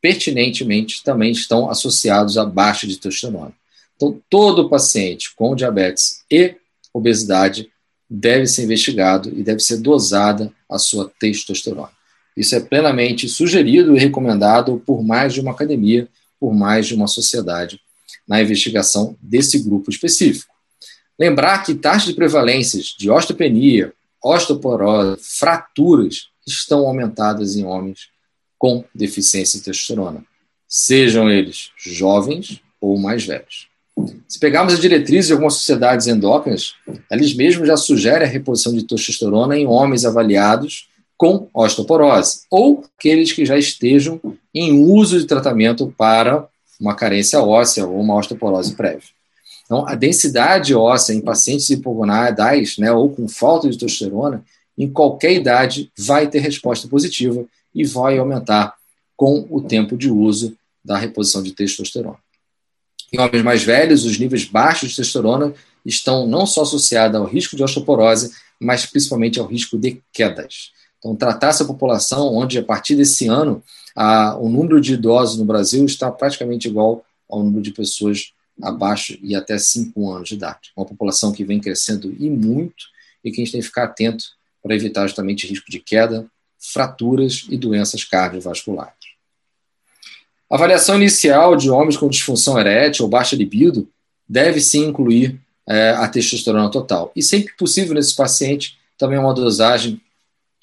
pertinentemente, 0.00 1.02
também 1.02 1.32
estão 1.32 1.70
associados 1.70 2.36
a 2.36 2.44
baixa 2.44 2.86
de 2.86 2.98
testosterona. 2.98 3.52
Então, 3.96 4.20
todo 4.28 4.68
paciente 4.68 5.34
com 5.34 5.54
diabetes 5.54 6.24
e 6.30 6.56
obesidade 6.92 7.70
deve 8.08 8.46
ser 8.46 8.64
investigado 8.64 9.30
e 9.30 9.42
deve 9.42 9.60
ser 9.60 9.78
dosada 9.78 10.52
a 10.68 10.78
sua 10.78 11.10
testosterona. 11.18 11.90
Isso 12.36 12.54
é 12.54 12.60
plenamente 12.60 13.28
sugerido 13.28 13.94
e 13.96 13.98
recomendado 13.98 14.82
por 14.84 15.02
mais 15.02 15.34
de 15.34 15.40
uma 15.40 15.52
academia, 15.52 16.08
por 16.40 16.54
mais 16.54 16.86
de 16.86 16.94
uma 16.94 17.06
sociedade, 17.06 17.80
na 18.26 18.42
investigação 18.42 19.16
desse 19.20 19.58
grupo 19.58 19.90
específico. 19.90 20.52
Lembrar 21.18 21.62
que 21.62 21.74
taxas 21.74 22.08
de 22.08 22.14
prevalências 22.14 22.94
de 22.98 23.10
osteopenia, 23.10 23.92
osteoporose, 24.22 25.22
fraturas 25.22 26.31
estão 26.46 26.86
aumentadas 26.86 27.56
em 27.56 27.64
homens 27.64 28.08
com 28.58 28.84
deficiência 28.94 29.58
de 29.58 29.64
testosterona, 29.64 30.24
sejam 30.68 31.30
eles 31.30 31.70
jovens 31.76 32.60
ou 32.80 32.98
mais 32.98 33.24
velhos. 33.24 33.68
Se 34.26 34.38
pegarmos 34.38 34.74
as 34.74 34.80
diretrizes 34.80 35.26
de 35.26 35.32
algumas 35.32 35.54
sociedades 35.54 36.06
endócrinas, 36.06 36.74
eles 37.10 37.34
mesmos 37.34 37.68
já 37.68 37.76
sugerem 37.76 38.26
a 38.26 38.30
reposição 38.30 38.72
de 38.72 38.84
testosterona 38.84 39.56
em 39.56 39.66
homens 39.66 40.04
avaliados 40.04 40.88
com 41.16 41.48
osteoporose, 41.54 42.40
ou 42.50 42.84
aqueles 42.98 43.32
que 43.32 43.44
já 43.44 43.56
estejam 43.56 44.20
em 44.52 44.84
uso 44.84 45.18
de 45.20 45.26
tratamento 45.26 45.94
para 45.96 46.48
uma 46.80 46.94
carência 46.94 47.40
óssea 47.40 47.86
ou 47.86 48.00
uma 48.00 48.16
osteoporose 48.16 48.74
prévia. 48.74 49.08
Então, 49.64 49.86
a 49.86 49.94
densidade 49.94 50.74
óssea 50.74 51.14
em 51.14 51.20
pacientes 51.20 51.70
hipogonadais, 51.70 52.76
né, 52.76 52.90
ou 52.90 53.08
com 53.10 53.28
falta 53.28 53.70
de 53.70 53.78
testosterona, 53.78 54.44
em 54.76 54.90
qualquer 54.90 55.32
idade, 55.32 55.90
vai 55.96 56.28
ter 56.28 56.40
resposta 56.40 56.88
positiva 56.88 57.44
e 57.74 57.84
vai 57.84 58.18
aumentar 58.18 58.74
com 59.16 59.46
o 59.50 59.60
tempo 59.60 59.96
de 59.96 60.10
uso 60.10 60.56
da 60.84 60.98
reposição 60.98 61.42
de 61.42 61.52
testosterona. 61.52 62.18
Em 63.12 63.20
homens 63.20 63.42
mais 63.42 63.62
velhos, 63.62 64.04
os 64.04 64.18
níveis 64.18 64.44
baixos 64.44 64.90
de 64.90 64.96
testosterona 64.96 65.54
estão 65.84 66.26
não 66.26 66.46
só 66.46 66.62
associados 66.62 67.20
ao 67.20 67.26
risco 67.26 67.56
de 67.56 67.62
osteoporose, 67.62 68.32
mas 68.58 68.86
principalmente 68.86 69.38
ao 69.38 69.46
risco 69.46 69.78
de 69.78 70.00
quedas. 70.12 70.72
Então, 70.98 71.14
tratar 71.16 71.48
essa 71.48 71.64
população, 71.64 72.32
onde 72.34 72.58
a 72.58 72.64
partir 72.64 72.94
desse 72.94 73.26
ano 73.26 73.62
a, 73.94 74.36
o 74.38 74.48
número 74.48 74.80
de 74.80 74.94
idosos 74.94 75.36
no 75.36 75.44
Brasil 75.44 75.84
está 75.84 76.10
praticamente 76.10 76.68
igual 76.68 77.04
ao 77.28 77.42
número 77.42 77.62
de 77.62 77.72
pessoas 77.72 78.32
abaixo 78.62 79.18
e 79.22 79.34
até 79.34 79.58
5 79.58 80.10
anos 80.10 80.28
de 80.28 80.36
idade. 80.36 80.72
Uma 80.76 80.86
população 80.86 81.32
que 81.32 81.44
vem 81.44 81.60
crescendo 81.60 82.14
e 82.18 82.30
muito 82.30 82.86
e 83.24 83.30
que 83.30 83.40
a 83.40 83.44
gente 83.44 83.52
tem 83.52 83.60
que 83.60 83.66
ficar 83.66 83.84
atento 83.84 84.24
para 84.62 84.74
evitar 84.74 85.06
justamente 85.06 85.46
risco 85.46 85.70
de 85.70 85.78
queda, 85.78 86.26
fraturas 86.58 87.46
e 87.50 87.56
doenças 87.56 88.04
cardiovasculares. 88.04 88.94
A 90.50 90.54
avaliação 90.54 90.96
inicial 90.96 91.56
de 91.56 91.70
homens 91.70 91.96
com 91.96 92.08
disfunção 92.08 92.58
erétil 92.58 93.04
ou 93.04 93.10
baixa 93.10 93.34
libido 93.34 93.88
deve 94.28 94.60
sim 94.60 94.86
incluir 94.86 95.40
é, 95.66 95.90
a 95.90 96.06
testosterona 96.06 96.70
total. 96.70 97.10
E 97.16 97.22
sempre 97.22 97.54
possível 97.54 97.94
nesse 97.94 98.14
paciente, 98.14 98.78
também 98.98 99.18
uma 99.18 99.34
dosagem 99.34 100.00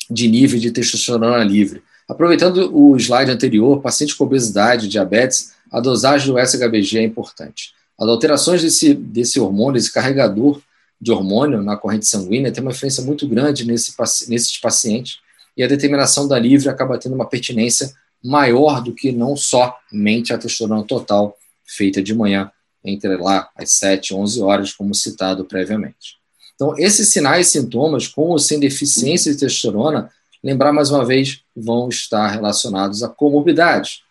de 0.10 0.28
nível 0.28 0.60
de 0.60 0.72
testosterona 0.72 1.44
livre. 1.44 1.82
Aproveitando 2.08 2.76
o 2.76 2.96
slide 2.98 3.32
anterior, 3.32 3.82
paciente 3.82 4.16
com 4.16 4.24
obesidade, 4.24 4.88
diabetes, 4.88 5.54
a 5.72 5.80
dosagem 5.80 6.32
do 6.32 6.40
SHBG 6.40 7.00
é 7.00 7.04
importante. 7.04 7.74
As 8.00 8.08
alterações 8.08 8.62
desse, 8.62 8.94
desse 8.94 9.40
hormônio, 9.40 9.78
esse 9.78 9.92
carregador 9.92 10.62
de 11.02 11.12
hormônio 11.12 11.62
na 11.62 11.78
corrente 11.78 12.06
sanguínea 12.06 12.52
tem 12.52 12.62
uma 12.62 12.72
influência 12.72 13.04
muito 13.04 13.28
grande 13.28 13.66
nesse, 13.66 13.94
nesses 14.30 14.58
pacientes 14.58 15.20
e 15.56 15.64
a 15.64 15.68
determinação 15.68 16.28
da 16.28 16.38
livre 16.38 16.70
acaba 16.70 16.98
tendo 16.98 17.16
uma 17.16 17.28
pertinência 17.28 17.94
maior 18.24 18.82
do 18.82 18.94
que 18.94 19.12
não 19.12 19.36
somente 19.36 20.34
a 20.34 20.38
testosterona 20.38 20.84
total 20.84 21.38
feita 21.66 22.02
de 22.02 22.14
manhã, 22.14 22.52
entre 22.84 23.16
lá 23.18 23.50
as 23.56 23.72
7 23.74 24.10
e 24.10 24.16
11 24.16 24.42
horas, 24.42 24.74
como 24.74 24.94
citado 24.94 25.46
previamente. 25.46 26.18
Então, 26.56 26.78
esses 26.78 27.10
sinais 27.10 27.48
e 27.48 27.52
sintomas, 27.52 28.08
com 28.08 28.24
ou 28.24 28.40
sem 28.40 28.60
deficiência 28.60 29.32
de 29.32 29.40
testosterona, 29.40 30.12
lembrar 30.44 30.74
mais 30.74 30.92
uma 30.92 31.06
vez, 31.06 31.42
vão 31.56 31.88
estar 31.90 32.28
relacionados 32.28 33.04
a 33.04 33.08
comorbidades, 33.08 34.02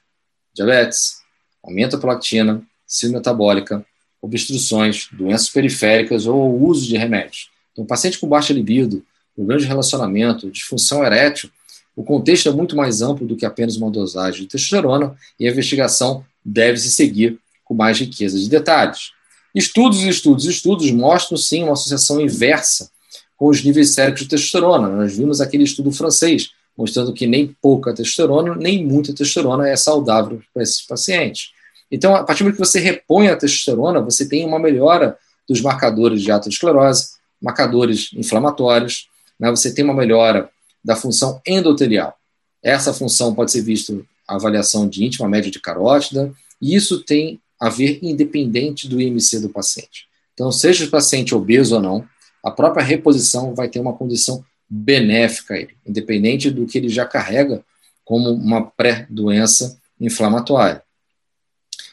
diabetes, 0.54 1.18
aumento 1.62 1.92
da 1.92 1.98
platina, 1.98 2.62
síndrome 2.86 3.18
metabólica, 3.18 3.84
obstruções, 4.20 5.08
doenças 5.12 5.48
periféricas 5.48 6.26
ou 6.26 6.60
uso 6.66 6.86
de 6.86 6.96
remédios. 6.96 7.50
Então, 7.72 7.84
paciente 7.84 8.18
com 8.18 8.28
baixa 8.28 8.52
libido, 8.52 9.04
problema 9.34 9.60
de 9.60 9.66
relacionamento, 9.66 10.50
disfunção 10.50 11.04
erétil, 11.04 11.50
o 11.94 12.02
contexto 12.02 12.48
é 12.48 12.52
muito 12.52 12.76
mais 12.76 13.02
amplo 13.02 13.26
do 13.26 13.36
que 13.36 13.46
apenas 13.46 13.76
uma 13.76 13.90
dosagem 13.90 14.42
de 14.42 14.48
testosterona 14.48 15.16
e 15.38 15.46
a 15.46 15.50
investigação 15.50 16.24
deve 16.44 16.78
se 16.78 16.90
seguir 16.90 17.38
com 17.64 17.74
mais 17.74 17.98
riqueza 17.98 18.38
de 18.38 18.48
detalhes. 18.48 19.12
Estudos, 19.54 20.02
estudos, 20.02 20.44
estudos 20.44 20.90
mostram 20.90 21.36
sim 21.36 21.64
uma 21.64 21.72
associação 21.72 22.20
inversa 22.20 22.90
com 23.36 23.48
os 23.48 23.62
níveis 23.64 23.90
séricos 23.90 24.22
de 24.22 24.28
testosterona. 24.28 24.88
Nós 24.88 25.16
vimos 25.16 25.40
aquele 25.40 25.64
estudo 25.64 25.90
francês 25.90 26.50
mostrando 26.76 27.12
que 27.12 27.26
nem 27.26 27.48
pouca 27.60 27.92
testosterona, 27.92 28.54
nem 28.54 28.86
muita 28.86 29.12
testosterona 29.12 29.68
é 29.68 29.74
saudável 29.74 30.40
para 30.54 30.62
esses 30.62 30.82
pacientes. 30.82 31.50
Então, 31.90 32.14
a 32.14 32.22
partir 32.22 32.44
do 32.44 32.52
que 32.52 32.58
você 32.58 32.78
repõe 32.78 33.28
a 33.28 33.36
testosterona, 33.36 34.00
você 34.00 34.28
tem 34.28 34.44
uma 34.44 34.58
melhora 34.58 35.16
dos 35.48 35.60
marcadores 35.60 36.22
de 36.22 36.30
aterosclerose, 36.30 37.12
marcadores 37.40 38.10
inflamatórios, 38.14 39.08
né? 39.38 39.50
você 39.50 39.72
tem 39.72 39.84
uma 39.84 39.94
melhora 39.94 40.50
da 40.84 40.94
função 40.94 41.40
endotelial. 41.46 42.14
Essa 42.62 42.92
função 42.92 43.34
pode 43.34 43.50
ser 43.50 43.62
vista 43.62 43.98
a 44.26 44.34
avaliação 44.34 44.86
de 44.86 45.04
íntima 45.04 45.28
média 45.28 45.50
de 45.50 45.60
carótida, 45.60 46.32
e 46.60 46.74
isso 46.74 47.02
tem 47.02 47.40
a 47.58 47.68
ver 47.68 47.98
independente 48.02 48.86
do 48.86 49.00
IMC 49.00 49.40
do 49.40 49.48
paciente. 49.48 50.06
Então, 50.34 50.52
seja 50.52 50.84
o 50.84 50.90
paciente 50.90 51.34
obeso 51.34 51.76
ou 51.76 51.80
não, 51.80 52.06
a 52.44 52.50
própria 52.50 52.84
reposição 52.84 53.54
vai 53.54 53.68
ter 53.68 53.80
uma 53.80 53.94
condição 53.94 54.44
benéfica 54.68 55.54
a 55.54 55.58
ele, 55.58 55.74
independente 55.86 56.50
do 56.50 56.66
que 56.66 56.78
ele 56.78 56.88
já 56.88 57.04
carrega 57.06 57.64
como 58.04 58.30
uma 58.30 58.70
pré-doença 58.70 59.78
inflamatória. 60.00 60.82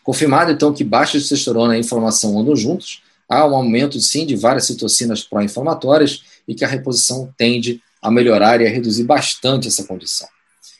Confirmado, 0.06 0.52
então, 0.52 0.72
que 0.72 0.84
baixa 0.84 1.18
testosterona 1.18 1.76
e 1.76 1.80
inflamação 1.80 2.40
andam 2.40 2.56
juntos, 2.56 3.02
há 3.28 3.44
um 3.48 3.56
aumento, 3.56 4.00
sim, 4.00 4.24
de 4.24 4.36
várias 4.36 4.66
citocinas 4.66 5.24
pró-inflamatórias 5.24 6.22
e 6.48 6.54
que 6.54 6.64
a 6.64 6.68
reposição 6.68 7.34
tende 7.36 7.82
a 8.00 8.12
melhorar 8.12 8.62
e 8.62 8.68
a 8.68 8.70
reduzir 8.70 9.04
bastante 9.04 9.68
essa 9.68 9.84
condição. 9.84 10.28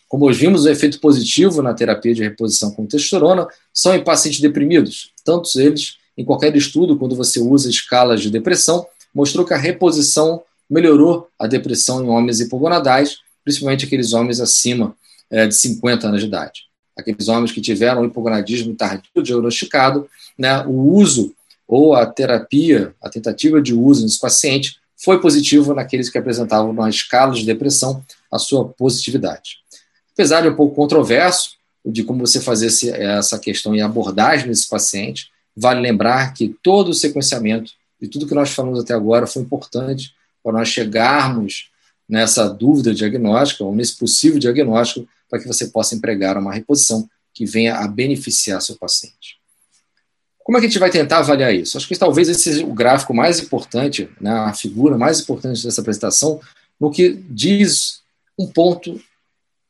Como 0.08 0.32
vimos, 0.32 0.66
o 0.66 0.70
efeito 0.70 1.00
positivo 1.00 1.64
na 1.64 1.74
terapia 1.74 2.14
de 2.14 2.22
reposição 2.22 2.70
com 2.70 2.86
testosterona 2.86 3.48
são 3.74 3.96
em 3.96 4.04
pacientes 4.04 4.40
deprimidos. 4.40 5.10
Tantos 5.24 5.56
eles, 5.56 5.98
em 6.16 6.24
qualquer 6.24 6.56
estudo, 6.56 6.96
quando 6.96 7.16
você 7.16 7.40
usa 7.40 7.68
escalas 7.68 8.22
de 8.22 8.30
depressão, 8.30 8.86
mostrou 9.12 9.44
que 9.44 9.56
a 9.56 9.58
reposição 9.58 10.44
melhorou 10.70 11.28
a 11.40 11.48
depressão 11.48 12.04
em 12.04 12.08
homens 12.08 12.42
hipogonadais, 12.42 13.18
principalmente 13.44 13.86
aqueles 13.86 14.14
homens 14.14 14.40
acima 14.40 14.96
é, 15.32 15.48
de 15.48 15.56
50 15.56 16.10
anos 16.10 16.22
de 16.22 16.28
idade 16.28 16.66
aqueles 16.96 17.28
homens 17.28 17.52
que 17.52 17.62
tiveram 17.62 18.06
hipogonadismo 18.06 18.76
tardio 18.76 19.22
diagnosticado, 19.22 20.08
né, 20.38 20.64
o 20.66 20.94
uso 20.94 21.34
ou 21.68 21.96
a 21.96 22.06
terapia, 22.06 22.94
a 23.02 23.10
tentativa 23.10 23.62
de 23.62 23.74
uso 23.74 24.04
nesse 24.04 24.20
paciente 24.20 24.80
foi 24.96 25.20
positivo 25.20 25.74
naqueles 25.74 26.10
que 26.10 26.18
apresentavam 26.18 26.72
na 26.74 26.90
escala 26.90 27.34
de 27.34 27.46
depressão 27.46 28.04
a 28.32 28.40
sua 28.40 28.68
positividade. 28.68 29.58
Apesar 30.14 30.42
de 30.42 30.48
um 30.48 30.56
pouco 30.56 30.76
controverso 30.76 31.56
de 31.86 32.04
como 32.04 32.26
você 32.26 32.40
fazer 32.40 32.68
essa 32.94 33.38
questão 33.38 33.76
e 33.76 33.82
abordagem 33.82 34.48
nesse 34.48 34.68
paciente, 34.68 35.30
vale 35.56 35.82
lembrar 35.82 36.34
que 36.34 36.56
todo 36.64 36.90
o 36.90 36.94
sequenciamento 36.94 37.72
e 38.02 38.08
tudo 38.08 38.28
que 38.28 38.34
nós 38.34 38.52
falamos 38.52 38.80
até 38.80 38.94
agora 38.94 39.28
foi 39.28 39.42
importante 39.42 40.14
para 40.44 40.54
nós 40.54 40.70
chegarmos 40.70 41.70
nessa 42.08 42.48
dúvida 42.48 42.94
diagnóstica 42.94 43.64
ou 43.64 43.76
nesse 43.76 43.98
possível 43.98 44.40
diagnóstico 44.40 45.08
para 45.36 45.42
que 45.42 45.48
você 45.48 45.68
possa 45.68 45.96
empregar 45.96 46.38
uma 46.38 46.54
reposição 46.54 47.10
que 47.34 47.46
venha 47.46 47.76
a 47.76 47.88
beneficiar 47.88 48.62
seu 48.62 48.78
paciente. 48.78 49.38
Como 50.42 50.58
é 50.58 50.62
que 50.62 50.68
a 50.68 50.70
gente 50.70 50.80
vai 50.80 50.90
tentar 50.90 51.18
avaliar 51.18 51.54
isso? 51.54 51.78
Acho 51.78 51.88
que 51.88 51.98
talvez 51.98 52.30
esse 52.30 52.44
seja 52.44 52.66
o 52.66 52.74
gráfico 52.74 53.14
mais 53.14 53.40
importante, 53.40 54.10
né, 54.22 54.32
a 54.32 54.54
figura 54.54 54.98
mais 54.98 55.20
importante 55.20 55.62
dessa 55.62 55.82
apresentação, 55.82 56.40
no 56.80 56.90
que 56.90 57.22
diz 57.30 58.02
um 58.40 58.48
ponto 58.48 59.02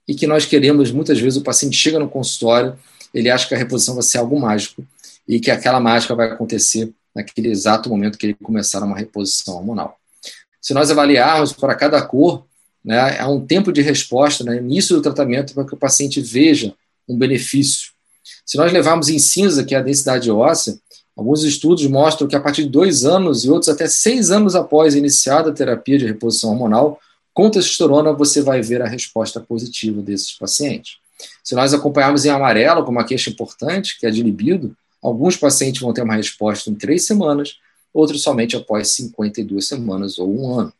e 0.07 0.13
que 0.13 0.28
nós 0.28 0.45
queremos, 0.45 0.91
muitas 0.91 1.20
vezes, 1.20 1.39
o 1.39 1.43
paciente 1.43 1.76
chega 1.76 1.97
no 1.97 2.09
consultório, 2.09 2.78
ele 3.11 3.30
acha 3.30 3.47
que 3.47 3.55
a 3.55 3.57
reposição 3.57 3.95
vai 3.95 4.03
ser 4.03 4.20
algo 4.20 4.39
mágico 4.39 4.86
e 5.28 5.39
que 5.39 5.49
aquela 5.49 5.80
mágica 5.80 6.13
vai 6.13 6.28
acontecer 6.28 6.93
naquele 7.16 7.49
exato 7.49 7.89
momento 7.89 8.18
que 8.20 8.28
ele 8.28 8.36
começar 8.36 8.84
uma 8.84 8.97
reposição 8.97 9.55
hormonal. 9.55 9.97
Se 10.61 10.76
nós 10.76 10.91
avaliarmos 10.91 11.53
para 11.53 11.74
cada 11.74 11.99
cor, 12.03 12.45
né, 12.86 13.20
há 13.20 13.28
um 13.28 13.44
tempo 13.44 13.72
de 13.72 13.82
resposta 13.82 14.44
né, 14.44 14.58
início 14.58 14.96
do 14.96 15.02
tratamento 15.02 15.56
para 15.56 15.66
que 15.66 15.74
o 15.74 15.78
paciente 15.78 16.22
veja 16.22 16.72
um 17.10 17.18
benefício. 17.18 17.90
Se 18.46 18.58
nós 18.58 18.72
levarmos 18.72 19.10
em 19.10 19.18
cinza, 19.18 19.64
que 19.64 19.74
é 19.74 19.80
a 19.80 19.82
densidade 19.82 20.30
óssea, 20.30 20.78
alguns 21.18 21.44
estudos 21.44 21.86
mostram 21.88 22.28
que 22.28 22.36
a 22.36 22.40
partir 22.40 22.64
de 22.64 22.70
dois 22.70 23.04
anos 23.04 23.44
e 23.44 23.50
outros 23.50 23.70
até 23.70 23.88
seis 23.88 24.30
anos 24.30 24.56
após 24.56 24.94
iniciada 24.94 25.50
a 25.50 25.54
terapia 25.54 25.98
de 25.98 26.06
reposição 26.06 26.52
hormonal, 26.52 27.00
com 27.34 27.50
testosterona 27.50 28.14
você 28.14 28.42
vai 28.42 28.62
ver 28.62 28.84
a 28.84 28.88
resposta 28.88 29.40
positiva 29.40 30.02
desses 30.02 30.34
pacientes. 30.34 30.98
Se 31.44 31.56
nós 31.56 31.74
acompanharmos 31.74 32.24
em 32.24 32.30
amarelo, 32.30 32.84
com 32.84 32.92
uma 32.92 33.04
queixa 33.04 33.32
importante, 33.32 34.00
que 34.00 34.06
é 34.06 34.12
de 34.12 34.22
libido, 34.22 34.76
alguns 35.02 35.36
pacientes 35.36 35.82
vão 35.82 35.92
ter 35.92 36.04
uma 36.04 36.16
resposta 36.16 36.70
em 36.70 36.76
três 36.76 37.04
semanas, 37.04 37.58
outros 37.92 38.22
somente 38.22 38.56
após 38.56 38.90
52 38.90 39.68
semanas 39.68 40.20
ou 40.20 40.30
um 40.30 40.60
ano. 40.60 40.74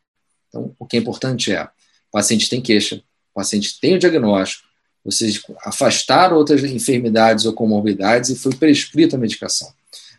Então, 0.48 0.74
o 0.78 0.86
que 0.86 0.96
é 0.96 1.00
importante 1.00 1.52
é, 1.52 1.68
paciente 2.16 2.48
tem 2.48 2.62
queixa, 2.62 2.96
o 2.96 3.34
paciente 3.34 3.78
tem 3.78 3.94
o 3.94 3.98
diagnóstico, 3.98 4.66
vocês 5.04 5.42
afastaram 5.62 6.38
outras 6.38 6.64
enfermidades 6.64 7.44
ou 7.44 7.52
comorbidades 7.52 8.30
e 8.30 8.36
foi 8.36 8.54
prescrita 8.54 9.16
a 9.16 9.18
medicação. 9.18 9.70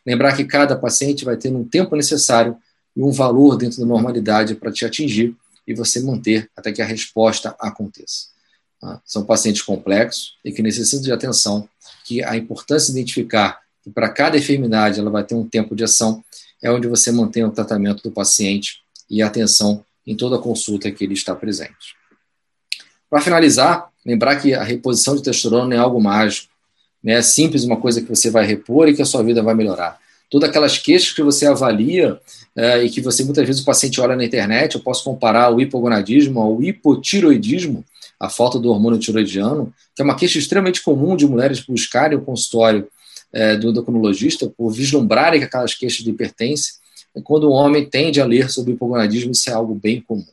Lembrar 0.05 0.37
que 0.37 0.45
cada 0.45 0.75
paciente 0.75 1.25
vai 1.25 1.35
ter 1.35 1.49
um 1.49 1.63
tempo 1.63 1.95
necessário 1.95 2.55
e 2.95 3.01
um 3.01 3.11
valor 3.11 3.57
dentro 3.57 3.79
da 3.79 3.85
normalidade 3.87 4.53
para 4.53 4.71
te 4.71 4.85
atingir 4.85 5.35
e 5.67 5.73
você 5.73 5.99
manter 5.99 6.47
até 6.55 6.71
que 6.71 6.83
a 6.83 6.85
resposta 6.85 7.55
aconteça. 7.59 8.27
Tá? 8.79 9.01
São 9.03 9.25
pacientes 9.25 9.63
complexos 9.63 10.35
e 10.45 10.51
que 10.51 10.61
necessitam 10.61 11.01
de 11.01 11.11
atenção, 11.11 11.67
que 12.05 12.23
a 12.23 12.37
importância 12.37 12.93
de 12.93 12.99
identificar 12.99 13.59
que 13.83 13.89
para 13.89 14.07
cada 14.07 14.37
enfermidade 14.37 14.99
ela 14.99 15.09
vai 15.09 15.23
ter 15.23 15.33
um 15.33 15.47
tempo 15.47 15.75
de 15.75 15.83
ação 15.83 16.23
é 16.61 16.71
onde 16.71 16.87
você 16.87 17.11
mantém 17.11 17.43
o 17.43 17.49
tratamento 17.49 18.03
do 18.03 18.11
paciente 18.11 18.83
e 19.09 19.23
a 19.23 19.25
atenção 19.25 19.83
em 20.07 20.15
toda 20.15 20.39
consulta 20.39 20.89
que 20.89 21.03
ele 21.03 21.13
está 21.13 21.35
presente. 21.35 21.95
Para 23.09 23.21
finalizar, 23.21 23.89
lembrar 24.05 24.37
que 24.37 24.53
a 24.53 24.63
reposição 24.63 25.15
de 25.15 25.21
testosterona 25.21 25.75
é 25.75 25.77
algo 25.77 26.01
mágico. 26.01 26.49
Né? 27.03 27.13
É 27.13 27.21
simples, 27.21 27.63
uma 27.65 27.77
coisa 27.77 28.01
que 28.01 28.07
você 28.07 28.31
vai 28.31 28.45
repor 28.45 28.87
e 28.87 28.95
que 28.95 29.01
a 29.01 29.05
sua 29.05 29.21
vida 29.21 29.43
vai 29.43 29.53
melhorar. 29.53 29.99
Todas 30.29 30.49
aquelas 30.49 30.77
queixas 30.77 31.13
que 31.13 31.21
você 31.21 31.45
avalia 31.45 32.19
é, 32.55 32.83
e 32.83 32.89
que 32.89 33.01
você 33.01 33.23
muitas 33.23 33.45
vezes 33.45 33.61
o 33.61 33.65
paciente 33.65 34.01
olha 34.01 34.15
na 34.15 34.25
internet, 34.25 34.75
eu 34.75 34.81
posso 34.81 35.03
comparar 35.03 35.53
o 35.53 35.61
hipogonadismo 35.61 36.41
ao 36.41 36.61
hipotiroidismo, 36.61 37.83
a 38.19 38.29
falta 38.29 38.59
do 38.59 38.69
hormônio 38.69 38.99
tiroidiano, 38.99 39.73
que 39.95 40.01
é 40.01 40.05
uma 40.05 40.15
queixa 40.15 40.37
extremamente 40.37 40.81
comum 40.81 41.15
de 41.15 41.25
mulheres 41.25 41.61
buscarem 41.61 42.17
o 42.17 42.21
consultório 42.21 42.87
é, 43.31 43.55
do 43.55 43.69
endocrinologista 43.69 44.49
por 44.49 44.69
vislumbrarem 44.71 45.39
que 45.39 45.45
aquelas 45.45 45.73
queixas 45.73 46.03
de 46.03 46.09
hipertensão. 46.09 46.75
Quando 47.23 47.45
o 47.45 47.51
homem 47.51 47.85
tende 47.85 48.19
a 48.21 48.25
ler 48.25 48.49
sobre 48.49 48.71
o 48.71 48.73
hipogonadismo, 48.75 49.31
isso 49.31 49.49
é 49.49 49.53
algo 49.53 49.75
bem 49.75 50.01
comum. 50.01 50.25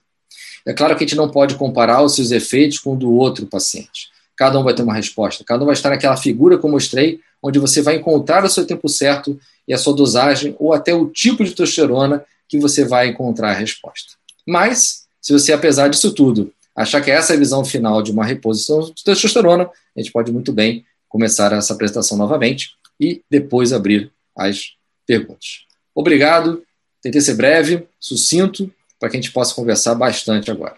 É 0.66 0.72
claro 0.72 0.97
que 0.97 1.05
a 1.05 1.07
gente 1.07 1.16
não 1.16 1.28
pode 1.28 1.57
comparar 1.57 2.03
os 2.03 2.14
seus 2.14 2.30
efeitos 2.30 2.78
com 2.78 2.95
o 2.95 2.97
do 2.97 3.12
outro 3.12 3.47
paciente. 3.47 4.09
Cada 4.37 4.59
um 4.59 4.64
vai 4.64 4.74
ter 4.74 4.82
uma 4.82 4.95
resposta, 4.95 5.45
cada 5.45 5.62
um 5.62 5.66
vai 5.66 5.74
estar 5.74 5.91
naquela 5.91 6.16
figura 6.16 6.59
que 6.59 6.64
eu 6.64 6.70
mostrei, 6.70 7.20
onde 7.43 7.59
você 7.59 7.82
vai 7.82 7.97
encontrar 7.97 8.45
o 8.45 8.49
seu 8.49 8.66
tempo 8.66 8.89
certo 8.89 9.39
e 9.68 9.74
a 9.74 9.78
sua 9.78 9.95
dosagem, 9.95 10.57
ou 10.59 10.72
até 10.72 10.95
o 10.95 11.07
tipo 11.07 11.45
de 11.45 11.51
testosterona 11.51 12.24
que 12.49 12.59
você 12.59 12.85
vai 12.85 13.09
encontrar 13.09 13.51
a 13.51 13.55
resposta. 13.55 14.14
Mas, 14.47 15.05
se 15.20 15.32
você, 15.32 15.53
apesar 15.53 15.89
disso 15.89 16.12
tudo, 16.12 16.53
achar 16.74 17.01
que 17.01 17.11
essa 17.11 17.32
é 17.32 17.37
a 17.37 17.39
visão 17.39 17.64
final 17.64 18.03
de 18.03 18.11
uma 18.11 18.24
reposição 18.24 18.80
de 18.80 19.05
testosterona, 19.05 19.70
a 19.97 20.01
gente 20.01 20.11
pode 20.11 20.32
muito 20.32 20.53
bem 20.53 20.85
começar 21.09 21.53
essa 21.53 21.74
apresentação 21.74 22.18
novamente 22.18 22.70
e 22.99 23.22
depois 23.30 23.72
abrir 23.72 24.11
as 24.37 24.72
perguntas. 25.07 25.64
Obrigado, 25.95 26.64
tentei 27.05 27.21
ser 27.21 27.35
breve, 27.35 27.87
sucinto, 28.01 28.71
para 28.99 29.11
que 29.11 29.17
a 29.19 29.21
gente 29.21 29.31
possa 29.31 29.55
conversar 29.55 29.95
bastante 29.95 30.51
agora. 30.51 30.75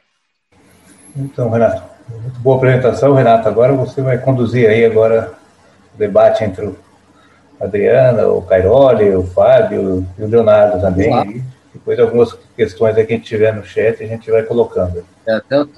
Então, 1.16 1.48
Renato, 1.48 1.82
muito 2.20 2.40
boa 2.40 2.56
apresentação, 2.56 3.14
Renato. 3.14 3.48
Agora 3.48 3.72
você 3.72 4.02
vai 4.02 4.18
conduzir 4.18 4.68
aí 4.68 4.84
agora 4.84 5.32
o 5.94 5.98
debate 5.98 6.42
entre 6.42 6.66
o 6.66 6.76
Adriana, 7.60 8.26
o 8.26 8.42
Cairoli, 8.42 9.14
o 9.14 9.22
Fábio 9.22 10.04
e 10.18 10.22
o 10.22 10.26
Leonardo 10.26 10.80
também. 10.80 11.36
E 11.36 11.42
depois 11.72 11.98
algumas 12.00 12.36
questões 12.56 12.96
que 12.96 13.00
a 13.00 13.04
gente 13.04 13.24
tiver 13.24 13.54
no 13.54 13.64
chat 13.64 14.02
a 14.02 14.06
gente 14.06 14.28
vai 14.28 14.42
colocando. 14.42 15.06
É, 15.26 15.40
então, 15.46 15.68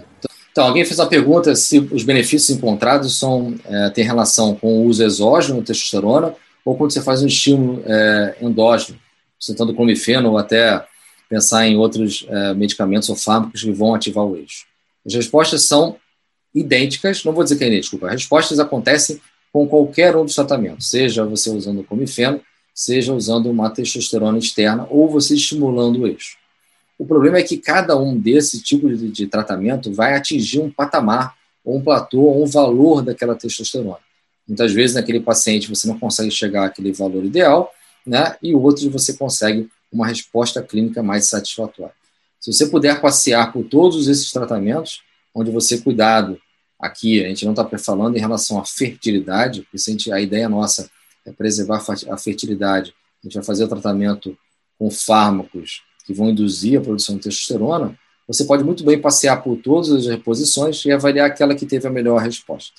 então, 0.51 0.67
alguém 0.67 0.85
fez 0.85 0.99
a 0.99 1.07
pergunta 1.07 1.55
se 1.55 1.79
os 1.79 2.03
benefícios 2.03 2.57
encontrados 2.57 3.19
são, 3.19 3.55
é, 3.67 3.91
têm 3.91 4.03
relação 4.03 4.57
com 4.57 4.79
o 4.79 4.85
uso 4.87 5.05
exógeno 5.05 5.61
de 5.61 5.67
testosterona 5.67 6.35
ou 6.65 6.75
quando 6.75 6.93
você 6.93 7.03
faz 7.03 7.23
um 7.23 7.27
estímulo 7.27 7.83
é, 7.87 8.35
endógeno, 8.41 8.99
citando 9.39 9.75
clomifeno 9.75 10.31
ou 10.31 10.39
até 10.39 10.85
pensar 11.29 11.67
em 11.67 11.77
outros 11.77 12.27
é, 12.29 12.55
medicamentos 12.55 13.09
ou 13.09 13.17
fármacos 13.17 13.63
que 13.63 13.73
vão 13.73 13.95
ativar 13.95 14.25
o 14.25 14.37
eixo. 14.37 14.67
As 15.07 15.15
respostas 15.15 15.63
são 15.63 15.97
idênticas, 16.55 17.23
não 17.25 17.33
vou 17.33 17.45
dizer 17.45 17.57
que 17.57 17.65
é 17.65 17.69
idêntico, 17.69 18.05
as 18.07 18.13
respostas 18.13 18.59
acontecem 18.59 19.21
com 19.53 19.67
qualquer 19.67 20.17
um 20.17 20.25
dos 20.25 20.35
tratamentos, 20.35 20.89
seja 20.89 21.25
você 21.25 21.51
usando 21.51 21.85
comifeno, 21.85 22.41
seja 22.75 23.13
usando 23.13 23.51
uma 23.51 23.71
testosterona 23.71 24.39
externa 24.39 24.87
ou 24.91 25.09
você 25.09 25.35
estimulando 25.35 26.01
o 26.01 26.07
eixo. 26.07 26.37
O 26.99 27.07
problema 27.07 27.39
é 27.39 27.43
que 27.43 27.57
cada 27.57 27.97
um 27.97 28.19
desses 28.19 28.61
tipos 28.63 28.99
de, 28.99 29.09
de 29.11 29.27
tratamento 29.27 29.93
vai 29.93 30.15
atingir 30.15 30.61
um 30.61 30.71
patamar, 30.71 31.37
ou 31.65 31.77
um 31.77 31.83
platô, 31.83 32.21
ou 32.21 32.43
um 32.43 32.47
valor 32.47 33.03
daquela 33.03 33.37
testosterona. 33.37 33.99
Muitas 34.47 34.73
vezes, 34.73 34.97
naquele 34.97 35.21
paciente, 35.21 35.69
você 35.69 35.87
não 35.87 35.99
consegue 35.99 36.31
chegar 36.31 36.65
àquele 36.65 36.93
valor 36.93 37.25
ideal, 37.25 37.73
né? 38.09 38.37
e 38.43 38.55
outros 38.55 38.87
você 38.87 39.15
consegue 39.15 39.69
uma 39.93 40.07
resposta 40.07 40.63
clínica 40.63 41.03
mais 41.03 41.27
satisfatória. 41.29 41.93
Se 42.41 42.53
você 42.53 42.67
puder 42.67 43.01
passear 43.01 43.53
por 43.53 43.65
todos 43.65 44.07
esses 44.07 44.31
tratamentos, 44.31 45.03
onde 45.35 45.51
você 45.51 45.79
cuidado, 45.79 46.41
aqui 46.79 47.25
a 47.25 47.29
gente 47.29 47.45
não 47.45 47.53
está 47.53 47.69
falando 47.79 48.17
em 48.17 48.21
relação 48.21 48.59
à 48.59 48.65
fertilidade, 48.65 49.63
porque 49.63 49.77
a, 49.77 49.93
gente, 49.93 50.13
a 50.13 50.21
ideia 50.21 50.49
nossa 50.49 50.89
é 51.27 51.33
preservar 51.33 51.85
a 52.09 52.17
fertilidade, 52.17 52.95
a 53.23 53.27
gente 53.27 53.35
vai 53.35 53.45
fazer 53.45 53.65
o 53.65 53.69
tratamento 53.69 54.37
com 54.79 54.91
fármacos 54.91 55.83
que 56.07 56.15
vão 56.15 56.31
induzir 56.31 56.79
a 56.79 56.83
produção 56.83 57.17
de 57.17 57.23
testosterona, 57.23 57.99
você 58.27 58.45
pode 58.45 58.63
muito 58.63 58.85
bem 58.85 59.01
passear 59.01 59.43
por 59.43 59.57
todas 59.57 59.91
as 59.91 60.07
reposições 60.07 60.85
e 60.85 60.93
avaliar 60.93 61.27
aquela 61.27 61.55
que 61.55 61.65
teve 61.65 61.87
a 61.89 61.91
melhor 61.91 62.21
resposta. 62.21 62.75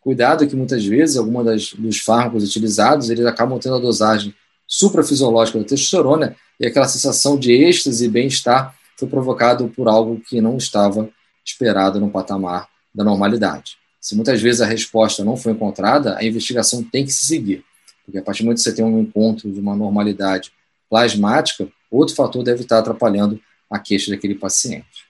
Cuidado 0.00 0.46
que 0.48 0.56
muitas 0.56 0.84
vezes 0.84 1.16
alguns 1.16 1.72
dos 1.74 1.98
fármacos 1.98 2.42
utilizados 2.42 3.10
eles 3.10 3.26
acabam 3.26 3.58
tendo 3.58 3.76
a 3.76 3.80
dosagem 3.80 4.34
suprafisiológica 4.68 5.58
da 5.58 5.64
testosterona 5.64 6.36
e 6.60 6.66
aquela 6.66 6.86
sensação 6.86 7.38
de 7.38 7.52
êxtase 7.52 8.04
e 8.04 8.08
bem-estar 8.08 8.76
foi 8.96 9.08
provocado 9.08 9.68
por 9.68 9.88
algo 9.88 10.20
que 10.20 10.40
não 10.40 10.58
estava 10.58 11.08
esperado 11.44 11.98
no 11.98 12.10
patamar 12.10 12.68
da 12.94 13.02
normalidade. 13.02 13.78
Se 14.00 14.14
muitas 14.14 14.40
vezes 14.40 14.60
a 14.60 14.66
resposta 14.66 15.24
não 15.24 15.36
foi 15.36 15.52
encontrada, 15.52 16.16
a 16.18 16.24
investigação 16.24 16.84
tem 16.84 17.04
que 17.04 17.12
se 17.12 17.26
seguir, 17.26 17.64
porque 18.04 18.18
a 18.18 18.22
partir 18.22 18.42
do 18.42 18.46
momento 18.46 18.58
que 18.58 18.64
você 18.64 18.74
tem 18.74 18.84
um 18.84 19.00
encontro 19.00 19.50
de 19.50 19.58
uma 19.58 19.74
normalidade 19.74 20.52
plasmática, 20.90 21.68
outro 21.90 22.14
fator 22.14 22.44
deve 22.44 22.62
estar 22.62 22.78
atrapalhando 22.78 23.40
a 23.70 23.78
queixa 23.78 24.10
daquele 24.10 24.34
paciente. 24.34 25.06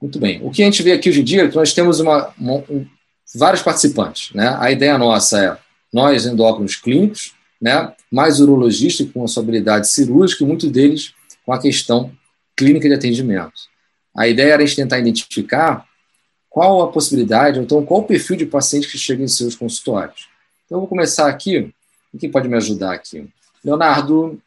Muito 0.00 0.18
bem. 0.18 0.40
O 0.42 0.50
que 0.50 0.62
a 0.62 0.66
gente 0.66 0.82
vê 0.82 0.92
aqui 0.92 1.08
hoje 1.08 1.20
em 1.20 1.24
dia 1.24 1.44
é 1.44 1.48
que 1.48 1.56
nós 1.56 1.72
temos 1.72 1.98
uma, 1.98 2.32
uma, 2.38 2.56
um, 2.68 2.86
vários 3.34 3.62
participantes. 3.62 4.32
Né? 4.34 4.54
A 4.58 4.70
ideia 4.70 4.98
nossa 4.98 5.42
é 5.42 5.58
nós, 5.92 6.26
endócrinos 6.26 6.76
clínicos, 6.76 7.34
né, 7.64 7.94
mais 8.12 8.40
urologista 8.40 9.06
com 9.06 9.24
a 9.24 9.26
sua 9.26 9.42
habilidade 9.42 9.88
cirúrgica 9.88 10.44
e 10.44 10.46
muitos 10.46 10.70
deles 10.70 11.14
com 11.46 11.52
a 11.52 11.58
questão 11.58 12.12
clínica 12.54 12.86
de 12.86 12.94
atendimento. 12.94 13.54
A 14.14 14.28
ideia 14.28 14.52
era 14.52 14.62
a 14.62 14.66
gente 14.66 14.76
tentar 14.76 14.98
identificar 14.98 15.88
qual 16.50 16.82
a 16.82 16.92
possibilidade, 16.92 17.58
ou 17.58 17.64
então 17.64 17.84
qual 17.86 18.00
o 18.00 18.04
perfil 18.04 18.36
de 18.36 18.44
paciente 18.44 18.86
que 18.86 18.98
chega 18.98 19.24
em 19.24 19.28
seus 19.28 19.56
consultórios. 19.56 20.28
Então, 20.66 20.76
eu 20.76 20.80
vou 20.80 20.88
começar 20.88 21.26
aqui. 21.26 21.72
Quem 22.20 22.30
pode 22.30 22.48
me 22.48 22.56
ajudar 22.58 22.92
aqui? 22.92 23.26
Leonardo. 23.64 24.38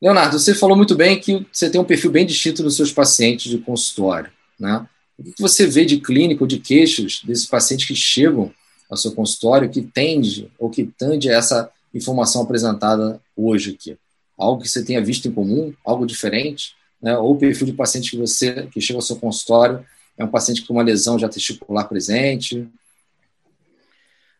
Leonardo, 0.00 0.38
você 0.38 0.54
falou 0.54 0.74
muito 0.74 0.96
bem 0.96 1.20
que 1.20 1.46
você 1.52 1.68
tem 1.68 1.78
um 1.78 1.84
perfil 1.84 2.10
bem 2.10 2.24
distinto 2.24 2.62
dos 2.62 2.76
seus 2.76 2.90
pacientes 2.90 3.50
de 3.50 3.58
consultório. 3.58 4.30
Né? 4.58 4.86
O 5.18 5.22
que 5.22 5.34
você 5.38 5.66
vê 5.66 5.84
de 5.84 6.00
clínica 6.00 6.42
ou 6.42 6.48
de 6.48 6.60
queixas 6.60 7.20
desses 7.22 7.44
pacientes 7.44 7.86
que 7.86 7.94
chegam 7.94 8.50
ao 8.88 8.96
seu 8.96 9.12
consultório 9.12 9.68
que 9.68 9.82
tende 9.82 10.50
ou 10.58 10.70
que 10.70 10.84
tende 10.84 11.30
a 11.30 11.34
essa 11.34 11.70
informação 11.94 12.42
apresentada 12.42 13.20
hoje 13.36 13.72
aqui? 13.72 13.96
Algo 14.36 14.62
que 14.62 14.68
você 14.68 14.84
tenha 14.84 15.02
visto 15.02 15.26
em 15.26 15.32
comum, 15.32 15.72
algo 15.84 16.06
diferente, 16.06 16.74
né? 17.02 17.16
ou 17.16 17.32
o 17.32 17.38
perfil 17.38 17.66
de 17.66 17.72
paciente 17.72 18.10
que 18.10 18.16
você 18.16 18.68
que 18.72 18.80
chega 18.80 18.98
ao 18.98 19.02
seu 19.02 19.16
consultório 19.16 19.84
é 20.16 20.24
um 20.24 20.28
paciente 20.28 20.62
com 20.62 20.74
uma 20.74 20.82
lesão 20.82 21.18
já 21.18 21.28
testicular 21.28 21.88
presente? 21.88 22.66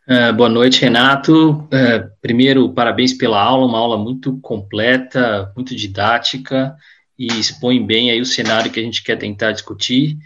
Uh, 0.08 0.32
boa 0.34 0.48
noite, 0.48 0.80
Renato. 0.80 1.50
Uh, 1.50 2.10
primeiro, 2.20 2.72
parabéns 2.72 3.12
pela 3.12 3.40
aula, 3.40 3.66
uma 3.66 3.78
aula 3.78 3.98
muito 3.98 4.38
completa, 4.40 5.52
muito 5.54 5.76
didática 5.76 6.74
e 7.18 7.26
expõe 7.26 7.84
bem 7.84 8.10
aí 8.10 8.20
o 8.20 8.26
cenário 8.26 8.70
que 8.70 8.80
a 8.80 8.82
gente 8.82 9.02
quer 9.02 9.16
tentar 9.16 9.52
discutir 9.52 10.16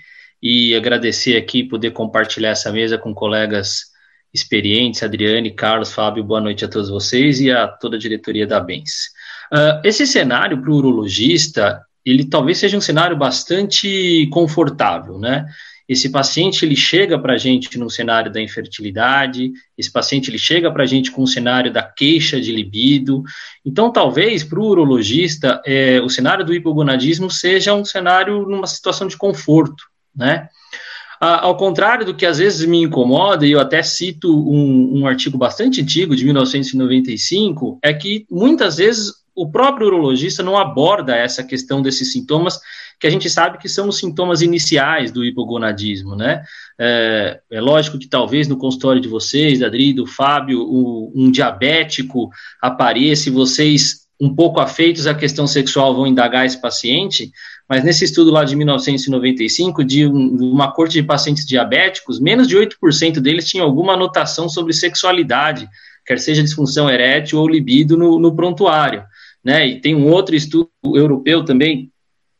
e 0.42 0.74
agradecer 0.74 1.36
aqui 1.36 1.64
poder 1.64 1.90
compartilhar 1.92 2.50
essa 2.50 2.70
mesa 2.70 2.96
com 2.96 3.14
colegas 3.14 3.91
experientes, 4.32 5.02
Adriane, 5.02 5.50
Carlos, 5.50 5.92
Fábio, 5.92 6.24
boa 6.24 6.40
noite 6.40 6.64
a 6.64 6.68
todos 6.68 6.88
vocês 6.88 7.40
e 7.40 7.50
a 7.50 7.68
toda 7.68 7.96
a 7.96 7.98
diretoria 7.98 8.46
da 8.46 8.60
Bens. 8.60 9.10
Uh, 9.52 9.80
esse 9.84 10.06
cenário 10.06 10.60
para 10.60 10.70
o 10.70 10.74
urologista, 10.74 11.82
ele 12.04 12.24
talvez 12.24 12.58
seja 12.58 12.76
um 12.76 12.80
cenário 12.80 13.16
bastante 13.16 14.26
confortável, 14.32 15.18
né? 15.18 15.46
Esse 15.88 16.08
paciente 16.08 16.64
ele 16.64 16.76
chega 16.76 17.18
para 17.18 17.34
a 17.34 17.36
gente 17.36 17.76
no 17.76 17.90
cenário 17.90 18.32
da 18.32 18.40
infertilidade, 18.40 19.52
esse 19.76 19.92
paciente 19.92 20.30
ele 20.30 20.38
chega 20.38 20.72
para 20.72 20.84
a 20.84 20.86
gente 20.86 21.10
com 21.10 21.22
o 21.22 21.26
cenário 21.26 21.72
da 21.72 21.82
queixa 21.82 22.40
de 22.40 22.50
libido. 22.50 23.22
Então, 23.64 23.92
talvez 23.92 24.42
para 24.42 24.58
o 24.58 24.64
urologista, 24.64 25.60
é, 25.66 26.00
o 26.00 26.08
cenário 26.08 26.46
do 26.46 26.54
hipogonadismo 26.54 27.30
seja 27.30 27.74
um 27.74 27.84
cenário 27.84 28.46
numa 28.46 28.66
situação 28.66 29.06
de 29.06 29.16
conforto, 29.16 29.84
né? 30.16 30.48
Ao 31.24 31.56
contrário 31.56 32.04
do 32.04 32.14
que 32.14 32.26
às 32.26 32.38
vezes 32.38 32.66
me 32.66 32.82
incomoda, 32.82 33.46
e 33.46 33.52
eu 33.52 33.60
até 33.60 33.80
cito 33.80 34.28
um, 34.28 35.00
um 35.00 35.06
artigo 35.06 35.38
bastante 35.38 35.80
antigo, 35.80 36.16
de 36.16 36.24
1995, 36.24 37.78
é 37.80 37.94
que 37.94 38.26
muitas 38.28 38.78
vezes 38.78 39.12
o 39.32 39.48
próprio 39.48 39.86
urologista 39.86 40.42
não 40.42 40.58
aborda 40.58 41.16
essa 41.16 41.44
questão 41.44 41.80
desses 41.80 42.12
sintomas, 42.12 42.58
que 42.98 43.06
a 43.06 43.10
gente 43.10 43.30
sabe 43.30 43.58
que 43.58 43.68
são 43.68 43.88
os 43.88 43.98
sintomas 43.98 44.42
iniciais 44.42 45.12
do 45.12 45.24
hipogonadismo, 45.24 46.16
né? 46.16 46.42
É, 46.78 47.40
é 47.52 47.60
lógico 47.60 48.00
que 48.00 48.08
talvez 48.08 48.48
no 48.48 48.58
consultório 48.58 49.00
de 49.00 49.08
vocês, 49.08 49.62
Adri, 49.62 49.92
do 49.92 50.06
Fábio, 50.06 50.60
um, 50.62 51.12
um 51.14 51.30
diabético 51.30 52.30
apareça 52.60 53.28
e 53.28 53.32
vocês, 53.32 54.06
um 54.20 54.34
pouco 54.34 54.58
afeitos 54.58 55.06
à 55.06 55.14
questão 55.14 55.46
sexual, 55.46 55.94
vão 55.94 56.06
indagar 56.06 56.44
esse 56.44 56.60
paciente, 56.60 57.30
mas 57.68 57.84
nesse 57.84 58.04
estudo 58.04 58.30
lá 58.30 58.44
de 58.44 58.54
1995, 58.56 59.84
de 59.84 60.06
um, 60.06 60.52
uma 60.52 60.72
corte 60.72 60.94
de 60.94 61.02
pacientes 61.02 61.46
diabéticos, 61.46 62.20
menos 62.20 62.46
de 62.46 62.56
8% 62.56 63.20
deles 63.20 63.48
tinham 63.48 63.66
alguma 63.66 63.94
anotação 63.94 64.48
sobre 64.48 64.72
sexualidade, 64.72 65.68
quer 66.04 66.18
seja 66.18 66.42
disfunção 66.42 66.90
erétil 66.90 67.38
ou 67.38 67.48
libido 67.48 67.96
no, 67.96 68.18
no 68.18 68.34
prontuário 68.34 69.04
né? 69.44 69.66
E 69.66 69.80
tem 69.80 69.94
um 69.94 70.08
outro 70.08 70.34
estudo 70.34 70.70
europeu 70.84 71.44
também, 71.44 71.90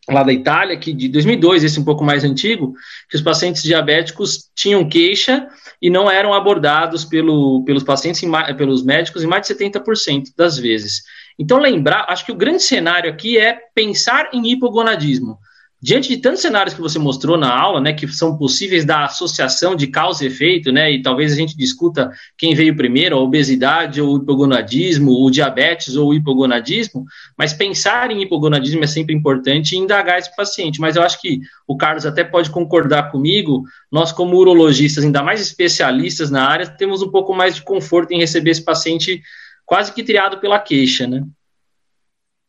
lá 0.08 0.22
da 0.22 0.32
Itália, 0.32 0.76
que 0.76 0.92
de 0.92 1.08
2002, 1.08 1.64
esse 1.64 1.80
um 1.80 1.84
pouco 1.84 2.04
mais 2.04 2.24
antigo, 2.24 2.74
que 3.08 3.16
os 3.16 3.22
pacientes 3.22 3.62
diabéticos 3.62 4.50
tinham 4.54 4.88
queixa 4.88 5.46
e 5.80 5.90
não 5.90 6.10
eram 6.10 6.32
abordados 6.32 7.04
pelo, 7.04 7.64
pelos 7.64 7.82
pacientes, 7.82 8.22
pelos 8.56 8.84
médicos, 8.84 9.22
em 9.22 9.26
mais 9.26 9.46
de 9.46 9.54
70% 9.54 10.32
das 10.36 10.58
vezes. 10.58 11.02
Então, 11.38 11.58
lembrar, 11.58 12.06
acho 12.08 12.24
que 12.26 12.32
o 12.32 12.36
grande 12.36 12.62
cenário 12.62 13.10
aqui 13.10 13.38
é 13.38 13.58
pensar 13.74 14.30
em 14.32 14.50
hipogonadismo. 14.50 15.38
Diante 15.84 16.10
de 16.10 16.18
tantos 16.18 16.40
cenários 16.40 16.76
que 16.76 16.80
você 16.80 16.96
mostrou 16.96 17.36
na 17.36 17.52
aula, 17.52 17.80
né, 17.80 17.92
que 17.92 18.06
são 18.06 18.38
possíveis 18.38 18.84
da 18.84 19.06
associação 19.06 19.74
de 19.74 19.88
causa 19.88 20.22
e 20.22 20.28
efeito, 20.28 20.70
né, 20.70 20.92
e 20.92 21.02
talvez 21.02 21.32
a 21.32 21.34
gente 21.34 21.56
discuta 21.56 22.12
quem 22.38 22.54
veio 22.54 22.76
primeiro, 22.76 23.16
a 23.16 23.20
obesidade 23.20 24.00
ou 24.00 24.14
o 24.14 24.16
hipogonadismo, 24.18 25.10
o 25.10 25.28
diabetes 25.28 25.96
ou 25.96 26.10
o 26.10 26.14
hipogonadismo, 26.14 27.04
mas 27.36 27.52
pensar 27.52 28.12
em 28.12 28.22
hipogonadismo 28.22 28.84
é 28.84 28.86
sempre 28.86 29.12
importante 29.12 29.72
e 29.72 29.78
indagar 29.78 30.20
esse 30.20 30.34
paciente. 30.36 30.80
Mas 30.80 30.94
eu 30.94 31.02
acho 31.02 31.20
que 31.20 31.40
o 31.66 31.76
Carlos 31.76 32.06
até 32.06 32.22
pode 32.22 32.48
concordar 32.50 33.10
comigo, 33.10 33.64
nós 33.90 34.12
como 34.12 34.36
urologistas, 34.36 35.02
ainda 35.02 35.20
mais 35.20 35.40
especialistas 35.40 36.30
na 36.30 36.46
área, 36.46 36.64
temos 36.64 37.02
um 37.02 37.10
pouco 37.10 37.34
mais 37.34 37.56
de 37.56 37.62
conforto 37.62 38.12
em 38.12 38.20
receber 38.20 38.52
esse 38.52 38.64
paciente 38.64 39.20
quase 39.64 39.92
que 39.92 40.02
triado 40.02 40.40
pela 40.40 40.58
queixa, 40.58 41.06
né? 41.06 41.24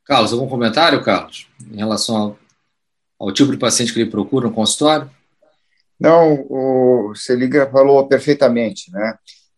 Carlos, 0.05 0.33
algum 0.33 0.47
comentário, 0.47 1.03
Carlos, 1.03 1.47
em 1.71 1.77
relação 1.77 2.15
ao 2.15 2.37
ao 3.23 3.31
tipo 3.31 3.51
de 3.51 3.57
paciente 3.57 3.93
que 3.93 4.01
ele 4.01 4.09
procura 4.09 4.47
no 4.47 4.53
consultório? 4.53 5.09
Não, 5.97 6.45
o 6.49 7.15
Seliga 7.15 7.69
falou 7.71 8.05
perfeitamente, 8.07 8.91
né? 8.91 9.15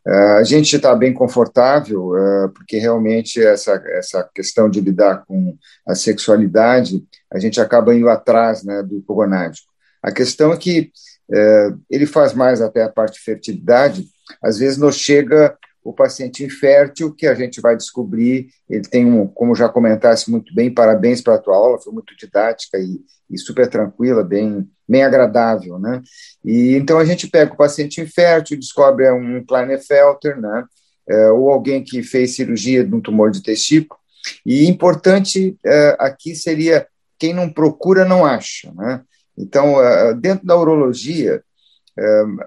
Uh, 0.08 0.38
a 0.38 0.44
gente 0.44 0.76
está 0.76 0.94
bem 0.94 1.12
confortável, 1.12 2.10
uh, 2.10 2.50
porque 2.50 2.78
realmente 2.78 3.44
essa, 3.44 3.84
essa 3.88 4.30
questão 4.36 4.70
de 4.70 4.80
lidar 4.80 5.26
com 5.26 5.58
a 5.88 5.96
sexualidade, 5.96 7.04
a 7.34 7.40
gente 7.40 7.60
acaba 7.60 7.96
indo 7.96 8.08
atrás 8.08 8.64
né, 8.64 8.84
do 8.84 8.98
hipogonádico. 8.98 9.66
A 10.04 10.12
questão 10.12 10.54
é 10.54 10.58
que 10.58 10.92
uh, 11.32 11.82
ele 11.90 12.06
faz 12.06 12.36
mais 12.36 12.62
até 12.62 12.84
a 12.84 12.90
parte 12.90 13.16
de 13.16 13.22
fertilidade, 13.22 14.06
às 14.44 14.60
vezes 14.60 14.78
nos 14.78 14.96
chega 14.96 15.58
o 15.86 15.94
paciente 15.94 16.44
infértil, 16.44 17.14
que 17.14 17.28
a 17.28 17.36
gente 17.36 17.62
vai 17.62 17.78
descobrir, 17.78 18.48
ele 18.68 18.82
tem 18.82 19.06
um, 19.06 19.28
como 19.28 19.54
já 19.54 19.70
comentasse 19.70 20.32
muito 20.32 20.54
bem, 20.54 20.74
parabéns 20.74 21.22
para 21.22 21.36
a 21.36 21.38
tua 21.38 21.56
aula, 21.56 21.80
foi 21.80 21.94
muito 21.94 22.18
didática 22.18 22.80
e, 22.80 23.00
e, 23.30 23.38
super 23.38 23.70
tranquila, 23.70 24.24
bem, 24.24 24.68
bem 24.90 25.04
agradável, 25.04 25.78
né? 25.78 26.02
E 26.44 26.74
então 26.74 26.98
a 26.98 27.06
gente 27.06 27.28
pega 27.28 27.54
o 27.54 27.58
paciente 27.58 28.02
infértil, 28.02 28.58
descobre 28.58 29.12
um 29.12 29.46
Klinefelter, 29.46 30.42
né? 30.42 30.66
É, 31.08 31.30
ou 31.30 31.52
alguém 31.52 31.84
que 31.84 32.02
fez 32.02 32.36
cirurgia 32.36 32.84
de 32.84 32.96
um 32.96 33.00
tumor 33.00 33.30
de 33.30 33.44
testículo, 33.44 34.00
e 34.44 34.68
importante 34.68 35.56
é, 35.64 35.96
aqui 36.00 36.36
seria 36.36 36.88
quem 37.20 37.32
não 37.32 37.48
procura 37.48 38.04
não 38.04 38.26
acha, 38.26 38.74
né? 38.74 39.04
Então, 39.38 39.80
é, 39.80 40.16
dentro 40.16 40.48
da 40.48 40.58
urologia, 40.58 41.44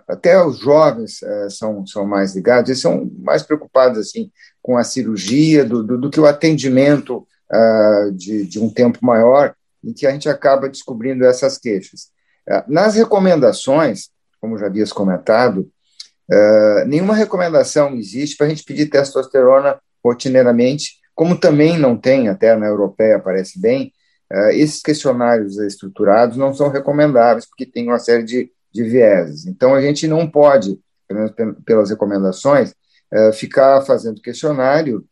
até 0.07 0.43
os 0.45 0.59
jovens 0.59 1.23
eh, 1.23 1.49
são, 1.49 1.87
são 1.87 2.07
mais 2.07 2.35
ligados, 2.35 2.69
eles 2.69 2.83
são 2.83 3.11
mais 3.19 3.43
preocupados 3.43 3.99
assim 3.99 4.31
com 4.61 4.77
a 4.77 4.85
cirurgia 4.85 5.65
do, 5.65 5.83
do, 5.83 5.97
do 5.99 6.11
que 6.11 6.21
o 6.21 6.27
atendimento 6.27 7.27
uh, 7.51 8.13
de, 8.13 8.47
de 8.47 8.61
um 8.61 8.69
tempo 8.69 8.99
maior, 9.03 9.55
em 9.83 9.93
que 9.93 10.07
a 10.07 10.11
gente 10.11 10.29
acaba 10.29 10.69
descobrindo 10.69 11.25
essas 11.25 11.57
queixas. 11.57 12.09
Uh, 12.49 12.63
nas 12.71 12.95
recomendações, 12.95 14.11
como 14.41 14.59
já 14.59 14.67
havias 14.67 14.93
comentado, 14.93 15.71
uh, 16.31 16.87
nenhuma 16.87 17.15
recomendação 17.15 17.95
existe 17.95 18.37
para 18.37 18.47
a 18.47 18.51
gente 18.51 18.65
pedir 18.65 18.91
testosterona 18.91 19.79
rotineiramente, 20.05 20.99
como 21.15 21.39
também 21.39 21.79
não 21.79 21.97
tem, 21.97 22.29
até 22.29 22.55
na 22.55 22.67
europeia 22.67 23.19
parece 23.19 23.61
bem, 23.61 23.93
esses 24.53 24.83
questionários 24.83 25.57
estruturados 25.57 26.37
não 26.37 26.53
são 26.53 26.69
recomendáveis, 26.69 27.47
porque 27.47 27.65
tem 27.65 27.89
uma 27.89 27.99
série 27.99 28.23
de 28.23 28.53
de 28.73 28.83
vieses. 28.85 29.47
Então, 29.47 29.75
a 29.75 29.81
gente 29.81 30.07
não 30.07 30.29
pode, 30.29 30.79
pelas 31.65 31.91
recomendações, 31.91 32.75
é, 33.11 33.33
ficar 33.33 33.83
fazendo 33.83 34.21
questionário 34.21 35.05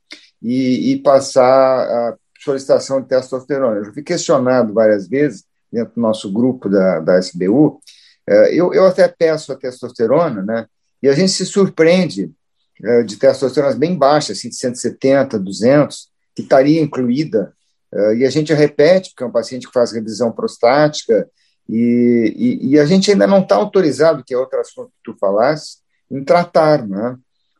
e, 0.42 0.92
e, 0.92 0.98
passar 0.98 1.44
a 1.44 2.16
solicitação 2.38 3.00
de 3.00 3.08
testosterona. 3.08 3.78
Eu 3.78 3.84
já 3.86 3.92
fui 3.92 4.02
questionado 4.02 4.74
várias 4.74 5.08
vezes 5.08 5.44
dentro 5.72 5.94
do 5.94 6.00
nosso 6.00 6.30
grupo 6.30 6.68
da, 6.68 7.00
da 7.00 7.18
SBU. 7.18 7.80
É, 8.28 8.54
eu, 8.54 8.74
eu 8.74 8.86
até 8.86 9.08
peço 9.08 9.52
a 9.52 9.56
testosterona, 9.56 10.42
né? 10.42 10.66
E 11.02 11.08
a 11.08 11.14
gente 11.14 11.32
se 11.32 11.46
surpreende 11.46 12.30
é, 12.82 13.02
de 13.02 13.16
testosterona 13.16 13.74
bem 13.74 13.96
baixas, 13.96 14.38
assim, 14.38 14.50
de 14.50 14.56
170, 14.56 15.38
200, 15.38 16.08
que 16.34 16.42
estaria 16.42 16.80
incluída. 16.80 17.54
E 18.18 18.26
a 18.26 18.30
gente 18.30 18.52
repete, 18.52 19.10
porque 19.10 19.22
é 19.22 19.26
um 19.26 19.32
paciente 19.32 19.66
que 19.66 19.72
faz 19.72 19.92
revisão 19.92 20.30
prostática, 20.30 21.26
e, 21.68 22.32
e, 22.36 22.68
e, 22.70 22.78
a 22.78 22.86
gente 22.86 23.10
ainda 23.10 23.26
não 23.26 23.40
está 23.40 23.56
autorizado, 23.56 24.22
que 24.24 24.32
é 24.32 24.38
outro 24.38 24.60
assunto 24.60 24.88
que 24.88 25.12
tu 25.12 25.16
falaste, 25.18 25.78
em 26.10 26.22
tratar, 26.22 26.86
né? 26.86 27.16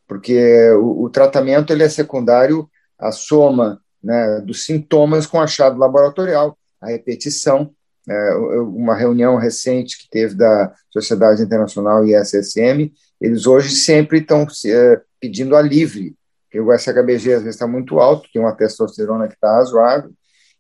porque 0.07 0.71
o, 0.73 1.05
o 1.05 1.11
tratamento 1.11 1.73
ele 1.73 1.83
é 1.83 1.89
secundário 1.89 2.69
à 2.99 3.11
soma 3.11 3.81
né, 4.03 4.41
dos 4.41 4.65
sintomas 4.65 5.27
com 5.27 5.41
achado 5.41 5.79
laboratorial, 5.79 6.57
a 6.81 6.89
repetição. 6.89 7.73
É, 8.09 8.35
uma 8.37 8.95
reunião 8.95 9.37
recente 9.37 9.99
que 9.99 10.09
teve 10.09 10.37
da 10.37 10.73
Sociedade 10.93 11.43
Internacional 11.43 12.07
ISSM, 12.07 12.93
eles 13.21 13.47
hoje 13.49 13.71
sempre 13.71 14.19
estão 14.19 14.47
é, 14.65 15.01
pedindo 15.21 15.57
a 15.57 15.63
livre, 15.63 16.15
porque 16.45 16.61
o 16.61 16.73
SHBG 16.73 17.33
às 17.33 17.43
vezes 17.43 17.57
está 17.57 17.67
muito 17.67 17.99
alto, 17.99 18.29
tem 18.33 18.41
uma 18.41 18.55
testosterona 18.55 19.27
que 19.27 19.35
está 19.35 19.57
razoável, 19.57 20.13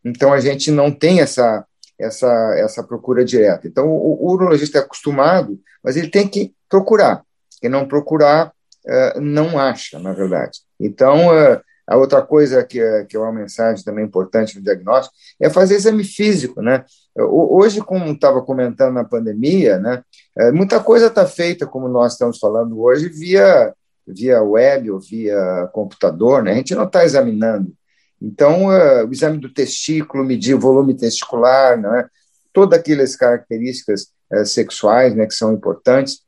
então 0.05 0.32
a 0.32 0.40
gente 0.40 0.70
não 0.70 0.90
tem 0.90 1.20
essa 1.20 1.64
essa, 1.99 2.55
essa 2.59 2.82
procura 2.82 3.24
direta. 3.24 3.66
Então, 3.66 3.88
o, 3.88 4.26
o 4.26 4.32
urologista 4.32 4.78
é 4.78 4.80
acostumado, 4.80 5.59
mas 5.82 5.97
ele 5.97 6.09
tem 6.09 6.28
que 6.28 6.55
procurar. 6.68 7.22
Quem 7.61 7.70
não 7.70 7.88
procurar, 7.88 8.53
uh, 8.84 9.20
não 9.20 9.59
acha, 9.59 9.99
na 9.99 10.12
verdade. 10.12 10.61
Então, 10.78 11.28
uh, 11.28 11.61
a 11.86 11.97
outra 11.97 12.20
coisa 12.20 12.64
que, 12.64 12.80
que 13.05 13.16
é 13.16 13.20
uma 13.20 13.32
mensagem 13.32 13.84
também 13.84 14.05
importante 14.05 14.57
no 14.57 14.62
diagnóstico 14.62 15.14
é 15.40 15.49
fazer 15.49 15.76
exame 15.76 16.03
físico, 16.03 16.61
né? 16.61 16.84
Hoje, 17.16 17.80
como 17.80 18.11
estava 18.11 18.42
comentando 18.42 18.94
na 18.94 19.05
pandemia, 19.05 19.78
né, 19.78 20.03
eh, 20.36 20.51
muita 20.51 20.80
coisa 20.80 21.07
está 21.07 21.24
feita, 21.24 21.66
como 21.66 21.88
nós 21.88 22.12
estamos 22.12 22.38
falando 22.38 22.80
hoje, 22.80 23.09
via, 23.09 23.72
via 24.07 24.42
web 24.42 24.90
ou 24.90 25.01
via 25.01 25.70
computador, 25.72 26.42
né? 26.42 26.53
A 26.53 26.57
gente 26.57 26.74
não 26.74 26.84
está 26.84 27.05
examinando 27.05 27.72
então, 28.21 28.67
uh, 28.67 29.07
o 29.07 29.12
exame 29.12 29.39
do 29.39 29.53
testículo, 29.53 30.25
medir 30.25 30.55
o 30.55 30.61
volume 30.61 30.97
testicular, 30.97 31.79
né, 31.79 32.09
todas 32.53 32.79
aquelas 32.79 33.14
características 33.14 34.09
uh, 34.33 34.45
sexuais 34.45 35.14
né, 35.14 35.27
que 35.27 35.35
são 35.35 35.53
importantes. 35.53 36.21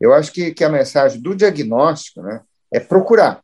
Eu 0.00 0.12
acho 0.12 0.32
que, 0.32 0.52
que 0.52 0.64
a 0.64 0.68
mensagem 0.68 1.20
do 1.20 1.34
diagnóstico, 1.34 2.22
né, 2.22 2.40
é 2.72 2.80
procurar. 2.80 3.40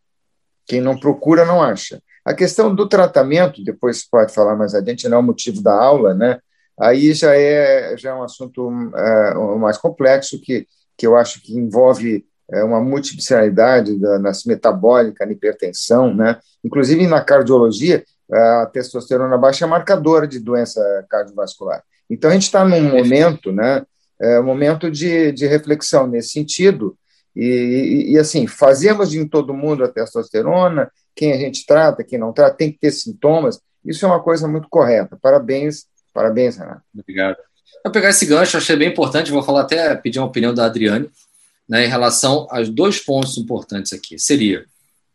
Quem 0.66 0.80
não 0.80 0.98
procura, 0.98 1.44
não 1.44 1.62
acha. 1.62 2.02
A 2.24 2.34
questão 2.34 2.74
do 2.74 2.88
tratamento, 2.88 3.64
depois 3.64 4.08
pode 4.08 4.32
falar 4.32 4.56
mais 4.56 4.74
adiante, 4.74 5.08
não 5.08 5.18
é 5.18 5.20
o 5.20 5.24
motivo 5.24 5.60
da 5.60 5.74
aula, 5.74 6.14
né? 6.14 6.38
Aí 6.80 7.12
já 7.12 7.36
é, 7.36 7.96
já 7.96 8.10
é 8.10 8.14
um 8.14 8.22
assunto 8.22 8.70
é, 8.94 9.34
mais 9.58 9.76
complexo, 9.76 10.40
que, 10.40 10.66
que 10.96 11.06
eu 11.06 11.16
acho 11.16 11.42
que 11.42 11.52
envolve 11.56 12.24
é, 12.52 12.62
uma 12.62 12.80
multiplicalidade 12.80 13.98
da, 13.98 14.18
na 14.18 14.32
metabólica, 14.46 15.24
na 15.24 15.32
hipertensão, 15.32 16.14
né? 16.14 16.38
Inclusive 16.64 17.06
na 17.06 17.20
cardiologia, 17.20 18.04
a 18.30 18.66
testosterona 18.72 19.36
baixa 19.38 19.64
é 19.64 19.68
marcadora 19.68 20.26
de 20.26 20.38
doença 20.38 20.80
cardiovascular. 21.08 21.82
Então 22.08 22.30
a 22.30 22.32
gente 22.34 22.44
está 22.44 22.64
num 22.64 22.82
momento, 22.82 23.52
né? 23.52 23.84
É 24.20 24.38
um 24.38 24.44
momento 24.44 24.90
de, 24.90 25.32
de 25.32 25.46
reflexão 25.46 26.06
nesse 26.06 26.30
sentido, 26.30 26.96
e, 27.34 27.44
e, 27.44 28.12
e, 28.12 28.18
assim, 28.18 28.46
fazemos 28.46 29.14
em 29.14 29.26
todo 29.26 29.54
mundo 29.54 29.84
a 29.84 29.88
testosterona, 29.88 30.90
quem 31.16 31.32
a 31.32 31.38
gente 31.38 31.64
trata, 31.66 32.04
quem 32.04 32.18
não 32.18 32.32
trata, 32.32 32.56
tem 32.56 32.70
que 32.70 32.78
ter 32.78 32.90
sintomas, 32.90 33.58
isso 33.84 34.04
é 34.04 34.08
uma 34.08 34.22
coisa 34.22 34.46
muito 34.46 34.68
correta. 34.68 35.18
Parabéns, 35.20 35.86
parabéns, 36.12 36.56
Renato. 36.56 36.82
Obrigado. 36.94 37.36
Vou 37.82 37.92
pegar 37.92 38.10
esse 38.10 38.26
gancho, 38.26 38.56
achei 38.56 38.76
bem 38.76 38.90
importante, 38.90 39.32
vou 39.32 39.42
falar 39.42 39.62
até, 39.62 39.94
pedir 39.96 40.18
uma 40.18 40.28
opinião 40.28 40.54
da 40.54 40.66
Adriane, 40.66 41.10
né, 41.68 41.86
em 41.86 41.88
relação 41.88 42.46
aos 42.50 42.68
dois 42.68 42.98
pontos 42.98 43.38
importantes 43.38 43.92
aqui. 43.92 44.18
Seria, 44.18 44.64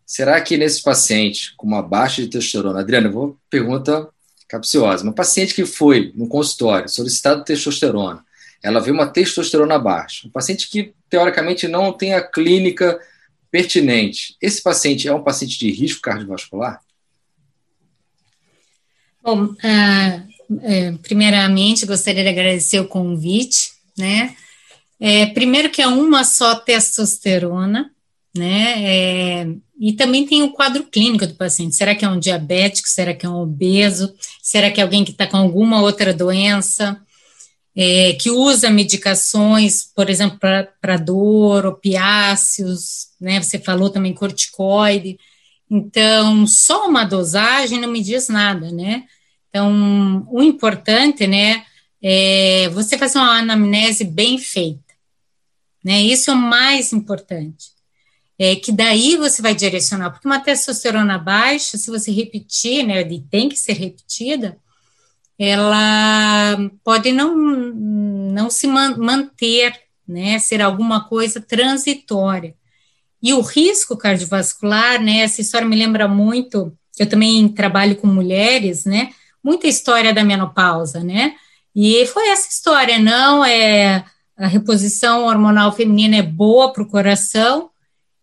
será 0.06 0.40
que 0.42 0.58
nesses 0.58 0.82
pacientes 0.82 1.54
com 1.58 1.68
uma 1.68 1.82
baixa 1.82 2.22
de 2.22 2.30
testosterona, 2.30 2.80
Adriane, 2.80 3.08
eu 3.08 3.14
vou 3.14 3.38
pergunta 3.50 4.08
capciosa, 4.48 5.04
uma 5.04 5.14
paciente 5.14 5.54
que 5.54 5.66
foi 5.66 6.14
no 6.16 6.28
consultório 6.28 6.88
solicitado 6.88 7.44
testosterona, 7.44 8.26
ela 8.64 8.80
vê 8.80 8.92
uma 8.92 9.08
testosterona 9.08 9.78
baixa, 9.78 10.28
um 10.28 10.32
paciente 10.32 10.70
que 10.70 10.94
teoricamente 11.10 11.68
não 11.68 11.94
tem 11.94 12.14
a 12.14 12.22
clínica 12.22 13.00
pertinente. 13.52 14.36
Esse 14.42 14.62
paciente 14.62 15.08
é 15.08 15.14
um 15.14 15.24
paciente 15.24 15.58
de 15.60 15.72
risco 15.72 16.02
cardiovascular? 16.02 16.82
Bom, 19.22 19.46
uh, 19.46 20.98
primeiramente 21.02 21.86
gostaria 21.86 22.24
de 22.24 22.30
agradecer 22.30 22.80
o 22.80 22.88
convite, 22.88 23.74
né? 23.98 24.36
É, 25.00 25.28
primeiro 25.28 25.70
que 25.70 25.82
é 25.82 25.88
uma 25.88 26.24
só 26.24 26.56
testosterona, 26.56 27.92
né? 28.36 28.84
É, 28.84 29.48
e 29.80 29.94
também 29.94 30.26
tem 30.26 30.44
o 30.44 30.52
quadro 30.52 30.84
clínico 30.86 31.28
do 31.28 31.36
paciente. 31.36 31.76
Será 31.76 31.94
que 31.96 32.04
é 32.04 32.10
um 32.10 32.20
diabético? 32.20 32.88
Será 32.88 33.14
que 33.14 33.26
é 33.26 33.30
um 33.30 33.42
obeso? 33.42 34.14
Será 34.42 34.72
que 34.72 34.80
é 34.80 34.84
alguém 34.84 35.04
que 35.04 35.12
está 35.12 35.28
com 35.28 35.38
alguma 35.38 35.82
outra 35.82 36.14
doença? 36.14 37.00
É, 37.76 38.14
que 38.14 38.32
usa 38.32 38.72
medicações, 38.72 39.84
por 39.96 40.10
exemplo, 40.10 40.40
para 40.40 40.98
dor, 40.98 41.66
opiáceos, 41.68 43.10
né? 43.22 43.42
Você 43.42 43.60
falou 43.60 43.90
também 43.90 44.14
corticoide. 44.14 45.18
Então, 45.70 46.48
só 46.48 46.88
uma 46.88 47.04
dosagem 47.04 47.80
não 47.80 47.90
me 47.90 48.02
diz 48.02 48.30
nada, 48.30 48.72
né? 48.72 49.04
Então, 49.50 50.28
o 50.30 50.42
importante, 50.42 51.26
né, 51.28 51.64
é 52.02 52.70
você 52.70 52.98
fazer 52.98 53.18
uma 53.18 53.40
anamnese 53.40 54.04
bem 54.04 54.38
feita, 54.38 54.87
né? 55.84 56.02
Isso 56.02 56.32
é 56.32 56.34
o 56.34 56.38
mais 56.38 56.94
importante. 56.94 57.78
É 58.40 58.56
que 58.56 58.72
daí 58.72 59.18
você 59.18 59.42
vai 59.42 59.56
direcionar, 59.56 60.12
porque 60.12 60.28
uma 60.28 60.40
testosterona 60.40 61.18
baixa, 61.18 61.78
se 61.78 61.90
você 61.90 62.12
repetir, 62.12 62.86
né, 62.86 63.02
e 63.02 63.22
tem 63.22 63.50
que 63.50 63.58
ser 63.58 63.74
repetida, 63.74 64.58
ela 65.40 66.58
pode 66.84 67.12
não, 67.12 67.36
não 67.36 68.50
se 68.50 68.68
man 68.68 68.96
manter, 68.98 69.74
né, 70.08 70.38
ser 70.40 70.62
alguma 70.62 71.08
coisa 71.08 71.42
transitória. 71.42 72.56
E 73.22 73.34
o 73.34 73.42
risco 73.42 73.98
cardiovascular, 73.98 75.02
né, 75.02 75.20
essa 75.22 75.42
história 75.42 75.68
me 75.68 75.76
lembra 75.76 76.08
muito, 76.08 76.72
eu 77.00 77.10
também 77.10 77.48
trabalho 77.50 77.96
com 77.96 78.08
mulheres, 78.08 78.86
né, 78.86 79.12
muita 79.44 79.68
história 79.68 80.14
da 80.14 80.24
menopausa, 80.24 81.04
né, 81.04 81.36
e 81.76 82.06
foi 82.08 82.30
essa 82.30 82.50
história, 82.50 83.00
não 83.00 83.44
é, 83.44 84.06
a 84.38 84.48
reposição 84.48 85.26
hormonal 85.26 85.72
feminina 85.72 86.18
é 86.18 86.22
boa 86.22 86.72
para 86.72 86.84
o 86.84 86.88
coração, 86.88 87.72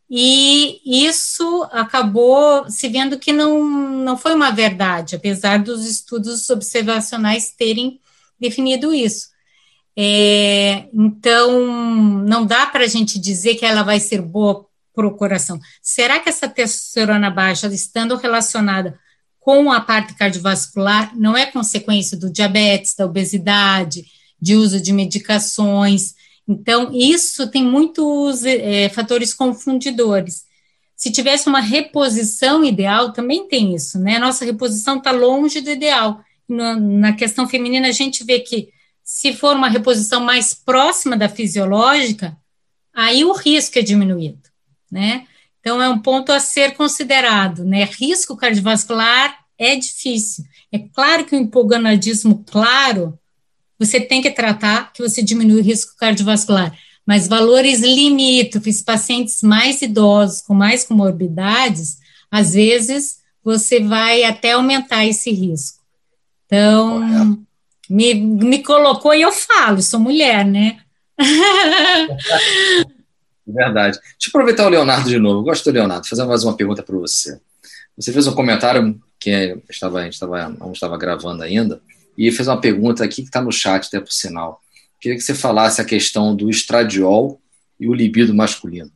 e 0.09 0.81
isso 0.85 1.67
acabou 1.73 2.71
se 2.71 2.89
vendo 2.89 3.19
que 3.19 3.33
não, 3.33 3.65
não 3.67 4.17
foi 4.17 4.35
uma 4.35 4.51
verdade, 4.51 5.17
apesar 5.17 5.59
dos 5.59 5.85
estudos 5.85 6.49
observacionais 6.51 7.51
terem 7.51 8.01
definido 8.39 8.95
isso. 8.95 9.29
É, 9.97 10.89
então, 10.93 11.67
não 12.25 12.45
dá 12.45 12.67
para 12.67 12.85
a 12.85 12.89
gente 12.89 13.19
dizer 13.19 13.55
que 13.55 13.65
ela 13.65 13.83
vai 13.83 13.99
ser 13.99 14.21
boa 14.21 14.67
para 14.95 15.07
o 15.07 15.17
coração. 15.17 15.59
Será 15.83 16.21
que 16.21 16.29
essa 16.29 16.49
testosterona 16.49 17.31
baixa, 17.31 17.67
estando 17.69 18.17
relacionada 18.17 18.99
com 19.41 19.71
a 19.73 19.81
parte 19.81 20.15
cardiovascular, 20.15 21.12
não 21.17 21.37
é 21.37 21.47
consequência 21.47 22.17
do 22.17 22.31
diabetes, 22.31 22.95
da 22.95 23.05
obesidade, 23.05 24.05
de 24.41 24.57
uso 24.57 24.80
de 24.80 24.93
medicações? 24.93 26.14
Então, 26.47 26.91
isso 26.93 27.49
tem 27.51 27.64
muitos 27.64 28.45
é, 28.45 28.89
fatores 28.91 29.32
confundidores. 29.32 30.45
Se 30.97 31.11
tivesse 31.11 31.49
uma 31.49 31.61
reposição 31.61 32.64
ideal, 32.64 33.12
também 33.12 33.49
tem 33.49 33.74
isso, 33.74 33.99
né? 33.99 34.18
Nossa 34.18 34.45
reposição 34.45 34.99
está 34.99 35.11
longe 35.11 35.61
do 35.61 35.70
ideal. 35.70 36.22
Na, 36.49 36.76
na 36.76 37.12
questão 37.12 37.49
feminina, 37.49 37.89
a 37.89 37.93
gente 37.93 38.22
vê 38.22 38.41
que 38.41 38.68
se 39.03 39.32
for 39.32 39.57
uma 39.57 39.68
reposição 39.68 40.20
mais 40.20 40.55
próxima 40.55 41.16
da 41.16 41.28
fisiológica, 41.28 42.37
aí 42.95 43.24
o 43.24 43.32
risco 43.32 43.78
é 43.78 43.82
diminuído, 43.82 44.49
né? 44.91 45.26
Então, 45.61 45.82
é 45.82 45.89
um 45.89 45.99
ponto 45.99 46.30
a 46.30 46.39
ser 46.39 46.74
considerado, 46.74 47.64
né? 47.64 47.85
Risco 47.85 48.37
cardiovascular 48.37 49.45
é 49.59 49.74
difícil. 49.76 50.45
É 50.70 50.78
claro 50.78 51.24
que 51.24 51.35
o 51.35 51.41
hipogonadismo 51.41 52.45
claro 52.47 53.18
você 53.79 54.01
tem 54.01 54.22
que 54.22 54.31
tratar 54.31 54.93
que 54.93 55.03
você 55.03 55.22
diminui 55.22 55.61
o 55.61 55.62
risco 55.62 55.97
cardiovascular. 55.97 56.77
Mas 57.07 57.29
valores 57.29 57.81
limítrofes, 57.81 58.81
pacientes 58.81 59.43
mais 59.43 59.83
idosos, 59.83 60.41
com 60.41 60.55
mais 60.55 60.85
comorbidades, 60.85 61.99
às 62.31 62.55
vezes 62.55 63.18
você 63.43 63.81
vai 63.81 64.25
até 64.25 64.53
aumentar 64.53 65.05
esse 65.05 65.31
risco. 65.31 65.85
Então, 66.47 67.39
me, 67.91 68.14
me 68.14 68.62
colocou 68.62 69.14
e 69.14 69.22
eu 69.22 69.33
falo, 69.33 69.83
sou 69.83 70.01
mulher, 70.01 70.45
né? 70.45 70.79
Verdade. 73.47 73.99
Deixa 73.99 74.27
eu 74.27 74.31
aproveitar 74.31 74.66
o 74.66 74.70
Leonardo 74.70 75.09
de 75.09 75.18
novo. 75.18 75.41
Eu 75.41 75.45
gosto 75.45 75.64
do 75.64 75.75
Leonardo. 75.75 76.09
Fazer 76.09 76.25
mais 76.25 76.43
uma 76.45 76.57
pergunta 76.57 76.83
para 76.83 76.97
você. 76.97 77.39
Você 77.97 78.12
fez 78.12 78.27
um 78.27 78.35
comentário 78.35 78.99
que 79.20 79.59
estava, 79.68 80.01
a 80.01 80.05
gente 80.05 80.14
estava, 80.14 80.49
não 80.49 80.72
estava 80.72 80.97
gravando 80.97 81.43
ainda, 81.43 81.81
e 82.17 82.31
fez 82.31 82.49
uma 82.49 82.61
pergunta 82.61 83.05
aqui 83.05 83.23
que 83.23 83.29
está 83.29 83.41
no 83.41 83.53
chat, 83.53 83.87
até 83.87 84.01
por 84.01 84.12
sinal. 84.12 84.61
Queria 85.01 85.17
que 85.17 85.23
você 85.23 85.35
falasse 85.35 85.81
a 85.81 85.85
questão 85.85 86.35
do 86.35 86.49
estradiol 86.49 87.41
e 87.79 87.89
o 87.89 87.95
libido 87.95 88.35
masculino. 88.35 88.91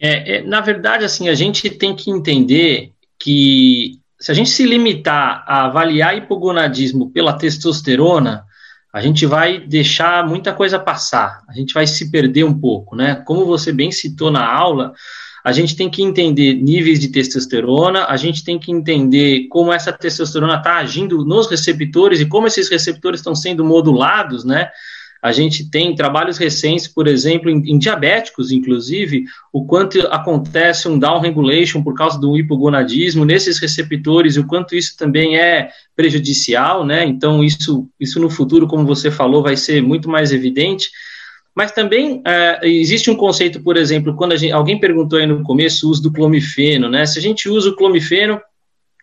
É, 0.00 0.36
é, 0.36 0.42
na 0.42 0.60
verdade, 0.60 1.04
assim, 1.04 1.28
a 1.28 1.34
gente 1.34 1.68
tem 1.68 1.94
que 1.94 2.10
entender 2.10 2.92
que 3.18 4.00
se 4.18 4.30
a 4.30 4.34
gente 4.34 4.50
se 4.50 4.64
limitar 4.64 5.44
a 5.46 5.66
avaliar 5.66 6.16
hipogonadismo 6.16 7.10
pela 7.10 7.34
testosterona, 7.34 8.44
a 8.92 9.00
gente 9.00 9.24
vai 9.26 9.60
deixar 9.60 10.26
muita 10.26 10.52
coisa 10.52 10.78
passar, 10.78 11.42
a 11.48 11.52
gente 11.52 11.72
vai 11.72 11.86
se 11.86 12.10
perder 12.10 12.44
um 12.44 12.58
pouco, 12.58 12.96
né? 12.96 13.16
Como 13.26 13.46
você 13.46 13.72
bem 13.72 13.92
citou 13.92 14.30
na 14.30 14.44
aula, 14.44 14.94
a 15.44 15.52
gente 15.52 15.74
tem 15.74 15.88
que 15.88 16.02
entender 16.02 16.54
níveis 16.54 17.00
de 17.00 17.08
testosterona, 17.08 18.06
a 18.06 18.16
gente 18.16 18.44
tem 18.44 18.58
que 18.58 18.70
entender 18.70 19.46
como 19.48 19.72
essa 19.72 19.92
testosterona 19.92 20.56
está 20.56 20.76
agindo 20.76 21.24
nos 21.24 21.48
receptores 21.48 22.20
e 22.20 22.26
como 22.26 22.46
esses 22.46 22.68
receptores 22.68 23.20
estão 23.20 23.34
sendo 23.34 23.64
modulados, 23.64 24.44
né? 24.44 24.70
A 25.22 25.32
gente 25.32 25.68
tem 25.68 25.94
trabalhos 25.94 26.38
recentes, 26.38 26.88
por 26.88 27.06
exemplo, 27.06 27.50
em, 27.50 27.58
em, 27.70 27.78
diabéticos, 27.78 28.50
inclusive, 28.50 29.24
o 29.52 29.66
quanto 29.66 30.00
acontece 30.06 30.88
um 30.88 30.98
down 30.98 31.20
regulation 31.20 31.82
por 31.82 31.94
causa 31.94 32.18
do 32.18 32.38
hipogonadismo 32.38 33.24
nesses 33.24 33.58
receptores, 33.58 34.38
o 34.38 34.46
quanto 34.46 34.74
isso 34.74 34.96
também 34.96 35.36
é 35.36 35.68
prejudicial, 35.94 36.86
né? 36.86 37.04
Então, 37.04 37.44
isso, 37.44 37.86
isso 38.00 38.18
no 38.18 38.30
futuro, 38.30 38.66
como 38.66 38.86
você 38.86 39.10
falou, 39.10 39.42
vai 39.42 39.56
ser 39.56 39.82
muito 39.82 40.08
mais 40.08 40.32
evidente. 40.32 40.90
Mas 41.54 41.72
também 41.72 42.22
é, 42.26 42.60
existe 42.62 43.10
um 43.10 43.16
conceito, 43.16 43.62
por 43.62 43.76
exemplo, 43.76 44.14
quando 44.14 44.36
gente, 44.36 44.52
alguém 44.52 44.78
perguntou 44.78 45.18
aí 45.18 45.26
no 45.26 45.42
começo 45.42 45.86
o 45.86 45.90
uso 45.90 46.02
do 46.02 46.12
clomifeno, 46.12 46.88
né? 46.88 47.04
Se 47.06 47.18
a 47.18 47.22
gente 47.22 47.48
usa 47.48 47.70
o 47.70 47.76
clomifeno, 47.76 48.40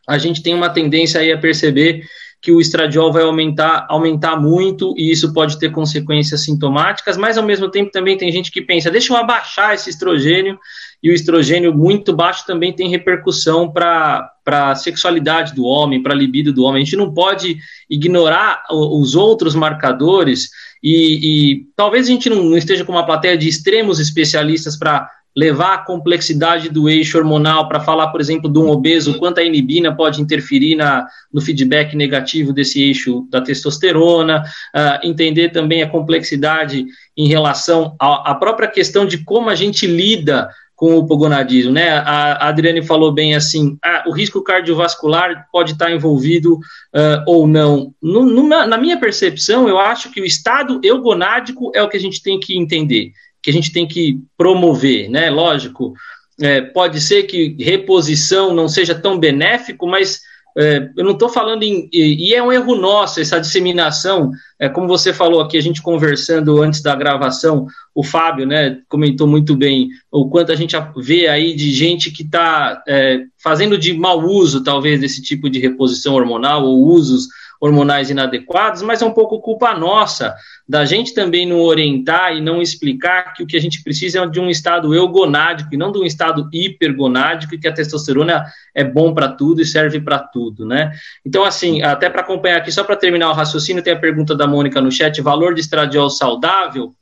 a 0.07 0.17
gente 0.17 0.41
tem 0.41 0.53
uma 0.53 0.69
tendência 0.69 1.19
aí 1.19 1.31
a 1.31 1.37
perceber 1.37 2.03
que 2.41 2.51
o 2.51 2.61
estradiol 2.61 3.11
vai 3.11 3.23
aumentar, 3.23 3.85
aumentar 3.89 4.39
muito 4.39 4.93
e 4.95 5.11
isso 5.11 5.33
pode 5.33 5.59
ter 5.59 5.71
consequências 5.71 6.43
sintomáticas, 6.43 7.17
mas 7.17 7.37
ao 7.37 7.43
mesmo 7.43 7.69
tempo 7.69 7.91
também 7.91 8.15
tem 8.15 8.31
gente 8.31 8.51
que 8.51 8.61
pensa, 8.61 8.91
deixa 8.91 9.11
eu 9.11 9.17
abaixar 9.17 9.73
esse 9.73 9.89
estrogênio, 9.89 10.57
e 11.01 11.11
o 11.11 11.13
estrogênio 11.13 11.73
muito 11.73 12.15
baixo 12.15 12.45
também 12.45 12.73
tem 12.73 12.89
repercussão 12.89 13.71
para 13.71 14.31
a 14.45 14.75
sexualidade 14.75 15.53
do 15.53 15.63
homem, 15.63 16.01
para 16.01 16.13
a 16.13 16.17
libido 16.17 16.51
do 16.51 16.63
homem. 16.63 16.81
A 16.81 16.85
gente 16.85 16.97
não 16.97 17.13
pode 17.13 17.57
ignorar 17.87 18.63
os 18.71 19.13
outros 19.13 19.53
marcadores 19.53 20.49
e, 20.83 21.51
e 21.53 21.65
talvez 21.75 22.07
a 22.07 22.11
gente 22.11 22.29
não, 22.29 22.57
esteja 22.57 22.85
com 22.85 22.91
uma 22.91 23.05
plateia 23.05 23.37
de 23.37 23.47
extremos 23.47 23.99
especialistas 23.99 24.77
para 24.77 25.09
levar 25.37 25.75
a 25.75 25.77
complexidade 25.77 26.67
do 26.67 26.89
eixo 26.89 27.15
hormonal 27.15 27.67
para 27.67 27.79
falar, 27.79 28.07
por 28.07 28.19
exemplo, 28.19 28.51
de 28.51 28.57
um 28.57 28.69
obeso, 28.69 29.19
quanto 29.19 29.39
a 29.39 29.43
inibina 29.43 29.95
pode 29.95 30.19
interferir 30.19 30.75
na, 30.75 31.05
no 31.31 31.39
feedback 31.39 31.95
negativo 31.95 32.51
desse 32.51 32.81
eixo 32.81 33.27
da 33.29 33.39
testosterona, 33.39 34.43
uh, 34.75 35.07
entender 35.07 35.49
também 35.49 35.83
a 35.83 35.89
complexidade 35.89 36.87
em 37.15 37.27
relação 37.27 37.95
à 37.99 38.33
própria 38.33 38.67
questão 38.67 39.05
de 39.05 39.19
como 39.19 39.51
a 39.51 39.55
gente 39.55 39.85
lida 39.85 40.49
com 40.77 40.95
o 40.95 41.07
pogonadismo, 41.07 41.71
né? 41.71 41.89
A, 41.89 42.49
Adriane 42.49 42.85
falou 42.85 43.11
bem 43.11 43.33
assim, 43.33 43.79
ah, 43.83 44.03
o 44.05 44.11
risco 44.11 44.43
cardiovascular 44.43 45.47
pode 45.51 45.71
estar 45.71 45.91
envolvido 45.91 46.53
uh, 46.53 47.23
ou 47.25 47.47
não. 47.47 47.95
No, 47.99 48.23
no, 48.23 48.47
na 48.47 48.77
minha 48.77 48.99
percepção, 48.99 49.67
eu 49.67 49.79
acho 49.79 50.11
que 50.11 50.21
o 50.21 50.25
estado 50.25 50.79
eugonádico 50.83 51.71
é 51.73 51.81
o 51.81 51.89
que 51.89 51.97
a 51.97 51.99
gente 51.99 52.21
tem 52.21 52.39
que 52.39 52.55
entender, 52.55 53.11
que 53.41 53.49
a 53.49 53.53
gente 53.53 53.73
tem 53.73 53.87
que 53.87 54.19
promover, 54.37 55.09
né? 55.09 55.31
Lógico, 55.31 55.95
é, 56.39 56.61
pode 56.61 57.01
ser 57.01 57.23
que 57.23 57.57
reposição 57.59 58.53
não 58.53 58.69
seja 58.69 58.93
tão 58.93 59.17
benéfico, 59.17 59.87
mas 59.87 60.21
é, 60.57 60.89
eu 60.97 61.05
não 61.05 61.11
estou 61.11 61.29
falando 61.29 61.61
em. 61.61 61.87
E, 61.93 62.33
é 62.33 62.41
um 62.41 62.51
erro 62.51 62.75
nosso 62.75 63.21
essa 63.21 63.39
disseminação, 63.39 64.31
é, 64.59 64.67
como 64.67 64.87
você 64.87 65.13
falou 65.13 65.39
aqui, 65.39 65.55
a 65.55 65.61
gente 65.61 65.83
conversando 65.83 66.63
antes 66.63 66.81
da 66.81 66.95
gravação, 66.95 67.67
o 67.93 68.03
Fábio 68.03 68.47
né, 68.47 68.79
comentou 68.89 69.27
muito 69.27 69.55
bem 69.55 69.89
o 70.11 70.27
quanto 70.27 70.51
a 70.51 70.55
gente 70.55 70.75
vê 70.97 71.27
aí 71.27 71.55
de 71.55 71.71
gente 71.71 72.09
que 72.09 72.23
está 72.23 72.81
é, 72.87 73.21
fazendo 73.37 73.77
de 73.77 73.93
mau 73.93 74.19
uso, 74.19 74.63
talvez, 74.63 74.99
desse 74.99 75.21
tipo 75.21 75.47
de 75.47 75.59
reposição 75.59 76.15
hormonal 76.15 76.65
ou 76.65 76.87
usos 76.87 77.27
hormonais 77.59 78.09
inadequados, 78.09 78.81
mas 78.81 79.01
é 79.01 79.05
um 79.05 79.11
pouco 79.11 79.41
culpa 79.41 79.73
nossa 79.73 80.35
da 80.67 80.85
gente 80.85 81.13
também 81.13 81.45
não 81.47 81.61
orientar 81.61 82.35
e 82.35 82.41
não 82.41 82.61
explicar 82.61 83.33
que 83.33 83.41
o 83.41 83.47
que 83.47 83.55
a 83.55 83.61
gente 83.61 83.81
precisa 83.81 84.19
é 84.19 84.27
de 84.27 84.39
um 84.39 84.49
estado 84.49 84.93
eugonádico 84.93 85.73
e 85.73 85.77
não 85.77 85.91
de 85.91 85.99
um 85.99 86.03
estado 86.03 86.49
hipergonádico 86.51 87.55
e 87.55 87.57
que 87.57 87.67
a 87.67 87.73
testosterona 87.73 88.45
é 88.75 88.83
bom 88.83 89.13
para 89.13 89.29
tudo 89.29 89.61
e 89.61 89.65
serve 89.65 89.99
para 90.01 90.19
tudo, 90.19 90.65
né? 90.65 90.91
Então, 91.25 91.45
assim, 91.45 91.81
até 91.81 92.09
para 92.09 92.21
acompanhar 92.21 92.57
aqui, 92.57 92.71
só 92.71 92.83
para 92.83 92.95
terminar 92.95 93.29
o 93.29 93.33
raciocínio, 93.33 93.81
tem 93.81 93.93
a 93.93 93.99
pergunta 93.99 94.35
da 94.35 94.45
Mônica 94.45 94.81
no 94.81 94.91
chat, 94.91 95.21
valor 95.21 95.53
de 95.53 95.61
estradiol 95.61 96.09
saudável? 96.09 96.93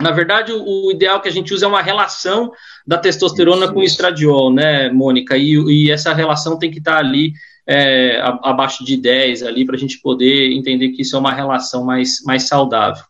Na 0.00 0.10
verdade, 0.10 0.52
o, 0.52 0.90
ideal 0.90 1.20
que 1.20 1.28
a 1.28 1.32
gente 1.32 1.54
usa 1.54 1.66
é 1.66 1.68
uma 1.68 1.82
relação 1.82 2.50
da 2.84 2.98
testosterona 2.98 3.72
com 3.72 3.80
o 3.80 3.84
estradiol, 3.84 4.52
né, 4.52 4.90
Mônica? 4.90 5.36
E, 5.36 5.52
e 5.52 5.90
essa 5.90 6.12
relação 6.12 6.58
tem 6.58 6.70
que 6.70 6.78
estar 6.78 6.94
tá 6.94 6.98
ali 6.98 7.34
é, 7.66 8.20
abaixo 8.42 8.84
de 8.84 8.96
10 8.96 9.42
ali, 9.42 9.64
para 9.64 9.76
a 9.76 9.78
gente 9.78 9.98
poder 9.98 10.52
entender 10.52 10.90
que 10.90 11.02
isso 11.02 11.16
é 11.16 11.18
uma 11.18 11.32
relação 11.32 11.84
mais, 11.84 12.22
mais 12.24 12.44
saudável. 12.44 13.04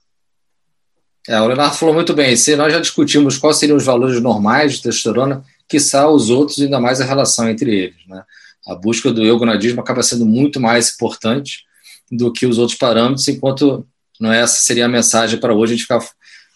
É, 1.28 1.40
o 1.40 1.46
Leonardo 1.46 1.76
falou 1.76 1.94
muito 1.94 2.12
bem. 2.14 2.34
Se 2.36 2.57
nós 2.57 2.72
já 2.72 2.80
discutimos 2.80 3.38
quais 3.38 3.57
seriam 3.57 3.76
os 3.76 3.84
valores 3.84 4.20
normais 4.20 4.74
de 4.74 4.82
testosterona, 4.82 5.44
quiçá 5.68 6.09
os 6.09 6.30
outros, 6.30 6.61
ainda 6.61 6.80
mais 6.80 7.00
a 7.00 7.05
relação 7.05 7.48
entre 7.48 7.74
eles. 7.74 8.07
Né? 8.09 8.22
A 8.66 8.74
busca 8.74 9.11
do 9.12 9.22
eugonadismo 9.22 9.80
acaba 9.80 10.03
sendo 10.03 10.26
muito 10.26 10.61
mais 10.61 10.92
importante 10.92 11.64
do 12.11 12.32
que 12.32 12.44
os 12.44 12.59
outros 12.59 12.76
parâmetros, 12.76 13.26
enquanto 13.28 13.86
não 14.20 14.32
é 14.32 14.40
essa 14.40 14.61
seria 14.62 14.84
a 14.84 14.88
mensagem 14.88 15.38
para 15.38 15.55
hoje, 15.55 15.72
a 15.72 15.76
gente 15.76 15.84
ficar 15.84 16.05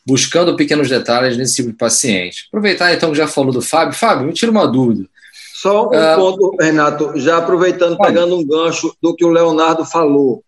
buscando 0.07 0.55
pequenos 0.55 0.89
detalhes 0.89 1.37
nesse 1.37 1.57
tipo 1.57 1.71
de 1.71 1.77
paciente. 1.77 2.47
Aproveitar 2.49 2.93
então 2.93 3.11
que 3.11 3.17
já 3.17 3.27
falou 3.27 3.53
do 3.53 3.63
Fábio. 3.63 3.93
Fábio, 3.93 4.27
me 4.27 4.33
tira 4.33 4.53
uma 4.53 4.67
dúvida. 4.67 5.09
Só 5.59 5.85
um 5.85 5.87
uh, 5.87 6.17
ponto, 6.17 6.57
Renato, 6.61 7.13
já 7.17 7.39
aproveitando, 7.39 7.97
pegando 7.97 8.37
um 8.37 8.47
gancho 8.47 8.95
do 9.01 9.17
que 9.17 9.25
o 9.25 9.31
Leonardo 9.31 9.87
falou. 9.87 10.45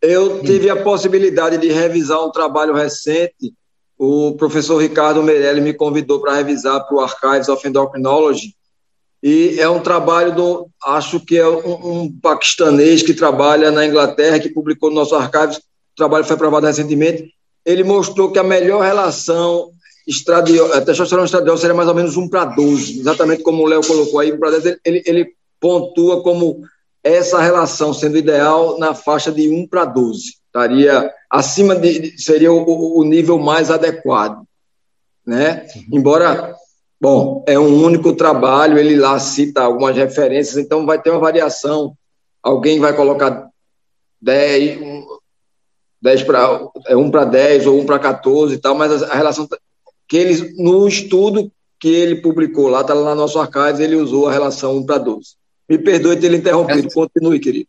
Eu 0.00 0.40
tive 0.40 0.70
a 0.70 0.80
possibilidade 0.80 1.58
de 1.58 1.66
revisar 1.72 2.24
um 2.24 2.30
trabalho 2.30 2.72
recente. 2.72 3.52
O 3.98 4.36
professor 4.36 4.80
Ricardo 4.80 5.20
Meirelli 5.20 5.60
me 5.60 5.74
convidou 5.74 6.20
para 6.20 6.34
revisar 6.34 6.86
para 6.86 6.96
o 6.96 7.00
Archives 7.00 7.48
of 7.48 7.66
Endocrinology. 7.66 8.54
E 9.20 9.58
é 9.58 9.68
um 9.68 9.80
trabalho 9.80 10.32
do, 10.32 10.68
acho 10.84 11.18
que 11.18 11.36
é 11.36 11.48
um, 11.48 12.02
um 12.02 12.20
paquistanês 12.20 13.02
que 13.02 13.14
trabalha 13.14 13.72
na 13.72 13.84
Inglaterra, 13.84 14.38
que 14.38 14.50
publicou 14.50 14.90
no 14.90 14.96
nosso 14.96 15.16
Archives. 15.16 15.56
O 15.56 15.96
trabalho 15.96 16.24
foi 16.24 16.36
aprovado 16.36 16.66
recentemente. 16.66 17.34
Ele 17.64 17.82
mostrou 17.82 18.30
que 18.30 18.38
a 18.38 18.44
melhor 18.44 18.80
relação 18.80 19.72
estradiol, 20.06 20.72
a 20.72 20.80
testosterona 20.80 21.24
estradiol 21.24 21.58
seria 21.58 21.74
mais 21.74 21.88
ou 21.88 21.94
menos 21.94 22.16
1 22.16 22.28
para 22.28 22.44
12, 22.44 23.00
exatamente 23.00 23.42
como 23.42 23.62
o 23.62 23.66
Léo 23.66 23.84
colocou 23.84 24.20
aí, 24.20 24.32
1 24.32 24.38
para 24.38 24.58
10, 24.58 24.78
ele, 24.84 25.02
ele 25.04 25.34
pontua 25.60 26.22
como 26.22 26.62
essa 27.02 27.40
relação 27.40 27.92
sendo 27.92 28.16
ideal 28.16 28.78
na 28.78 28.94
faixa 28.94 29.32
de 29.32 29.48
1 29.48 29.68
para 29.68 29.84
12. 29.84 30.36
Estaria 30.46 31.10
acima 31.30 31.74
de. 31.76 32.20
seria 32.20 32.52
o, 32.52 32.98
o 32.98 33.04
nível 33.04 33.38
mais 33.38 33.70
adequado. 33.70 34.44
Né? 35.24 35.66
Embora, 35.92 36.54
bom, 37.00 37.44
é 37.46 37.58
um 37.58 37.84
único 37.84 38.12
trabalho, 38.14 38.78
ele 38.78 38.96
lá 38.96 39.18
cita 39.18 39.62
algumas 39.62 39.96
referências, 39.96 40.56
então 40.56 40.86
vai 40.86 41.00
ter 41.00 41.10
uma 41.10 41.20
variação. 41.20 41.94
Alguém 42.42 42.78
vai 42.78 42.94
colocar 42.94 43.48
10, 44.20 44.78
10 46.00 46.22
para, 46.22 46.60
é 46.86 46.96
1 46.96 47.10
para 47.10 47.24
10 47.24 47.66
ou 47.66 47.80
1 47.80 47.86
para 47.86 47.98
14 47.98 48.54
e 48.54 48.58
tal, 48.58 48.74
mas 48.74 49.02
a 49.02 49.14
relação 49.14 49.48
que 50.08 50.16
ele, 50.16 50.54
no 50.56 50.86
estudo 50.86 51.50
que 51.78 51.88
ele 51.88 52.16
publicou 52.16 52.68
lá, 52.68 52.80
está 52.80 52.94
lá 52.94 53.14
no 53.14 53.22
nosso 53.22 53.38
archive, 53.38 53.82
ele 53.82 53.96
usou 53.96 54.28
a 54.28 54.32
relação 54.32 54.76
1 54.78 54.86
para 54.86 54.98
12. 54.98 55.26
Me 55.68 55.78
perdoe 55.78 56.16
ter 56.16 56.32
interrompido, 56.32 56.88
continue, 56.92 57.40
querido. 57.40 57.68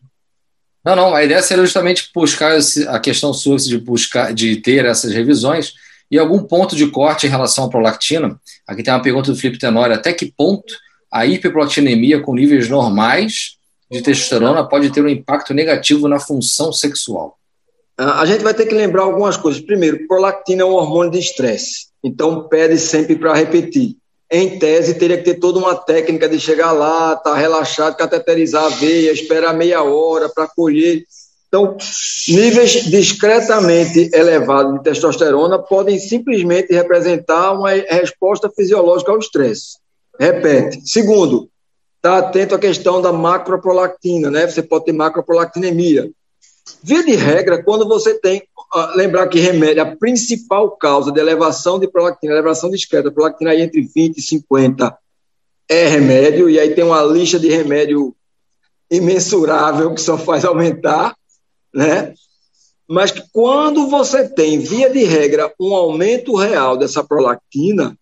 Não, 0.85 0.95
não, 0.95 1.13
a 1.13 1.23
ideia 1.23 1.41
seria 1.41 1.65
justamente 1.65 2.09
buscar 2.15 2.57
a 2.87 2.99
questão 2.99 3.33
sua 3.33 3.57
de 3.57 3.77
buscar, 3.77 4.33
de 4.33 4.55
ter 4.57 4.85
essas 4.85 5.11
revisões 5.11 5.73
e 6.09 6.17
algum 6.17 6.41
ponto 6.43 6.75
de 6.75 6.87
corte 6.87 7.27
em 7.27 7.29
relação 7.29 7.65
à 7.65 7.69
prolactina. 7.69 8.39
Aqui 8.65 8.83
tem 8.83 8.93
uma 8.93 9.01
pergunta 9.01 9.31
do 9.31 9.37
Felipe 9.37 9.59
Tenório, 9.59 9.95
até 9.95 10.13
que 10.13 10.31
ponto 10.31 10.73
a 11.11 11.25
hiperprolactinemia 11.25 12.21
com 12.21 12.33
níveis 12.33 12.69
normais 12.69 13.57
de 13.91 14.01
testosterona 14.01 14.67
pode 14.67 14.89
ter 14.89 15.03
um 15.03 15.09
impacto 15.09 15.53
negativo 15.53 16.07
na 16.07 16.19
função 16.19 16.71
sexual? 16.71 17.37
A 17.97 18.25
gente 18.25 18.43
vai 18.43 18.53
ter 18.53 18.67
que 18.67 18.75
lembrar 18.75 19.03
algumas 19.03 19.35
coisas. 19.35 19.59
Primeiro, 19.59 20.07
prolactina 20.07 20.61
é 20.61 20.65
um 20.65 20.73
hormônio 20.73 21.11
de 21.11 21.19
estresse, 21.19 21.87
então 22.07 22.47
pede 22.47 22.77
sempre 22.77 23.15
para 23.15 23.33
repetir. 23.33 23.95
Em 24.29 24.59
tese, 24.59 24.95
teria 24.95 25.17
que 25.17 25.23
ter 25.23 25.35
toda 25.35 25.59
uma 25.59 25.75
técnica 25.75 26.27
de 26.27 26.39
chegar 26.39 26.73
lá, 26.73 27.13
estar 27.13 27.31
tá 27.31 27.35
relaxado, 27.35 27.95
cateterizar 27.95 28.65
a 28.65 28.69
veia, 28.69 29.11
esperar 29.11 29.53
meia 29.53 29.83
hora 29.83 30.27
para 30.27 30.47
colher. 30.47 31.03
Então, 31.47 31.77
níveis 32.27 32.83
discretamente 32.85 34.09
elevados 34.13 34.73
de 34.73 34.83
testosterona 34.83 35.57
podem 35.59 35.97
simplesmente 35.97 36.73
representar 36.73 37.53
uma 37.53 37.71
resposta 37.71 38.49
fisiológica 38.49 39.11
ao 39.11 39.19
estresse. 39.19 39.77
Repete. 40.19 40.81
Segundo, 40.85 41.49
está 41.95 42.17
atento 42.17 42.55
à 42.55 42.59
questão 42.59 43.01
da 43.01 43.13
macroprolactina, 43.13 44.29
né? 44.29 44.47
Você 44.47 44.61
pode 44.61 44.85
ter 44.85 44.93
macroprolactinemia. 44.93 46.09
Via 46.83 47.03
de 47.03 47.15
regra, 47.15 47.63
quando 47.63 47.87
você 47.87 48.13
tem, 48.13 48.43
lembrar 48.95 49.27
que 49.27 49.39
remédio, 49.39 49.81
a 49.81 49.95
principal 49.95 50.71
causa 50.71 51.11
de 51.11 51.19
elevação 51.19 51.79
de 51.79 51.87
prolactina, 51.87 52.33
elevação 52.33 52.69
discreta, 52.69 53.11
prolactina 53.11 53.51
aí 53.51 53.61
entre 53.61 53.81
20 53.81 54.17
e 54.17 54.21
50 54.21 54.97
é 55.69 55.87
remédio, 55.87 56.49
e 56.49 56.59
aí 56.59 56.73
tem 56.73 56.83
uma 56.83 57.01
lista 57.03 57.39
de 57.39 57.49
remédio 57.49 58.15
imensurável 58.89 59.93
que 59.93 60.01
só 60.01 60.17
faz 60.17 60.45
aumentar, 60.45 61.15
né? 61.73 62.13
Mas 62.87 63.11
quando 63.33 63.87
você 63.87 64.29
tem, 64.29 64.59
via 64.59 64.89
de 64.89 65.03
regra, 65.03 65.53
um 65.59 65.73
aumento 65.73 66.35
real 66.35 66.77
dessa 66.77 67.03
prolactina, 67.03 67.97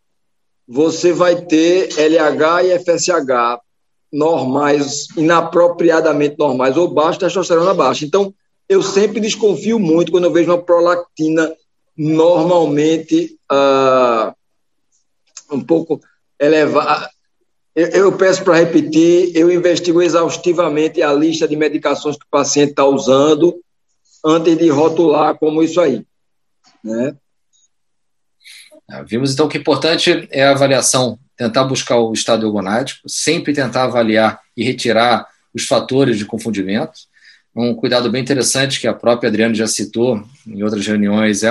você 0.68 1.12
vai 1.12 1.42
ter 1.42 1.90
LH 1.98 2.64
e 2.66 2.80
FSH 2.80 3.60
normais, 4.12 5.08
inapropriadamente 5.18 6.36
normais 6.38 6.78
ou 6.78 6.88
baixos, 6.88 7.18
testosterona 7.18 7.74
baixa. 7.74 8.06
Então, 8.06 8.34
eu 8.68 8.82
sempre 8.82 9.20
desconfio 9.20 9.80
muito 9.80 10.12
quando 10.12 10.26
eu 10.26 10.34
vejo 10.34 10.52
uma 10.52 10.62
prolactina 10.62 11.56
normalmente 11.98 13.38
uh, 13.52 14.34
um 15.52 15.62
pouco 15.62 16.00
elevada. 16.40 17.10
Eu, 17.76 17.88
eu 17.88 18.18
peço 18.18 18.44
para 18.44 18.58
repetir, 18.58 19.36
eu 19.36 19.52
investigo 19.52 20.02
exaustivamente 20.02 21.02
a 21.02 21.14
lista 21.14 21.48
de 21.48 21.56
medicações 21.56 22.18
que 22.18 22.26
o 22.26 22.30
paciente 22.30 22.72
está 22.72 22.86
usando 22.86 23.62
antes 24.24 24.58
de 24.58 24.70
rotular 24.70 25.38
como 25.38 25.62
isso 25.62 25.80
aí. 25.80 26.06
Né? 26.84 27.16
Ah, 28.90 29.04
vimos 29.04 29.34
então 29.34 29.48
que 29.48 29.58
importante 29.58 30.28
é 30.32 30.44
a 30.44 30.52
avaliação, 30.52 31.20
tentar 31.36 31.64
buscar 31.66 31.98
o 31.98 32.14
estado 32.14 32.46
ergonático, 32.46 33.08
sempre 33.10 33.54
tentar 33.54 33.84
avaliar 33.84 34.40
e 34.56 34.64
retirar 34.64 35.28
os 35.54 35.66
fatores 35.66 36.18
de 36.18 36.26
confundimento 36.26 37.00
um 37.56 37.74
cuidado 37.74 38.10
bem 38.12 38.22
interessante 38.22 38.80
que 38.80 38.88
a 38.88 38.94
própria 38.94 39.30
Adriana 39.30 39.54
já 39.54 39.68
citou 39.68 40.22
em 40.46 40.62
outras 40.64 40.86
reuniões 40.86 41.44
é 41.44 41.50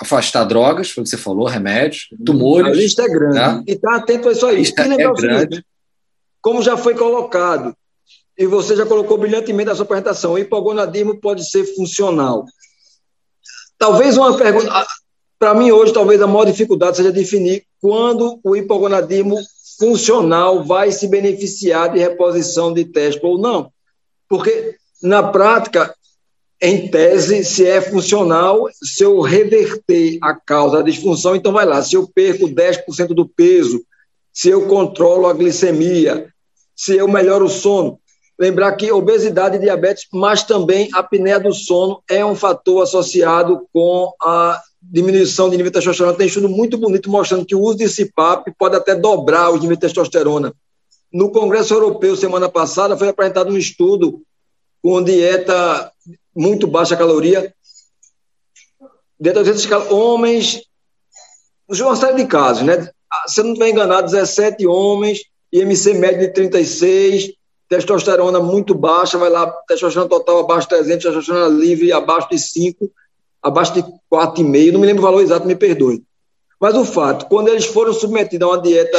afastar 0.00 0.44
drogas, 0.44 0.90
foi 0.90 1.02
o 1.02 1.04
que 1.04 1.10
você 1.10 1.18
falou, 1.18 1.46
remédios, 1.46 2.08
tumores. 2.24 2.72
A 2.72 2.80
lista 2.80 3.02
é 3.02 3.08
grande. 3.08 3.34
Né? 3.34 3.64
E 3.66 3.72
está 3.72 3.96
atento 3.96 4.28
a 4.28 4.32
isso 4.32 4.46
aí. 4.46 4.56
A 4.56 4.58
lista 4.58 4.82
é 4.82 5.12
grande. 5.12 5.64
como 6.40 6.62
já 6.62 6.76
foi 6.76 6.94
colocado, 6.94 7.76
e 8.40 8.46
você 8.46 8.74
já 8.74 8.86
colocou 8.86 9.18
brilhantemente 9.18 9.68
na 9.68 9.74
sua 9.74 9.84
apresentação, 9.84 10.32
o 10.32 10.38
hipogonadismo 10.38 11.20
pode 11.20 11.48
ser 11.50 11.64
funcional. 11.74 12.46
Talvez 13.76 14.16
uma 14.16 14.34
pergunta. 14.34 14.86
para 15.38 15.52
mim, 15.54 15.70
hoje, 15.70 15.92
talvez 15.92 16.22
a 16.22 16.26
maior 16.26 16.46
dificuldade 16.46 16.96
seja 16.96 17.12
definir 17.12 17.64
quando 17.78 18.40
o 18.42 18.56
hipogonadismo 18.56 19.36
funcional 19.78 20.64
vai 20.64 20.90
se 20.90 21.06
beneficiar 21.06 21.92
de 21.92 21.98
reposição 21.98 22.72
de 22.72 22.86
teste 22.86 23.20
ou 23.22 23.38
não. 23.38 23.70
Porque, 24.26 24.76
na 25.02 25.22
prática, 25.22 25.94
em 26.60 26.88
tese, 26.88 27.42
se 27.42 27.66
é 27.66 27.80
funcional, 27.80 28.68
se 28.82 29.02
eu 29.02 29.20
reverter 29.20 30.18
a 30.20 30.34
causa 30.34 30.78
da 30.78 30.82
disfunção, 30.82 31.34
então 31.34 31.52
vai 31.52 31.64
lá. 31.64 31.82
Se 31.82 31.94
eu 31.94 32.06
perco 32.06 32.46
10% 32.46 33.08
do 33.08 33.26
peso, 33.26 33.82
se 34.32 34.50
eu 34.50 34.66
controlo 34.68 35.26
a 35.26 35.32
glicemia, 35.32 36.28
se 36.76 36.96
eu 36.96 37.08
melhoro 37.08 37.46
o 37.46 37.48
sono. 37.48 37.98
Lembrar 38.38 38.72
que 38.72 38.90
obesidade 38.92 39.56
e 39.56 39.60
diabetes, 39.60 40.06
mas 40.12 40.42
também 40.42 40.88
a 40.94 41.00
apneia 41.00 41.38
do 41.38 41.52
sono 41.52 42.02
é 42.08 42.24
um 42.24 42.34
fator 42.34 42.82
associado 42.82 43.66
com 43.72 44.12
a 44.22 44.60
diminuição 44.82 45.50
de 45.50 45.56
nível 45.56 45.70
de 45.70 45.74
testosterona. 45.74 46.16
Tem 46.16 46.26
estudo 46.26 46.48
muito 46.48 46.78
bonito 46.78 47.10
mostrando 47.10 47.44
que 47.44 47.54
o 47.54 47.60
uso 47.60 47.78
de 47.78 47.88
CPAP 47.88 48.50
pode 48.58 48.76
até 48.76 48.94
dobrar 48.94 49.50
o 49.50 49.58
nível 49.58 49.76
de 49.76 49.80
testosterona. 49.80 50.54
No 51.12 51.30
Congresso 51.30 51.74
Europeu, 51.74 52.16
semana 52.16 52.48
passada, 52.48 52.96
foi 52.96 53.08
apresentado 53.08 53.50
um 53.50 53.58
estudo 53.58 54.22
com 54.82 55.02
dieta 55.02 55.92
muito 56.34 56.66
baixa 56.66 56.96
caloria, 56.96 57.54
dieta 59.18 59.42
de 59.44 59.74
homens, 59.92 60.62
uma 61.68 61.96
série 61.96 62.16
de 62.16 62.26
casos, 62.26 62.62
né? 62.62 62.88
Se 63.26 63.40
eu 63.40 63.44
não 63.44 63.52
estiver 63.52 63.70
enganado, 63.70 64.10
17 64.10 64.66
homens, 64.66 65.20
IMC 65.52 65.94
médio 65.94 66.20
de 66.20 66.32
36, 66.32 67.32
testosterona 67.68 68.40
muito 68.40 68.74
baixa, 68.74 69.18
vai 69.18 69.30
lá, 69.30 69.46
testosterona 69.68 70.08
total 70.08 70.40
abaixo 70.40 70.68
de 70.68 70.76
300, 70.76 71.04
testosterona 71.04 71.48
livre 71.48 71.92
abaixo 71.92 72.28
de 72.30 72.38
5, 72.38 72.90
abaixo 73.42 73.74
de 73.74 73.82
4,5, 73.82 74.72
não 74.72 74.80
me 74.80 74.86
lembro 74.86 75.02
o 75.02 75.06
valor 75.06 75.22
exato, 75.22 75.46
me 75.46 75.54
perdoe. 75.54 76.02
Mas 76.60 76.74
o 76.74 76.84
fato, 76.84 77.26
quando 77.26 77.48
eles 77.48 77.64
foram 77.64 77.92
submetidos 77.92 78.46
a 78.46 78.50
uma 78.50 78.60
dieta 78.60 78.98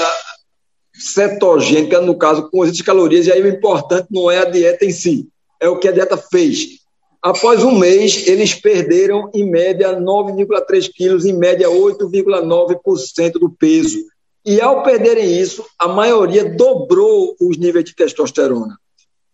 cetogênica, 0.93 2.01
no 2.01 2.17
caso, 2.17 2.49
com 2.49 2.63
as 2.63 2.81
calorias, 2.81 3.27
e 3.27 3.31
aí 3.31 3.41
o 3.41 3.47
importante 3.47 4.07
não 4.09 4.29
é 4.29 4.39
a 4.39 4.45
dieta 4.45 4.85
em 4.85 4.91
si, 4.91 5.29
é 5.61 5.69
o 5.69 5.77
que 5.77 5.87
a 5.87 5.91
dieta 5.91 6.17
fez. 6.17 6.81
Após 7.21 7.63
um 7.63 7.77
mês, 7.77 8.27
eles 8.27 8.55
perderam, 8.55 9.29
em 9.33 9.49
média, 9.49 9.95
9,3 9.95 10.89
quilos, 10.91 11.25
em 11.25 11.33
média, 11.33 11.69
8,9% 11.69 13.33
do 13.33 13.49
peso. 13.49 13.99
E 14.43 14.59
ao 14.59 14.81
perderem 14.81 15.39
isso, 15.39 15.63
a 15.77 15.87
maioria 15.87 16.43
dobrou 16.43 17.35
os 17.39 17.57
níveis 17.57 17.85
de 17.85 17.95
testosterona. 17.95 18.75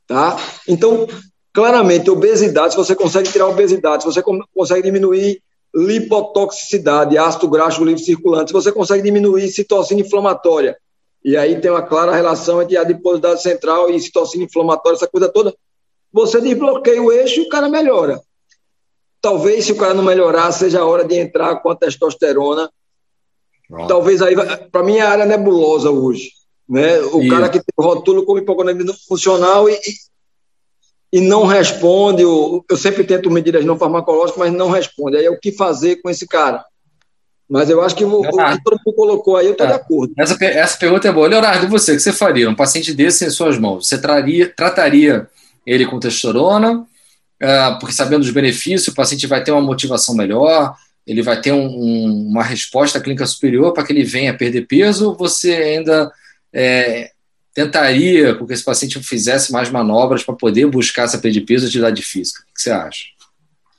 Tá? 0.06 0.38
Então, 0.68 1.08
Claramente, 1.58 2.08
obesidade, 2.12 2.74
se 2.74 2.78
você 2.78 2.96
consegue 2.96 3.32
tirar 3.32 3.48
obesidade, 3.48 4.04
se 4.04 4.08
você 4.08 4.22
consegue 4.54 4.84
diminuir 4.84 5.42
lipotoxicidade, 5.76 7.18
ácido 7.18 7.50
graxo 7.50 7.84
livre 7.84 8.04
circulante, 8.04 8.52
se 8.52 8.54
você 8.54 8.72
consegue 8.72 9.02
diminuir 9.02 9.50
citocina 9.50 10.02
inflamatória, 10.02 10.78
e 11.26 11.36
aí 11.36 11.60
tem 11.60 11.72
uma 11.72 11.82
clara 11.82 12.14
relação 12.14 12.62
entre 12.62 12.78
adiposidade 12.78 13.42
central 13.42 13.90
e 13.90 14.00
citocina 14.00 14.44
inflamatória, 14.44 14.98
essa 14.98 15.08
coisa 15.08 15.28
toda, 15.30 15.52
você 16.12 16.42
desbloqueia 16.42 17.02
o 17.02 17.12
eixo 17.12 17.42
e 17.42 17.44
o 17.44 17.50
cara 17.50 17.70
melhora. 17.70 18.22
Talvez, 19.22 19.66
se 19.66 19.72
o 19.72 19.78
cara 19.78 19.94
não 19.94 20.04
melhorar, 20.04 20.52
seja 20.52 20.80
a 20.80 20.86
hora 20.86 21.04
de 21.04 21.16
entrar 21.16 21.58
com 21.58 21.70
a 21.70 21.76
testosterona. 21.76 22.70
Talvez 23.88 24.22
aí, 24.22 24.36
para 24.72 24.84
mim, 24.84 24.98
é 24.98 25.02
a 25.02 25.10
área 25.10 25.26
nebulosa 25.26 25.90
hoje. 25.90 26.32
Né? 26.68 27.00
O 27.00 27.22
Isso. 27.22 27.30
cara 27.30 27.50
que 27.50 27.60
tem 27.60 27.74
rótulo 27.78 28.26
como 28.26 28.40
hipogonadismo 28.40 28.94
funcional 29.08 29.70
e, 29.70 29.78
e 31.12 31.22
não 31.22 31.46
responde, 31.46 32.22
eu, 32.22 32.64
eu 32.70 32.78
sempre 32.78 33.04
tento 33.04 33.32
medidas 33.32 33.66
não 33.66 33.78
farmacológicas, 33.78 34.40
mas 34.40 34.54
não 34.54 34.70
responde. 34.70 35.18
Aí 35.18 35.26
é 35.26 35.32
o 35.32 35.40
que 35.40 35.52
fazer 35.52 35.98
com 35.98 36.10
esse 36.10 36.28
cara? 36.28 36.64
Mas 37.50 37.70
eu 37.70 37.82
acho 37.82 37.96
que 37.96 38.04
o, 38.04 38.20
o 38.20 38.24
que 38.24 38.64
todo 38.64 38.80
mundo 38.86 38.96
colocou 38.96 39.38
aí, 39.38 39.46
eu 39.46 39.54
estou 39.54 39.66
é. 39.66 39.70
de 39.70 39.76
acordo. 39.76 40.14
Essa, 40.18 40.38
essa 40.46 40.78
pergunta 40.78 41.08
é 41.08 41.12
boa. 41.12 41.28
Leonardo, 41.28 41.68
você, 41.70 41.94
o 41.94 41.96
que 41.96 42.02
você 42.02 42.12
faria? 42.12 42.50
Um 42.50 42.56
paciente 42.56 42.94
desse 42.94 43.26
em 43.26 43.30
suas 43.30 43.58
mãos, 43.58 43.88
você 43.88 43.98
traria, 43.98 44.54
trataria 44.54 45.30
ele 45.68 45.86
com 45.86 46.00
testosterona, 46.00 46.80
uh, 46.80 47.80
porque 47.80 47.94
sabendo 47.94 48.22
dos 48.22 48.32
benefícios, 48.32 48.88
o 48.88 48.96
paciente 48.96 49.28
vai 49.28 49.44
ter 49.44 49.52
uma 49.52 49.62
motivação 49.62 50.16
melhor, 50.16 50.74
ele 51.06 51.22
vai 51.22 51.40
ter 51.40 51.52
um, 51.52 51.68
um, 51.68 52.28
uma 52.30 52.44
resposta 52.44 53.00
clínica 53.02 53.26
superior 53.26 53.74
para 53.74 53.84
que 53.84 53.92
ele 53.92 54.04
venha 54.04 54.38
perder 54.38 54.66
peso, 54.66 55.16
você 55.16 55.54
ainda 55.54 56.12
é, 56.54 57.12
tentaria 57.54 58.34
com 58.36 58.48
que 58.48 58.54
esse 58.54 58.64
paciente 58.64 59.02
fizesse 59.04 59.52
mais 59.52 59.70
manobras 59.70 60.24
para 60.24 60.36
poder 60.36 60.66
buscar 60.68 61.04
essa 61.04 61.18
perda 61.18 61.40
de 61.40 61.42
peso 61.42 61.66
e 61.66 61.68
atividade 61.68 62.02
física. 62.02 62.44
O 62.50 62.54
que 62.54 62.62
você 62.62 62.72
acha? 62.72 63.06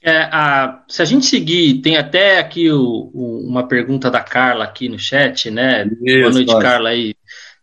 É, 0.02 0.28
a, 0.30 0.82
se 0.88 1.02
a 1.02 1.04
gente 1.04 1.26
seguir, 1.26 1.80
tem 1.80 1.96
até 1.96 2.38
aqui 2.38 2.70
o, 2.70 3.10
o, 3.12 3.46
uma 3.46 3.66
pergunta 3.66 4.10
da 4.10 4.20
Carla 4.20 4.64
aqui 4.64 4.88
no 4.88 4.98
chat, 4.98 5.50
né? 5.50 5.84
Isso, 6.02 6.20
Boa 6.20 6.30
noite, 6.30 6.46
pode. 6.46 6.62
Carla, 6.62 6.90
aí, 6.90 7.14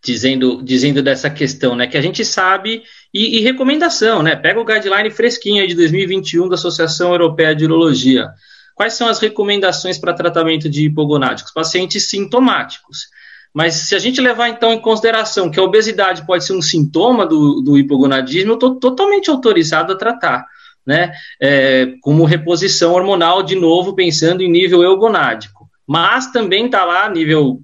dizendo, 0.03 0.61
dizendo 0.63 1.01
dessa 1.01 1.29
questão, 1.29 1.75
né? 1.75 1.87
Que 1.87 1.97
a 1.97 2.01
gente 2.01 2.23
sabe, 2.23 2.83
e, 3.15 3.37
e 3.37 3.39
recomendação, 3.39 4.21
né? 4.21 4.35
Pega 4.35 4.59
o 4.59 4.65
guideline 4.65 5.09
fresquinho 5.09 5.65
de 5.65 5.73
2021 5.73 6.49
da 6.49 6.55
Associação 6.55 7.11
Europeia 7.11 7.55
de 7.55 7.63
Urologia. 7.63 8.27
Quais 8.75 8.95
são 8.95 9.07
as 9.07 9.19
recomendações 9.19 9.97
para 9.97 10.13
tratamento 10.13 10.69
de 10.69 10.83
hipogonádicos? 10.83 11.53
Pacientes 11.53 12.09
sintomáticos. 12.09 13.07
Mas 13.53 13.75
se 13.75 13.95
a 13.95 13.99
gente 13.99 14.19
levar 14.19 14.49
então 14.49 14.73
em 14.73 14.81
consideração 14.81 15.49
que 15.49 15.57
a 15.57 15.63
obesidade 15.63 16.25
pode 16.27 16.43
ser 16.43 16.51
um 16.51 16.61
sintoma 16.61 17.25
do, 17.25 17.61
do 17.61 17.77
hipogonadismo, 17.77 18.51
eu 18.51 18.55
estou 18.55 18.75
totalmente 18.75 19.29
autorizado 19.29 19.93
a 19.93 19.97
tratar, 19.97 20.45
né? 20.85 21.13
É, 21.41 21.93
como 22.01 22.25
reposição 22.25 22.91
hormonal, 22.91 23.41
de 23.41 23.55
novo, 23.55 23.95
pensando 23.95 24.41
em 24.41 24.51
nível 24.51 24.83
eugonádico. 24.83 25.69
Mas 25.87 26.33
também 26.33 26.65
está 26.65 26.83
lá 26.83 27.09
nível 27.09 27.61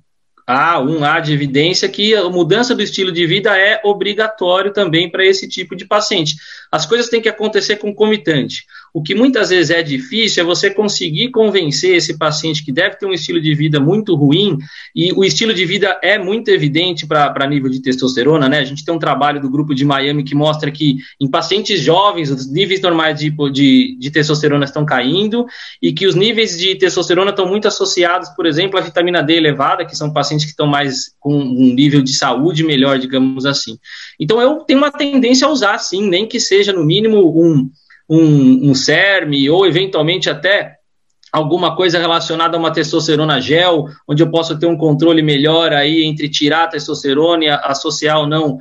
há 0.52 0.80
um 0.80 1.04
A 1.04 1.20
de 1.20 1.34
evidência 1.34 1.88
que 1.88 2.14
a 2.14 2.30
mudança 2.30 2.76
do 2.76 2.82
estilo 2.82 3.12
de 3.12 3.26
vida 3.26 3.58
é 3.58 3.80
obrigatório 3.84 4.74
também 4.74 5.10
para 5.10 5.26
esse 5.26 5.47
tipo 5.47 5.76
de 5.76 5.86
paciente. 5.86 6.36
As 6.72 6.86
coisas 6.86 7.10
têm 7.10 7.22
que 7.22 7.30
acontecer 7.30 7.78
concomitante. 7.78 8.66
O 8.94 9.02
que 9.02 9.16
muitas 9.16 9.50
vezes 9.50 9.72
é 9.72 9.82
difícil 9.82 10.44
é 10.44 10.46
você 10.46 10.70
conseguir 10.70 11.30
convencer 11.30 11.96
esse 11.96 12.18
paciente 12.18 12.64
que 12.64 12.72
deve 12.72 12.98
ter 12.98 13.06
um 13.06 13.14
estilo 13.14 13.39
de 13.39 13.54
vida 13.54 13.80
muito 13.80 14.16
ruim, 14.16 14.58
e 14.96 15.14
o 15.14 15.24
estilo 15.24 15.54
de 15.54 15.66
vida 15.66 15.98
é 16.04 16.18
muito 16.18 16.50
evidente 16.50 17.08
para 17.08 17.48
nível 17.48 17.70
de 17.70 17.82
testosterona, 17.82 18.50
né? 18.50 18.60
A 18.60 18.66
gente 18.66 18.84
tem 18.84 18.94
um 18.94 19.00
trabalho 19.00 19.42
do 19.42 19.50
grupo 19.50 19.74
de 19.74 19.86
Miami 19.86 20.24
que 20.24 20.36
mostra 20.36 20.70
que 20.72 20.98
em 21.20 21.30
pacientes 21.30 21.80
jovens 21.80 22.30
os 22.30 22.52
níveis 22.52 22.82
normais 22.82 23.18
de, 23.18 23.30
de, 23.52 23.98
de 23.98 24.12
testosterona 24.12 24.66
estão 24.66 24.86
caindo 24.86 25.46
e 25.82 25.94
que 25.94 26.06
os 26.06 26.16
níveis 26.16 26.58
de 26.58 26.76
testosterona 26.76 27.32
estão 27.32 27.48
muito 27.48 27.68
associados, 27.68 28.30
por 28.30 28.46
exemplo, 28.46 28.78
à 28.78 28.82
vitamina 28.82 29.24
D 29.24 29.36
elevada, 29.36 29.86
que 29.86 29.96
são 29.96 30.12
pacientes 30.12 30.46
que 30.46 30.52
estão 30.52 30.68
mais 30.68 31.14
com 31.20 31.34
um 31.34 31.74
nível 31.74 32.02
de 32.02 32.14
saúde 32.14 32.64
melhor, 32.64 33.00
digamos 33.00 33.46
assim. 33.46 33.78
Então 34.20 34.42
eu 34.42 34.58
tenho 34.60 34.80
uma 34.80 34.92
tendência 34.92 35.48
a 35.48 35.52
usar, 35.52 35.78
sim, 35.78 36.08
nem 36.08 36.28
que 36.28 36.39
seja 36.39 36.74
no 36.74 36.86
mínimo 36.86 37.20
um 37.42 37.70
um, 38.12 38.72
um 38.72 38.76
CERM 38.76 39.49
ou 39.49 39.66
eventualmente 39.66 40.30
até 40.30 40.76
alguma 41.32 41.78
coisa 41.78 41.97
relacionada 41.97 42.57
a 42.57 42.59
uma 42.59 42.74
testosterona 42.74 43.39
gel, 43.39 43.86
onde 44.05 44.22
eu 44.22 44.30
possa 44.30 44.53
ter 44.59 44.66
um 44.66 44.76
controle 44.76 45.22
melhor 45.22 45.72
aí 45.72 46.03
entre 46.03 46.28
tirar 46.28 46.66
a 46.66 46.68
testosterona 46.68 47.45
e 47.45 47.49
associar 47.49 48.20
ou 48.20 48.28
não 48.28 48.55
uh, 48.55 48.59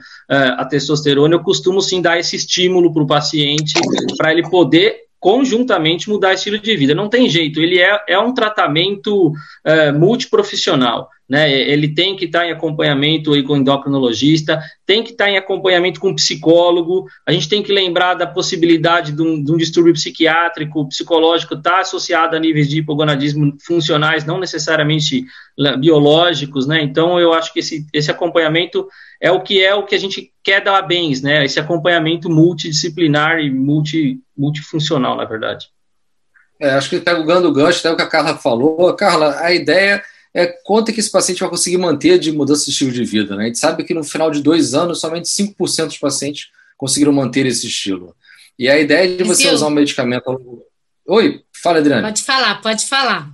a 0.57 0.65
testosterona, 0.65 1.35
eu 1.35 1.43
costumo 1.43 1.83
sim 1.83 2.01
dar 2.01 2.17
esse 2.17 2.37
estímulo 2.37 2.93
para 2.93 3.03
o 3.03 3.07
paciente 3.09 3.75
para 4.17 4.31
ele 4.31 4.49
poder 4.49 5.01
conjuntamente 5.19 6.09
mudar 6.09 6.33
estilo 6.33 6.59
de 6.59 6.77
vida. 6.77 6.95
Não 6.95 7.09
tem 7.09 7.29
jeito, 7.29 7.61
ele 7.61 7.81
é, 7.81 8.01
é 8.09 8.19
um 8.21 8.33
tratamento 8.33 9.31
uh, 9.31 9.99
multiprofissional 9.99 11.09
né? 11.31 11.49
Ele 11.49 11.95
tem 11.95 12.17
que 12.17 12.25
estar 12.25 12.45
em 12.45 12.51
acompanhamento 12.51 13.33
aí 13.33 13.45
com 13.45 13.57
endocrinologista, 13.57 14.61
tem 14.85 15.01
que 15.05 15.13
estar 15.13 15.31
em 15.31 15.37
acompanhamento 15.37 16.01
com 16.01 16.13
psicólogo. 16.13 17.07
A 17.25 17.31
gente 17.31 17.49
tem 17.49 17.63
que 17.63 17.73
lembrar 17.73 18.15
da 18.15 18.27
possibilidade 18.27 19.13
de 19.13 19.23
um, 19.23 19.41
de 19.41 19.53
um 19.53 19.57
distúrbio 19.57 19.93
psiquiátrico, 19.93 20.89
psicológico, 20.89 21.55
estar 21.55 21.71
tá 21.71 21.81
associado 21.83 22.35
a 22.35 22.41
níveis 22.41 22.69
de 22.69 22.81
hipogonadismo 22.81 23.57
funcionais, 23.65 24.25
não 24.25 24.41
necessariamente 24.41 25.25
biológicos, 25.79 26.67
né? 26.67 26.83
Então, 26.83 27.21
eu 27.21 27.33
acho 27.33 27.53
que 27.53 27.61
esse, 27.61 27.87
esse 27.93 28.11
acompanhamento 28.11 28.89
é 29.21 29.31
o 29.31 29.41
que 29.41 29.63
é 29.63 29.73
o 29.73 29.87
que 29.87 29.95
a 29.95 30.01
gente 30.01 30.33
quer 30.43 30.65
dar 30.65 30.83
bens, 30.83 31.23
né? 31.23 31.45
Esse 31.45 31.61
acompanhamento 31.61 32.29
multidisciplinar 32.29 33.39
e 33.39 33.53
multi, 33.53 34.19
multifuncional, 34.37 35.17
na 35.17 35.25
verdade. 35.25 35.69
É, 36.59 36.71
acho 36.71 36.91
que 36.91 36.99
pegando 36.99 37.49
o 37.49 37.53
gancho, 37.53 37.79
até 37.79 37.93
o 37.93 37.97
que 37.97 38.03
a 38.03 38.09
Carla 38.09 38.37
falou. 38.37 38.93
Carla, 38.97 39.39
a 39.41 39.55
ideia 39.55 40.03
é 40.35 40.47
quanto 40.47 40.91
é 40.91 40.93
que 40.93 41.01
esse 41.01 41.11
paciente 41.11 41.41
vai 41.41 41.51
conseguir 41.51 41.79
manter 41.79 42.19
de 42.19 42.31
mudança 42.33 42.65
de 42.65 42.71
estilo 42.71 42.93
de 42.93 43.05
vida. 43.05 43.37
Né? 43.37 43.45
A 43.45 43.47
gente 43.47 43.59
sabe 43.59 43.85
que 43.85 43.95
no 43.95 44.05
final 44.05 44.31
de 44.31 44.43
dois 44.43 44.75
anos, 44.75 45.01
somente 45.01 45.29
5% 45.29 45.87
dos 45.87 45.99
pacientes 45.99 46.49
conseguiram 46.77 47.13
manter 47.13 47.47
esse 47.47 47.67
estilo. 47.67 48.15
E 48.59 48.69
a 48.69 48.79
ideia 48.79 49.17
de 49.17 49.25
você 49.25 49.49
usar 49.51 49.67
um 49.67 49.71
medicamento. 49.71 50.65
Oi, 51.07 51.43
fala, 51.53 51.79
Adriana. 51.79 52.09
Pode 52.09 52.23
falar, 52.23 52.61
pode 52.61 52.87
falar. 52.87 53.31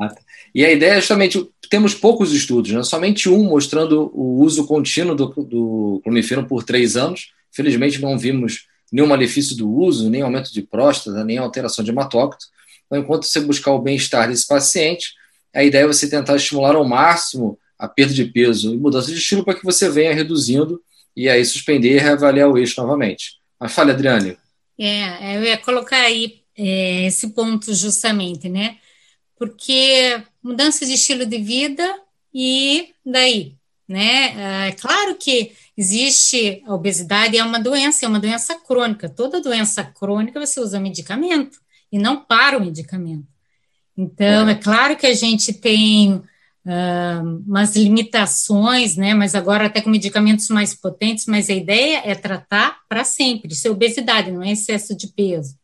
Ah, 0.00 0.08
tá. 0.08 0.20
E 0.54 0.64
a 0.64 0.70
ideia 0.70 0.92
é 0.92 1.00
justamente, 1.00 1.48
temos 1.70 1.94
poucos 1.94 2.32
estudos, 2.32 2.72
né? 2.72 2.82
somente 2.82 3.28
um 3.28 3.44
mostrando 3.44 4.10
o 4.14 4.40
uso 4.42 4.66
contínuo 4.66 5.14
do, 5.14 5.28
do 5.28 6.00
clomifeno 6.04 6.46
por 6.46 6.62
três 6.62 6.96
anos. 6.96 7.32
Felizmente 7.50 8.00
não 8.00 8.18
vimos 8.18 8.66
nenhum 8.92 9.06
malefício 9.06 9.56
do 9.56 9.70
uso, 9.70 10.10
nem 10.10 10.20
aumento 10.20 10.52
de 10.52 10.60
próstata, 10.60 11.24
nem 11.24 11.38
alteração 11.38 11.82
de 11.82 11.90
hematócrito 11.90 12.46
Então, 12.86 12.98
enquanto 12.98 13.24
você 13.24 13.40
buscar 13.40 13.72
o 13.72 13.80
bem-estar 13.80 14.28
desse 14.28 14.46
paciente, 14.46 15.14
a 15.54 15.62
ideia 15.62 15.84
é 15.84 15.86
você 15.86 16.08
tentar 16.08 16.36
estimular 16.36 16.74
ao 16.74 16.84
máximo 16.84 17.58
a 17.78 17.88
perda 17.88 18.14
de 18.14 18.24
peso 18.24 18.72
e 18.72 18.78
mudança 18.78 19.10
de 19.10 19.18
estilo 19.18 19.44
para 19.44 19.54
que 19.54 19.64
você 19.64 19.88
venha 19.90 20.14
reduzindo 20.14 20.80
e 21.16 21.28
aí 21.28 21.44
suspender 21.44 21.96
e 21.96 21.98
reavaliar 21.98 22.48
o 22.48 22.56
eixo 22.56 22.80
novamente. 22.80 23.40
Mas 23.58 23.72
fale, 23.72 23.90
Adriane. 23.90 24.36
É, 24.78 25.36
eu 25.36 25.42
ia 25.44 25.58
colocar 25.58 26.00
aí 26.00 26.42
é, 26.56 27.06
esse 27.06 27.28
ponto 27.30 27.74
justamente, 27.74 28.48
né? 28.48 28.78
Porque 29.36 30.22
mudança 30.42 30.86
de 30.86 30.94
estilo 30.94 31.26
de 31.26 31.38
vida 31.38 32.00
e 32.32 32.90
daí, 33.04 33.56
né? 33.86 34.68
É 34.68 34.72
claro 34.72 35.16
que 35.16 35.52
existe 35.76 36.62
a 36.66 36.74
obesidade, 36.74 37.36
é 37.36 37.44
uma 37.44 37.58
doença, 37.58 38.06
é 38.06 38.08
uma 38.08 38.20
doença 38.20 38.54
crônica. 38.54 39.08
Toda 39.08 39.40
doença 39.40 39.82
crônica 39.84 40.38
você 40.38 40.60
usa 40.60 40.80
medicamento 40.80 41.58
e 41.90 41.98
não 41.98 42.24
para 42.24 42.56
o 42.56 42.64
medicamento. 42.64 43.31
Então, 43.96 44.48
é, 44.48 44.54
claro 44.54 44.96
que 44.96 45.06
a 45.06 45.14
gente 45.14 45.52
tem 45.52 46.14
uh, 46.14 47.42
umas 47.46 47.76
limitações, 47.76 48.96
né? 48.96 49.14
Mas 49.14 49.34
agora 49.34 49.66
até 49.66 49.80
com 49.80 49.90
medicamentos 49.90 50.48
mais 50.48 50.74
potentes, 50.74 51.26
mas 51.26 51.50
a 51.50 51.54
ideia 51.54 52.02
é 52.04 52.14
tratar 52.14 52.78
para 52.88 53.04
sempre. 53.04 53.52
Isso 53.52 53.68
é 53.68 53.70
obesidade, 53.70 54.32
não 54.32 54.42
é 54.42 54.52
excesso 54.52 54.96
de 54.96 55.08
peso. 55.08 55.56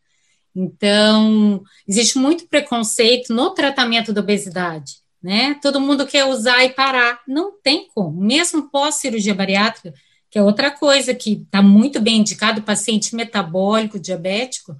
Então, 0.54 1.62
existe 1.86 2.18
muito 2.18 2.48
preconceito 2.48 3.32
no 3.32 3.50
tratamento 3.50 4.12
da 4.12 4.20
obesidade, 4.20 4.94
né? 5.22 5.54
Todo 5.62 5.80
mundo 5.80 6.06
quer 6.06 6.24
usar 6.24 6.64
e 6.64 6.70
parar. 6.70 7.20
Não 7.28 7.52
tem 7.62 7.88
como. 7.94 8.20
Mesmo 8.20 8.70
pós-cirurgia 8.70 9.34
bariátrica, 9.34 9.94
que 10.30 10.38
é 10.38 10.42
outra 10.42 10.70
coisa 10.70 11.14
que 11.14 11.42
está 11.44 11.62
muito 11.62 12.00
bem 12.00 12.18
indicado, 12.18 12.62
paciente 12.62 13.14
metabólico, 13.14 13.98
diabético, 13.98 14.76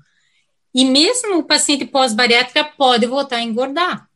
e 0.74 0.84
mesmo 0.84 1.38
o 1.38 1.44
paciente 1.44 1.84
pós-bariátrica 1.84 2.64
pode 2.64 3.06
voltar 3.06 3.36
a 3.36 3.42
engordar, 3.42 4.08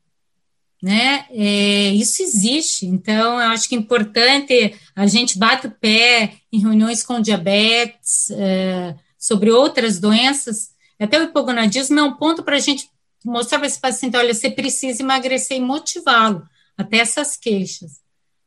né? 0.82 1.26
É, 1.30 1.90
isso 1.90 2.22
existe. 2.22 2.86
Então, 2.86 3.40
eu 3.40 3.50
acho 3.50 3.68
que 3.68 3.74
é 3.74 3.78
importante 3.78 4.74
a 4.94 5.06
gente 5.06 5.38
bate 5.38 5.66
o 5.66 5.70
pé 5.70 6.34
em 6.52 6.60
reuniões 6.60 7.02
com 7.02 7.20
diabetes, 7.20 8.30
é, 8.30 8.94
sobre 9.18 9.50
outras 9.50 10.00
doenças, 10.00 10.72
até 10.98 11.18
o 11.18 11.24
hipogonadismo 11.24 11.98
é 11.98 12.02
um 12.02 12.14
ponto 12.14 12.42
para 12.42 12.56
a 12.56 12.60
gente 12.60 12.88
mostrar 13.24 13.58
para 13.58 13.66
esse 13.66 13.80
paciente, 13.80 14.16
olha, 14.16 14.34
você 14.34 14.50
precisa 14.50 15.02
emagrecer 15.02 15.56
e 15.56 15.60
motivá-lo 15.60 16.42
até 16.76 16.98
essas 16.98 17.36
queixas. 17.36 18.00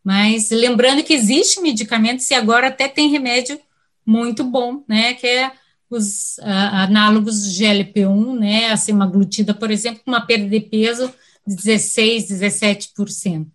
Mas 0.03 0.49
lembrando 0.51 1.03
que 1.03 1.14
existe 1.14 1.60
medicamentos 1.62 2.30
e 2.30 2.34
agora 2.34 2.68
até 2.68 2.88
tem 2.88 3.10
remédio 3.10 3.60
muito 4.06 4.43
bom, 4.43 4.84
né, 4.88 5.14
que 5.16 5.26
é 5.26 5.51
os 5.90 6.40
análogos 6.40 7.44
de 7.44 7.64
GLP-1, 7.64 8.40
né, 8.40 8.72
a 8.72 8.78
semaglutida, 8.78 9.54
por 9.54 9.72
exemplo, 9.72 10.02
com 10.04 10.12
uma 10.12 10.26
perda 10.26 10.50
de 10.50 10.60
peso 10.60 11.14
de 11.46 11.56
16, 11.56 12.30
17%. 12.30 13.48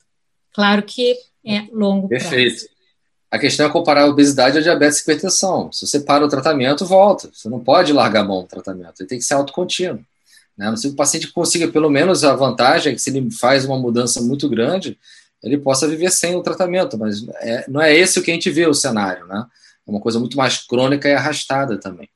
Claro 0.52 0.82
que 0.82 1.16
é 1.44 1.64
longo 1.72 2.08
Perfeito. 2.08 2.56
prazo. 2.56 2.80
A 3.30 3.38
questão 3.38 3.64
é 3.64 3.70
comparar 3.70 4.02
a 4.02 4.06
obesidade 4.08 4.58
à 4.58 4.60
diabetes 4.60 4.98
e 4.98 5.02
hipertensão. 5.02 5.70
Se 5.70 5.86
você 5.86 6.00
para 6.00 6.24
o 6.24 6.28
tratamento, 6.28 6.84
volta. 6.84 7.30
Você 7.32 7.48
não 7.48 7.60
pode 7.60 7.92
largar 7.92 8.22
a 8.22 8.24
mão 8.24 8.42
do 8.42 8.48
tratamento. 8.48 9.00
Ele 9.00 9.08
tem 9.08 9.18
que 9.18 9.24
ser 9.24 9.34
autocontínuo. 9.34 10.04
Né? 10.56 10.68
Não 10.68 10.76
sei 10.76 10.90
que 10.90 10.94
o 10.94 10.96
paciente 10.96 11.28
consiga, 11.28 11.68
pelo 11.68 11.88
menos, 11.88 12.24
a 12.24 12.34
vantagem 12.34 12.92
é 12.92 12.94
que 12.94 13.00
se 13.00 13.10
ele 13.10 13.30
faz 13.30 13.64
uma 13.64 13.78
mudança 13.78 14.20
muito 14.20 14.48
grande, 14.48 14.98
ele 15.44 15.56
possa 15.56 15.86
viver 15.86 16.10
sem 16.10 16.34
o 16.34 16.42
tratamento. 16.42 16.98
Mas 16.98 17.24
é, 17.36 17.64
não 17.68 17.80
é 17.80 17.94
esse 17.94 18.18
o 18.18 18.22
que 18.22 18.32
a 18.32 18.34
gente 18.34 18.50
vê 18.50 18.66
o 18.66 18.74
cenário. 18.74 19.24
Né? 19.26 19.46
É 19.86 19.90
uma 19.90 20.00
coisa 20.00 20.18
muito 20.18 20.36
mais 20.36 20.58
crônica 20.58 21.08
e 21.08 21.14
arrastada 21.14 21.78
também. 21.78 22.08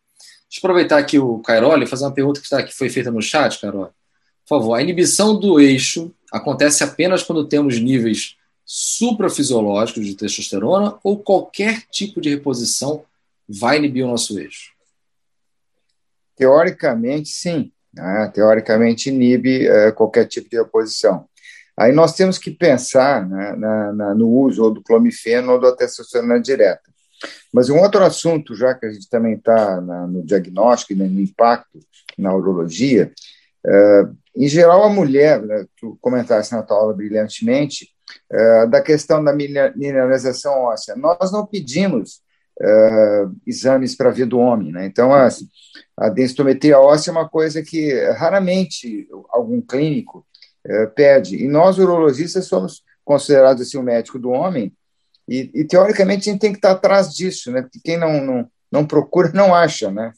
Deixa 0.48 0.64
eu 0.64 0.70
aproveitar 0.70 0.98
aqui 0.98 1.18
o 1.18 1.38
Cairoli 1.40 1.84
e 1.84 1.88
fazer 1.88 2.04
uma 2.04 2.14
pergunta 2.14 2.40
que, 2.40 2.46
está, 2.46 2.62
que 2.62 2.72
foi 2.72 2.88
feita 2.88 3.10
no 3.10 3.20
chat, 3.20 3.60
Cairoli. 3.60 3.90
Por 4.46 4.58
favor, 4.58 4.74
a 4.74 4.82
inibição 4.82 5.38
do 5.38 5.58
eixo 5.58 6.14
acontece 6.30 6.84
apenas 6.84 7.22
quando 7.22 7.48
temos 7.48 7.80
níveis 7.80 8.36
suprafisiológicos 8.64 10.06
de 10.06 10.14
testosterona 10.14 10.98
ou 11.02 11.18
qualquer 11.18 11.82
tipo 11.90 12.20
de 12.20 12.30
reposição 12.30 13.04
vai 13.48 13.78
inibir 13.78 14.04
o 14.04 14.08
nosso 14.08 14.38
eixo? 14.38 14.72
Teoricamente, 16.36 17.28
sim. 17.28 17.72
Né? 17.92 18.30
Teoricamente, 18.34 19.08
inibe 19.08 19.66
é, 19.66 19.92
qualquer 19.92 20.26
tipo 20.26 20.48
de 20.48 20.56
reposição. 20.56 21.28
Aí 21.76 21.92
nós 21.92 22.14
temos 22.14 22.38
que 22.38 22.50
pensar 22.50 23.28
né, 23.28 23.54
na, 23.56 23.92
na, 23.92 24.14
no 24.14 24.28
uso 24.28 24.62
ou 24.62 24.70
do 24.72 24.82
clomifeno 24.82 25.52
ou 25.52 25.60
da 25.60 25.74
testosterona 25.74 26.40
direta. 26.40 26.93
Mas 27.52 27.70
um 27.70 27.78
outro 27.78 28.04
assunto, 28.04 28.54
já 28.54 28.74
que 28.74 28.86
a 28.86 28.90
gente 28.90 29.08
também 29.08 29.34
está 29.34 29.80
no 29.80 30.22
diagnóstico 30.24 30.92
e 30.92 30.96
no 30.96 31.20
impacto 31.20 31.78
na 32.18 32.34
urologia, 32.34 33.12
é, 33.66 34.06
em 34.36 34.48
geral, 34.48 34.82
a 34.84 34.90
mulher, 34.90 35.40
né, 35.42 35.64
tu 35.76 35.96
comentaste 36.00 36.54
na 36.54 36.62
tua 36.62 36.76
aula 36.76 36.94
brilhantemente, 36.94 37.88
é, 38.30 38.66
da 38.66 38.82
questão 38.82 39.22
da 39.22 39.32
mineralização 39.32 40.64
óssea. 40.64 40.96
Nós 40.96 41.32
não 41.32 41.46
pedimos 41.46 42.20
é, 42.60 43.26
exames 43.46 43.96
para 43.96 44.10
ver 44.10 44.26
do 44.26 44.38
homem, 44.38 44.72
né? 44.72 44.86
Então, 44.86 45.12
a, 45.12 45.28
a 45.96 46.08
densitometria 46.08 46.78
óssea 46.78 47.10
é 47.10 47.12
uma 47.12 47.28
coisa 47.28 47.62
que 47.62 47.92
raramente 48.12 49.08
algum 49.30 49.60
clínico 49.60 50.26
é, 50.66 50.86
pede. 50.86 51.42
E 51.42 51.48
nós, 51.48 51.78
urologistas, 51.78 52.46
somos 52.46 52.82
considerados 53.04 53.62
assim, 53.62 53.78
o 53.78 53.82
médico 53.82 54.18
do 54.18 54.30
homem, 54.30 54.72
e, 55.28 55.50
e, 55.54 55.64
teoricamente 55.64 56.28
a 56.28 56.32
gente 56.32 56.40
tem 56.40 56.52
que 56.52 56.58
estar 56.58 56.72
atrás 56.72 57.14
disso, 57.14 57.50
né? 57.50 57.62
Porque 57.62 57.80
quem 57.82 57.96
não, 57.96 58.20
não, 58.20 58.48
não 58.70 58.86
procura 58.86 59.30
não 59.32 59.54
acha, 59.54 59.90
né? 59.90 60.12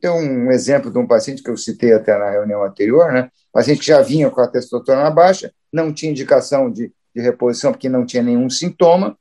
Tem 0.00 0.10
um 0.10 0.50
exemplo 0.50 0.90
de 0.90 0.98
um 0.98 1.06
paciente 1.06 1.42
que 1.42 1.50
eu 1.50 1.56
citei 1.56 1.92
até 1.92 2.16
na 2.16 2.30
reunião 2.30 2.62
anterior, 2.62 3.12
né? 3.12 3.28
paciente 3.52 3.80
que 3.80 3.86
já 3.86 4.00
vinha 4.00 4.30
com 4.30 4.40
a 4.40 4.48
testosterona 4.48 5.10
baixa, 5.10 5.52
não 5.72 5.92
tinha 5.92 6.10
indicação 6.10 6.70
de 6.70 6.92
de 7.14 7.22
reposição, 7.22 7.70
porque 7.70 7.88
não 7.88 8.04
tinha 8.04 8.22
nenhum 8.22 8.50
sintoma. 8.50 9.16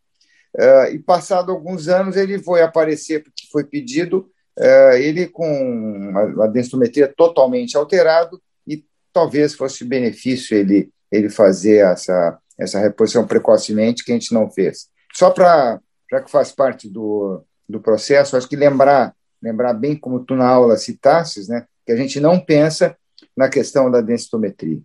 Uh, 0.56 0.94
e 0.94 1.00
passado 1.00 1.52
alguns 1.52 1.88
anos 1.88 2.16
ele 2.16 2.40
foi 2.40 2.62
aparecer 2.62 3.24
porque 3.24 3.48
foi 3.52 3.64
pedido, 3.64 4.30
uh, 4.60 4.94
ele 4.94 5.28
com 5.28 6.12
a, 6.16 6.46
a 6.46 6.48
densitometria 6.48 7.08
totalmente 7.08 7.76
alterado 7.78 8.42
e 8.68 8.84
talvez 9.12 9.56
fosse 9.56 9.84
benefício 9.84 10.56
ele 10.56 10.90
ele 11.12 11.30
fazer 11.30 11.78
essa 11.86 12.40
essa 12.58 12.80
reposição 12.80 13.26
precocemente 13.26 14.04
que 14.04 14.12
a 14.12 14.16
gente 14.16 14.32
não 14.32 14.50
fez. 14.50 14.88
Só 15.14 15.30
para 15.30 15.80
já 16.12 16.22
que 16.22 16.30
faz 16.30 16.52
parte 16.52 16.90
do, 16.90 17.44
do 17.68 17.80
processo, 17.80 18.38
acho 18.38 18.48
que 18.48 18.56
lembrar 18.56 19.16
lembrar 19.44 19.74
bem 19.74 19.94
como 19.94 20.24
tu 20.24 20.36
na 20.36 20.48
aula 20.48 20.78
citasses, 20.78 21.50
né, 21.50 21.68
que 21.86 21.92
a 21.92 21.98
gente 21.98 22.18
não 22.18 22.40
pensa 22.40 22.96
na 23.36 23.50
questão 23.50 23.92
da 23.92 24.00
densitometria. 24.00 24.80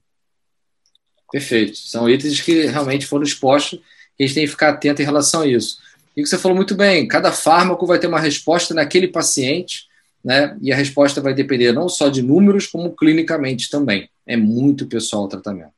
Perfeito. 1.30 1.76
São 1.76 2.10
itens 2.10 2.40
que 2.40 2.66
realmente 2.66 3.06
foram 3.06 3.22
expostos 3.22 3.80
e 4.18 4.24
a 4.24 4.26
gente 4.26 4.34
tem 4.34 4.44
que 4.44 4.50
ficar 4.50 4.70
atento 4.70 5.00
em 5.00 5.04
relação 5.04 5.42
a 5.42 5.46
isso. 5.46 5.78
E 6.16 6.22
que 6.22 6.28
você 6.28 6.36
falou 6.36 6.56
muito 6.56 6.74
bem, 6.74 7.06
cada 7.06 7.30
fármaco 7.30 7.86
vai 7.86 8.00
ter 8.00 8.08
uma 8.08 8.18
resposta 8.18 8.74
naquele 8.74 9.06
paciente, 9.06 9.86
né? 10.24 10.56
E 10.60 10.72
a 10.72 10.76
resposta 10.76 11.20
vai 11.20 11.32
depender 11.32 11.70
não 11.70 11.88
só 11.88 12.08
de 12.08 12.22
números, 12.22 12.66
como 12.66 12.96
clinicamente 12.96 13.70
também. 13.70 14.10
É 14.26 14.36
muito 14.36 14.88
pessoal 14.88 15.24
o 15.24 15.28
tratamento. 15.28 15.72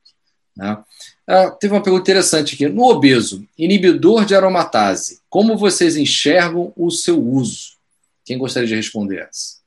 Né? 0.57 0.77
Ah, 1.27 1.51
teve 1.51 1.73
uma 1.73 1.83
pergunta 1.83 2.03
interessante 2.03 2.55
aqui. 2.55 2.67
No 2.67 2.83
obeso, 2.83 3.45
inibidor 3.57 4.25
de 4.25 4.35
aromatase, 4.35 5.19
como 5.29 5.57
vocês 5.57 5.95
enxergam 5.95 6.73
o 6.75 6.89
seu 6.89 7.21
uso? 7.21 7.77
Quem 8.25 8.37
gostaria 8.37 8.67
de 8.67 8.75
responder 8.75 9.27
essa? 9.29 9.61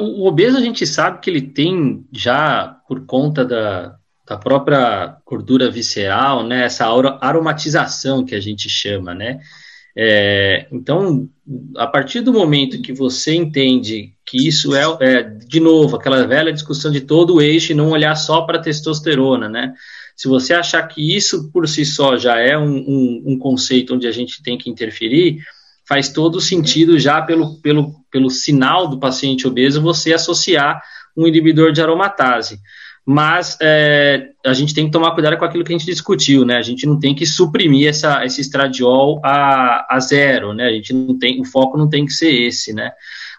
O, 0.00 0.26
obeso 0.26 0.58
a 0.58 0.60
gente 0.60 0.86
sabe 0.86 1.20
que 1.20 1.30
ele 1.30 1.40
tem 1.40 2.04
já, 2.12 2.78
por 2.86 3.06
conta 3.06 3.44
da, 3.44 3.96
da 4.26 4.36
própria 4.36 5.16
gordura 5.24 5.70
visceral, 5.70 6.46
né, 6.46 6.64
essa 6.64 6.86
aromatização 7.20 8.24
que 8.24 8.34
a 8.34 8.40
gente 8.40 8.68
chama, 8.68 9.14
né? 9.14 9.40
É, 9.96 10.68
então, 10.70 11.28
a 11.76 11.86
partir 11.86 12.20
do 12.20 12.32
momento 12.32 12.82
que 12.82 12.92
você 12.92 13.34
entende 13.34 14.14
que 14.28 14.46
isso 14.46 14.74
é, 14.74 14.84
é, 15.00 15.22
de 15.22 15.58
novo, 15.58 15.96
aquela 15.96 16.26
velha 16.26 16.52
discussão 16.52 16.90
de 16.90 17.00
todo 17.00 17.36
o 17.36 17.40
eixo 17.40 17.72
e 17.72 17.74
não 17.74 17.90
olhar 17.90 18.14
só 18.14 18.42
para 18.42 18.58
a 18.58 18.62
testosterona, 18.62 19.48
né? 19.48 19.72
Se 20.14 20.28
você 20.28 20.52
achar 20.52 20.82
que 20.82 21.16
isso 21.16 21.50
por 21.50 21.66
si 21.66 21.84
só 21.84 22.16
já 22.16 22.38
é 22.38 22.58
um, 22.58 22.76
um, 22.76 23.22
um 23.26 23.38
conceito 23.38 23.94
onde 23.94 24.06
a 24.06 24.12
gente 24.12 24.42
tem 24.42 24.58
que 24.58 24.68
interferir, 24.68 25.38
faz 25.88 26.10
todo 26.10 26.40
sentido 26.40 26.98
já 26.98 27.22
pelo, 27.22 27.58
pelo, 27.60 27.94
pelo 28.10 28.28
sinal 28.28 28.88
do 28.88 28.98
paciente 28.98 29.46
obeso 29.46 29.80
você 29.80 30.12
associar 30.12 30.82
um 31.16 31.26
inibidor 31.26 31.72
de 31.72 31.80
aromatase. 31.80 32.58
Mas 33.06 33.56
é, 33.62 34.32
a 34.44 34.52
gente 34.52 34.74
tem 34.74 34.84
que 34.84 34.92
tomar 34.92 35.12
cuidado 35.12 35.38
com 35.38 35.44
aquilo 35.46 35.64
que 35.64 35.72
a 35.72 35.78
gente 35.78 35.86
discutiu, 35.86 36.44
né? 36.44 36.56
A 36.58 36.62
gente 36.62 36.84
não 36.86 37.00
tem 37.00 37.14
que 37.14 37.24
suprimir 37.24 37.88
essa, 37.88 38.22
esse 38.26 38.42
estradiol 38.42 39.18
a, 39.24 39.86
a 39.88 39.98
zero, 40.00 40.52
né? 40.52 40.66
A 40.66 40.72
gente 40.72 40.92
não 40.92 41.18
tem, 41.18 41.40
o 41.40 41.44
foco 41.46 41.78
não 41.78 41.88
tem 41.88 42.04
que 42.04 42.12
ser 42.12 42.30
esse, 42.30 42.74
né? 42.74 42.92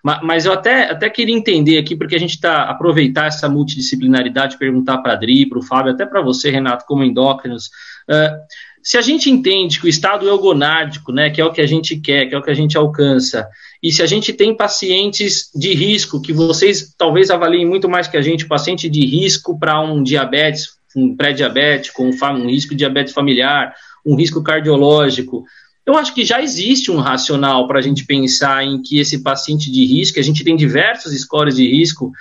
Mas 0.03 0.45
eu 0.45 0.53
até, 0.53 0.89
até 0.89 1.09
queria 1.09 1.35
entender 1.35 1.77
aqui, 1.77 1.95
porque 1.95 2.15
a 2.15 2.19
gente 2.19 2.35
está 2.35 2.63
aproveitar 2.63 3.27
essa 3.27 3.49
multidisciplinaridade, 3.49 4.57
perguntar 4.57 4.99
para 4.99 5.13
a 5.13 5.15
Adri, 5.15 5.45
para 5.45 5.59
o 5.59 5.63
Fábio, 5.63 5.91
até 5.91 6.05
para 6.05 6.21
você, 6.21 6.49
Renato, 6.49 6.85
como 6.85 7.03
endócrinos. 7.03 7.67
Uh, 8.09 8.39
se 8.81 8.97
a 8.97 9.01
gente 9.01 9.29
entende 9.29 9.79
que 9.79 9.85
o 9.85 9.89
estado 9.89 10.27
eugonárdico, 10.27 11.11
né, 11.11 11.29
que 11.29 11.41
é 11.41 11.45
o 11.45 11.51
que 11.51 11.61
a 11.61 11.67
gente 11.67 11.97
quer, 11.97 12.27
que 12.27 12.35
é 12.35 12.37
o 12.37 12.41
que 12.41 12.49
a 12.49 12.55
gente 12.55 12.77
alcança, 12.77 13.47
e 13.83 13.91
se 13.91 14.01
a 14.01 14.05
gente 14.05 14.33
tem 14.33 14.55
pacientes 14.55 15.49
de 15.53 15.73
risco, 15.73 16.21
que 16.21 16.33
vocês 16.33 16.93
talvez 16.97 17.29
avaliem 17.29 17.65
muito 17.65 17.89
mais 17.89 18.07
que 18.07 18.17
a 18.17 18.21
gente, 18.21 18.47
paciente 18.47 18.89
de 18.89 19.05
risco 19.05 19.59
para 19.59 19.79
um 19.81 20.01
diabetes, 20.01 20.69
um 20.95 21.15
pré-diabético, 21.15 22.03
um, 22.03 22.11
um 22.11 22.47
risco 22.47 22.71
de 22.71 22.77
diabetes 22.77 23.13
familiar, 23.13 23.73
um 24.05 24.15
risco 24.15 24.41
cardiológico, 24.41 25.43
eu 25.89 25.97
acho 25.97 26.13
que 26.13 26.23
já 26.23 26.39
existe 26.39 26.91
um 26.91 26.97
racional 26.97 27.67
para 27.67 27.79
a 27.79 27.81
gente 27.81 28.05
pensar 28.05 28.63
em 28.63 28.79
que 28.79 28.99
esse 28.99 29.23
paciente 29.23 29.71
de 29.71 29.85
risco, 29.85 30.19
a 30.19 30.23
gente 30.23 30.43
tem 30.43 30.55
diversos 30.55 31.11
scores 31.19 31.55
de 31.55 31.67
risco, 31.67 32.11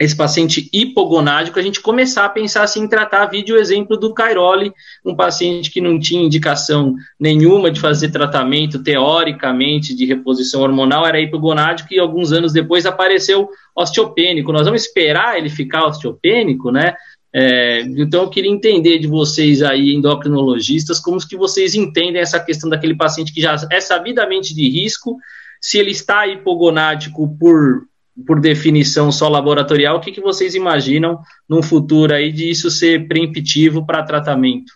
esse 0.00 0.16
paciente 0.16 0.68
hipogonádico, 0.72 1.60
a 1.60 1.62
gente 1.62 1.80
começar 1.80 2.24
a 2.24 2.28
pensar 2.28 2.64
assim 2.64 2.80
em 2.82 2.88
tratar, 2.88 3.26
vídeo 3.26 3.56
exemplo 3.56 3.96
do 3.96 4.12
Cairoli, 4.12 4.72
um 5.04 5.14
paciente 5.14 5.70
que 5.70 5.80
não 5.80 5.96
tinha 5.96 6.24
indicação 6.24 6.96
nenhuma 7.20 7.70
de 7.70 7.78
fazer 7.78 8.10
tratamento 8.10 8.82
teoricamente 8.82 9.94
de 9.94 10.04
reposição 10.04 10.60
hormonal, 10.62 11.06
era 11.06 11.20
hipogonádico 11.20 11.94
e 11.94 12.00
alguns 12.00 12.32
anos 12.32 12.52
depois 12.52 12.84
apareceu 12.84 13.48
osteopênico. 13.76 14.52
Nós 14.52 14.66
vamos 14.66 14.82
esperar 14.82 15.38
ele 15.38 15.48
ficar 15.48 15.86
osteopênico, 15.86 16.72
né? 16.72 16.94
É, 17.32 17.80
então 17.82 18.22
eu 18.22 18.30
queria 18.30 18.50
entender 18.50 18.98
de 18.98 19.06
vocês 19.06 19.62
aí, 19.62 19.94
endocrinologistas, 19.94 20.98
como 20.98 21.18
que 21.26 21.36
vocês 21.36 21.74
entendem 21.74 22.20
essa 22.20 22.40
questão 22.40 22.70
daquele 22.70 22.96
paciente 22.96 23.32
que 23.32 23.40
já 23.40 23.56
é 23.70 23.80
sabidamente 23.80 24.54
de 24.54 24.68
risco, 24.68 25.16
se 25.60 25.78
ele 25.78 25.90
está 25.90 26.26
hipogonádico 26.26 27.36
por 27.38 27.86
por 28.24 28.40
definição 28.40 29.12
só 29.12 29.28
laboratorial, 29.28 29.96
o 29.98 30.00
que, 30.00 30.12
que 30.12 30.20
vocês 30.20 30.54
imaginam 30.54 31.20
num 31.48 31.62
futuro 31.62 32.14
aí 32.14 32.32
de 32.32 32.48
isso 32.48 32.70
ser 32.70 33.06
preemptivo 33.06 33.84
para 33.84 34.04
tratamento? 34.04 34.72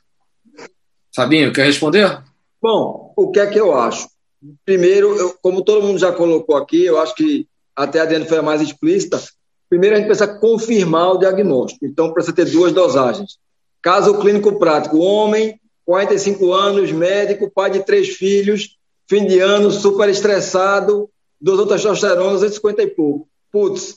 Fabinho, 1.14 1.52
quer 1.52 1.64
responder? 1.64 2.22
Bom, 2.60 3.14
o 3.16 3.30
que 3.30 3.40
é 3.40 3.46
que 3.46 3.58
eu 3.58 3.74
acho? 3.74 4.08
Primeiro, 4.64 5.16
eu, 5.16 5.34
como 5.40 5.64
todo 5.64 5.86
mundo 5.86 5.98
já 5.98 6.12
colocou 6.12 6.56
aqui, 6.56 6.84
eu 6.84 7.00
acho 7.00 7.14
que 7.14 7.46
até 7.74 8.00
a 8.00 8.02
Adriana 8.02 8.26
foi 8.26 8.38
a 8.38 8.42
mais 8.42 8.60
explícita. 8.60 9.20
Primeiro, 9.70 9.94
a 9.94 9.98
gente 9.98 10.06
precisa 10.06 10.28
confirmar 10.28 11.12
o 11.12 11.18
diagnóstico. 11.18 11.86
Então, 11.86 12.12
precisa 12.12 12.36
ter 12.36 12.44
duas 12.44 12.72
dosagens. 12.72 13.38
Caso 13.80 14.18
clínico 14.18 14.58
prático: 14.58 14.98
homem, 14.98 15.58
45 15.86 16.52
anos, 16.52 16.92
médico, 16.92 17.50
pai 17.50 17.70
de 17.70 17.80
três 17.80 18.10
filhos, 18.10 18.76
fim 19.08 19.26
de 19.26 19.38
ano, 19.38 19.70
super 19.70 20.10
estressado, 20.10 21.08
dosou 21.40 21.66
testosterona, 21.66 22.32
250 22.32 22.82
e 22.82 22.86
pouco 22.88 23.30
putz, 23.50 23.96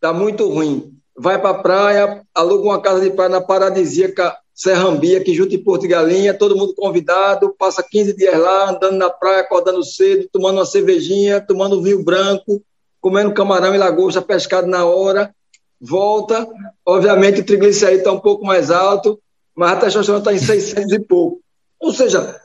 tá 0.00 0.12
muito 0.12 0.48
ruim. 0.48 0.94
Vai 1.16 1.40
para 1.40 1.50
a 1.50 1.62
praia, 1.62 2.22
aluga 2.34 2.64
uma 2.64 2.80
casa 2.80 3.00
de 3.00 3.10
praia 3.10 3.28
na 3.28 3.40
paradisíaca 3.40 4.36
Serrambia, 4.54 5.22
que 5.22 5.34
junto 5.34 5.54
em 5.54 5.62
Porto 5.62 5.86
Galinha, 5.86 6.34
todo 6.34 6.56
mundo 6.56 6.74
convidado, 6.74 7.54
passa 7.56 7.82
15 7.82 8.16
dias 8.16 8.38
lá, 8.38 8.70
andando 8.70 8.96
na 8.96 9.10
praia, 9.10 9.40
acordando 9.40 9.84
cedo, 9.84 10.28
tomando 10.32 10.56
uma 10.56 10.66
cervejinha, 10.66 11.40
tomando 11.40 11.82
vinho 11.82 12.02
branco, 12.02 12.62
comendo 13.00 13.34
camarão 13.34 13.74
e 13.74 13.78
lagosta 13.78 14.20
pescado 14.20 14.66
na 14.66 14.84
hora, 14.84 15.34
volta, 15.80 16.46
obviamente 16.84 17.40
o 17.40 17.44
triglicerídeo 17.44 17.98
está 17.98 18.12
um 18.12 18.20
pouco 18.20 18.44
mais 18.44 18.70
alto, 18.70 19.20
mas 19.54 19.72
a 19.72 19.76
testosterona 19.76 20.20
está 20.20 20.34
em 20.34 20.38
600 20.38 20.92
e 20.92 21.00
pouco. 21.00 21.40
Ou 21.80 21.92
seja, 21.92 22.40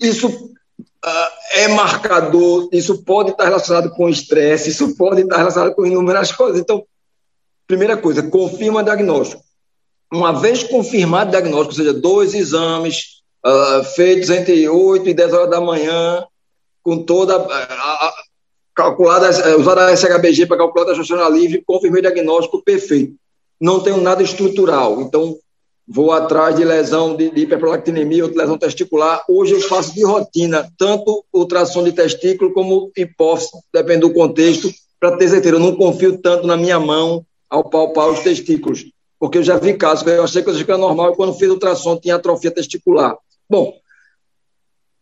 isso 0.00 0.28
uh, 0.28 1.30
é 1.54 1.68
marcador, 1.68 2.68
isso 2.72 3.02
pode 3.02 3.30
estar 3.30 3.44
relacionado 3.44 3.90
com 3.90 4.08
estresse, 4.08 4.70
isso 4.70 4.96
pode 4.96 5.22
estar 5.22 5.38
relacionado 5.38 5.74
com 5.74 5.86
inúmeras 5.86 6.32
coisas. 6.32 6.60
Então, 6.60 6.84
primeira 7.66 7.96
coisa, 7.96 8.22
confirma 8.22 8.84
diagnóstico. 8.84 9.42
Uma 10.12 10.32
vez 10.32 10.62
confirmado 10.62 11.28
o 11.28 11.32
diagnóstico, 11.32 11.80
ou 11.80 11.86
seja, 11.86 11.92
dois 11.92 12.34
exames 12.34 13.22
uh, 13.44 13.84
feitos 13.84 14.30
entre 14.30 14.68
8 14.68 15.08
e 15.08 15.14
10 15.14 15.32
horas 15.32 15.50
da 15.50 15.60
manhã, 15.60 16.24
com 16.82 17.02
toda 17.02 17.36
a, 17.36 17.36
a, 17.36 18.14
calculada, 18.78 19.28
eh, 19.28 19.56
usada 19.56 19.86
a 19.86 19.96
SHBG 19.96 20.46
para 20.46 20.56
calcular 20.56 20.84
a 20.84 20.86
testosterona 20.90 21.28
livre, 21.28 21.64
confirmei 21.66 21.98
o 21.98 22.02
diagnóstico 22.02 22.62
perfeito. 22.62 23.16
Não 23.60 23.80
tenho 23.80 24.00
nada 24.00 24.22
estrutural. 24.22 25.00
Então, 25.00 25.36
vou 25.86 26.12
atrás 26.12 26.54
de 26.54 26.64
lesão 26.64 27.16
de, 27.16 27.28
de 27.28 27.40
hiperprolactinemia 27.40 28.22
ou 28.22 28.30
de 28.30 28.36
lesão 28.36 28.56
testicular. 28.56 29.24
Hoje 29.28 29.54
eu 29.54 29.60
faço 29.62 29.92
de 29.92 30.04
rotina 30.04 30.70
tanto 30.78 31.24
ultrassom 31.32 31.82
de 31.82 31.90
testículo 31.90 32.52
como 32.52 32.92
hipófise, 32.96 33.50
depende 33.74 34.02
do 34.02 34.12
contexto, 34.12 34.70
para 35.00 35.16
ter 35.16 35.28
certeza. 35.28 35.56
Eu 35.56 35.60
não 35.60 35.74
confio 35.74 36.16
tanto 36.16 36.46
na 36.46 36.56
minha 36.56 36.78
mão 36.78 37.26
ao 37.50 37.68
palpar 37.68 38.08
os 38.08 38.20
testículos, 38.20 38.84
porque 39.18 39.38
eu 39.38 39.42
já 39.42 39.58
vi 39.58 39.74
casos 39.74 40.04
que 40.04 40.10
eu 40.10 40.22
achei 40.22 40.40
que 40.40 40.50
era 40.50 40.78
normal 40.78 41.12
e 41.12 41.16
quando 41.16 41.34
fiz 41.34 41.48
ultrassom 41.48 41.96
tinha 41.96 42.14
atrofia 42.14 42.52
testicular. 42.52 43.16
Bom, 43.50 43.74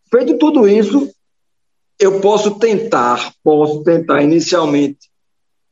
feito 0.09 0.35
tudo 0.39 0.67
isso, 0.67 1.11
eu 1.99 2.21
posso 2.21 2.59
tentar, 2.59 3.33
posso 3.43 3.83
tentar 3.83 4.21
inicialmente 4.21 5.09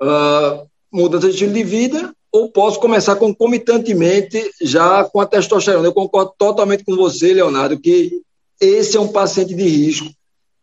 uh, 0.02 0.68
mudança 0.92 1.28
de 1.28 1.34
estilo 1.34 1.54
de 1.54 1.64
vida 1.64 2.14
ou 2.32 2.52
posso 2.52 2.80
começar 2.80 3.16
concomitantemente 3.16 4.52
já 4.62 5.04
com 5.06 5.22
a 5.22 5.26
testosterona. 5.26 5.88
Eu 5.88 5.94
concordo 5.94 6.34
totalmente 6.38 6.84
com 6.84 6.96
você, 6.96 7.34
Leonardo, 7.34 7.80
que 7.80 8.22
esse 8.60 8.98
é 8.98 9.00
um 9.00 9.08
paciente 9.08 9.54
de 9.54 9.64
risco. 9.64 10.10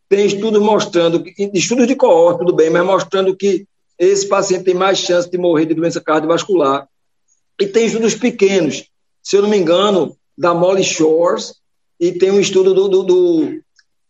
Tem 0.09 0.27
estudos 0.27 0.61
mostrando, 0.61 1.25
estudos 1.55 1.87
de 1.87 1.97
coorte, 1.97 2.41
tudo 2.41 2.53
bem, 2.53 2.69
mas 2.69 2.85
mostrando 2.85 3.35
que 3.35 3.67
esse 3.99 4.29
paciente 4.29 4.65
tem 4.65 4.75
mais 4.75 4.99
chance 4.99 5.31
de 5.31 5.39
morrer 5.39 5.65
de 5.65 5.75
doença 5.75 6.01
cardiovascular. 6.01 6.87
E 7.59 7.67
tem 7.67 7.87
estudos 7.87 8.15
pequenos, 8.15 8.85
se 9.23 9.37
eu 9.37 9.43
não 9.43 9.49
me 9.49 9.57
engano, 9.57 10.15
da 10.37 10.53
Molly 10.53 10.85
Shores, 10.85 11.55
e 11.99 12.13
tem 12.13 12.31
um 12.31 12.41
estudo 12.41 12.75
do, 12.75 12.89
do, 12.89 13.03
do 13.03 13.63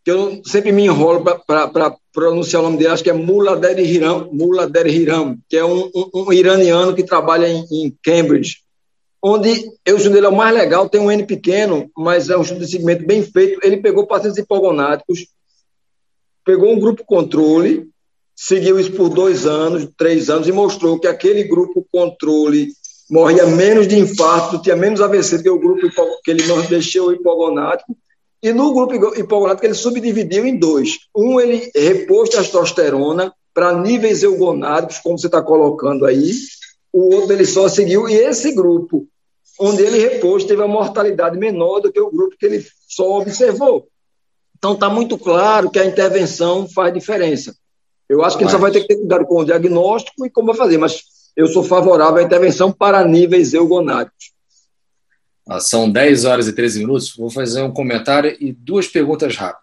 que 0.04 0.10
eu 0.10 0.42
sempre 0.44 0.72
me 0.72 0.84
enrolo 0.84 1.24
para 1.46 1.96
pronunciar 2.12 2.60
o 2.60 2.64
nome 2.64 2.78
dele, 2.78 2.90
acho 2.90 3.04
que 3.04 3.10
é 3.10 3.12
Mulader 3.12 3.78
Hiram, 3.78 4.28
Mulader 4.32 4.86
Hiram 4.86 5.38
que 5.48 5.56
é 5.56 5.64
um, 5.64 5.90
um, 5.94 6.10
um, 6.14 6.32
iraniano 6.32 6.94
que 6.94 7.04
trabalha 7.04 7.48
em, 7.48 7.64
em 7.70 7.96
Cambridge, 8.02 8.58
onde 9.22 9.70
eu 9.86 9.96
estudo 9.96 10.14
dele 10.14 10.26
é 10.26 10.28
o 10.28 10.36
mais 10.36 10.52
legal, 10.54 10.88
tem 10.88 11.00
um 11.00 11.10
N 11.10 11.24
pequeno, 11.24 11.88
mas 11.96 12.28
é 12.28 12.36
um 12.36 12.42
estudo 12.42 12.60
de 12.60 12.70
segmento 12.70 13.06
bem 13.06 13.22
feito. 13.22 13.60
Ele 13.62 13.76
pegou 13.76 14.06
pacientes 14.06 14.38
hipogonáticos, 14.38 15.26
pegou 16.44 16.72
um 16.72 16.80
grupo 16.80 17.04
controle, 17.04 17.88
seguiu 18.34 18.80
isso 18.80 18.92
por 18.92 19.08
dois 19.08 19.46
anos, 19.46 19.88
três 19.96 20.28
anos, 20.28 20.48
e 20.48 20.52
mostrou 20.52 20.98
que 20.98 21.06
aquele 21.06 21.44
grupo 21.44 21.86
controle 21.92 22.72
morria 23.08 23.46
menos 23.46 23.86
de 23.86 23.96
infarto, 23.96 24.60
tinha 24.60 24.74
menos 24.74 25.00
AVC 25.00 25.36
do 25.36 25.42
que 25.44 25.50
o 25.50 25.60
grupo 25.60 25.88
que 26.24 26.30
ele 26.30 26.44
não 26.46 26.60
deixou 26.62 27.12
hipogonático, 27.12 27.96
e 28.42 28.52
no 28.52 28.74
grupo 28.74 28.94
hipogonático 29.16 29.64
ele 29.64 29.74
subdividiu 29.74 30.44
em 30.44 30.58
dois. 30.58 30.98
Um, 31.14 31.40
ele 31.40 31.70
repôs 31.74 32.28
testosterona 32.28 33.32
para 33.54 33.72
níveis 33.72 34.22
eugonádicos, 34.22 34.98
como 34.98 35.18
você 35.18 35.26
está 35.26 35.40
colocando 35.40 36.04
aí. 36.04 36.32
O 36.92 37.14
outro, 37.14 37.32
ele 37.32 37.46
só 37.46 37.68
seguiu. 37.68 38.08
E 38.08 38.14
esse 38.14 38.52
grupo, 38.52 39.06
onde 39.60 39.82
ele 39.82 39.98
repôs, 39.98 40.44
teve 40.44 40.60
uma 40.60 40.68
mortalidade 40.68 41.38
menor 41.38 41.80
do 41.80 41.92
que 41.92 42.00
o 42.00 42.10
grupo 42.10 42.36
que 42.36 42.46
ele 42.46 42.66
só 42.88 43.20
observou. 43.20 43.86
Então, 44.56 44.74
está 44.74 44.88
muito 44.90 45.16
claro 45.16 45.70
que 45.70 45.78
a 45.78 45.84
intervenção 45.84 46.68
faz 46.68 46.92
diferença. 46.92 47.54
Eu 48.08 48.24
acho 48.24 48.36
que 48.36 48.44
ele 48.44 48.50
só 48.50 48.58
vai 48.58 48.70
ter 48.70 48.80
que 48.80 48.88
ter 48.88 48.96
cuidado 48.96 49.24
com 49.24 49.40
o 49.40 49.44
diagnóstico 49.44 50.26
e 50.26 50.30
como 50.30 50.48
vai 50.48 50.56
fazer, 50.56 50.78
mas 50.78 51.00
eu 51.36 51.46
sou 51.46 51.62
favorável 51.62 52.18
à 52.18 52.22
intervenção 52.22 52.72
para 52.72 53.04
níveis 53.04 53.54
eugonádicos. 53.54 54.31
São 55.60 55.90
10 55.90 56.24
horas 56.24 56.48
e 56.48 56.52
13 56.52 56.80
minutos. 56.80 57.14
Vou 57.16 57.30
fazer 57.30 57.62
um 57.62 57.72
comentário 57.72 58.36
e 58.40 58.52
duas 58.52 58.86
perguntas 58.86 59.36
rápidas. 59.36 59.62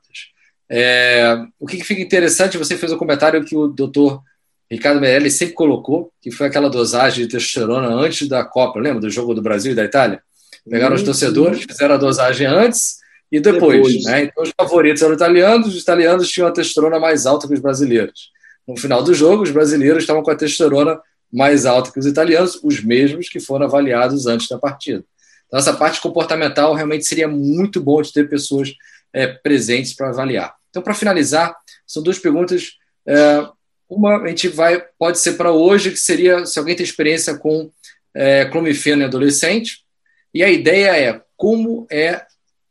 É, 0.69 1.35
o 1.60 1.65
que 1.65 1.84
fica 1.84 2.01
interessante, 2.01 2.57
você 2.57 2.77
fez 2.77 2.91
um 2.91 2.97
comentário 2.97 3.43
que 3.43 3.56
o 3.56 3.68
doutor 3.68 4.22
Ricardo 4.69 5.01
Meirelli 5.01 5.31
sempre 5.31 5.56
colocou, 5.56 6.11
que 6.22 6.30
foi 6.30 6.45
aquela 6.45 6.69
dosagem 6.69 7.26
de 7.26 7.31
testosterona 7.31 7.88
antes 7.88 8.27
da 8.27 8.43
Copa, 8.43 8.80
lembra 8.80 9.01
do 9.01 9.10
jogo 9.10 9.34
do 9.34 9.41
Brasil 9.41 9.72
e 9.72 9.76
da 9.76 9.84
Itália? 9.84 10.22
Pegaram 10.69 10.95
os 10.95 11.01
torcedores, 11.01 11.64
fizeram 11.64 11.95
a 11.95 11.97
dosagem 11.97 12.45
antes 12.45 12.97
e 13.31 13.39
depois. 13.39 13.77
depois. 13.77 14.03
Né? 14.03 14.23
Então, 14.26 14.43
os 14.43 14.51
favoritos 14.56 15.01
eram 15.01 15.15
italianos, 15.15 15.76
os 15.76 15.81
italianos 15.81 16.30
tinham 16.30 16.47
a 16.47 16.51
testosterona 16.51 16.99
mais 16.99 17.26
alta 17.26 17.47
que 17.47 17.53
os 17.56 17.60
brasileiros. 17.60 18.30
No 18.68 18.77
final 18.77 19.01
do 19.01 19.14
jogo, 19.14 19.41
os 19.41 19.49
brasileiros 19.49 20.03
estavam 20.03 20.22
com 20.22 20.30
a 20.30 20.35
testosterona 20.35 20.99
mais 21.34 21.65
alta 21.65 21.91
que 21.91 21.99
os 21.99 22.06
italianos, 22.06 22.60
os 22.64 22.84
mesmos 22.84 23.27
que 23.27 23.39
foram 23.39 23.65
avaliados 23.65 24.27
antes 24.27 24.47
da 24.47 24.60
partida. 24.60 25.03
Então, 25.49 25.59
essa 25.59 25.73
parte 25.73 25.99
comportamental 25.99 26.73
realmente 26.76 27.05
seria 27.05 27.27
muito 27.27 27.81
bom 27.81 28.01
de 28.01 28.13
ter 28.13 28.30
pessoas 28.30 28.71
é, 29.11 29.27
presentes 29.27 29.93
para 29.93 30.09
avaliar. 30.09 30.55
Então, 30.69 30.81
para 30.81 30.93
finalizar, 30.93 31.55
são 31.85 32.03
duas 32.03 32.19
perguntas. 32.19 32.73
É, 33.05 33.47
uma 33.89 34.21
a 34.21 34.27
gente 34.27 34.47
vai, 34.47 34.80
pode 34.97 35.19
ser 35.19 35.34
para 35.34 35.51
hoje, 35.51 35.89
que 35.89 35.97
seria 35.97 36.45
se 36.45 36.59
alguém 36.59 36.76
tem 36.76 36.84
experiência 36.84 37.35
com 37.35 37.71
é, 38.13 38.45
clomifeno 38.45 39.01
em 39.01 39.05
adolescente. 39.05 39.84
E 40.31 40.43
a 40.43 40.49
ideia 40.49 40.95
é 40.95 41.21
como 41.35 41.88
é 41.91 42.23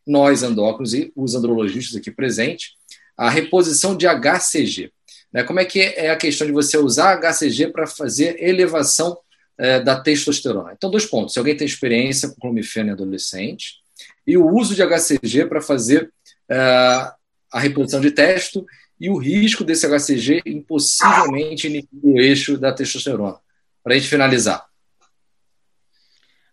nós 0.06 0.44
endócrinos 0.44 0.94
e 0.94 1.12
os 1.16 1.34
andrologistas 1.34 1.96
aqui 1.96 2.10
presentes 2.10 2.78
a 3.18 3.28
reposição 3.28 3.96
de 3.96 4.06
HCG. 4.06 4.92
Né? 5.32 5.42
Como 5.42 5.58
é 5.58 5.64
que 5.64 5.80
é 5.80 6.10
a 6.10 6.16
questão 6.16 6.46
de 6.46 6.52
você 6.52 6.78
usar 6.78 7.18
HCG 7.18 7.72
para 7.72 7.84
fazer 7.84 8.40
elevação 8.40 9.18
é, 9.58 9.80
da 9.80 10.00
testosterona? 10.00 10.72
Então, 10.72 10.90
dois 10.90 11.04
pontos. 11.04 11.32
Se 11.32 11.38
alguém 11.38 11.56
tem 11.56 11.66
experiência 11.66 12.28
com 12.28 12.40
clomifeno 12.40 12.90
em 12.90 12.92
adolescente 12.92 13.76
e 14.26 14.36
o 14.36 14.46
uso 14.46 14.74
de 14.74 14.82
HCG 14.82 15.46
para 15.46 15.60
fazer 15.60 16.12
é, 16.48 16.56
a 17.52 17.58
reposição 17.58 18.00
de 18.00 18.10
testo 18.10 18.64
e 19.00 19.10
o 19.10 19.16
risco 19.16 19.64
desse 19.64 19.86
HCG 19.86 20.42
impossivelmente 20.46 21.66
inibir 21.66 21.88
o 22.02 22.18
eixo 22.18 22.58
da 22.58 22.72
testosterona. 22.72 23.36
Para 23.82 23.94
a 23.94 23.98
gente 23.98 24.08
finalizar. 24.08 24.66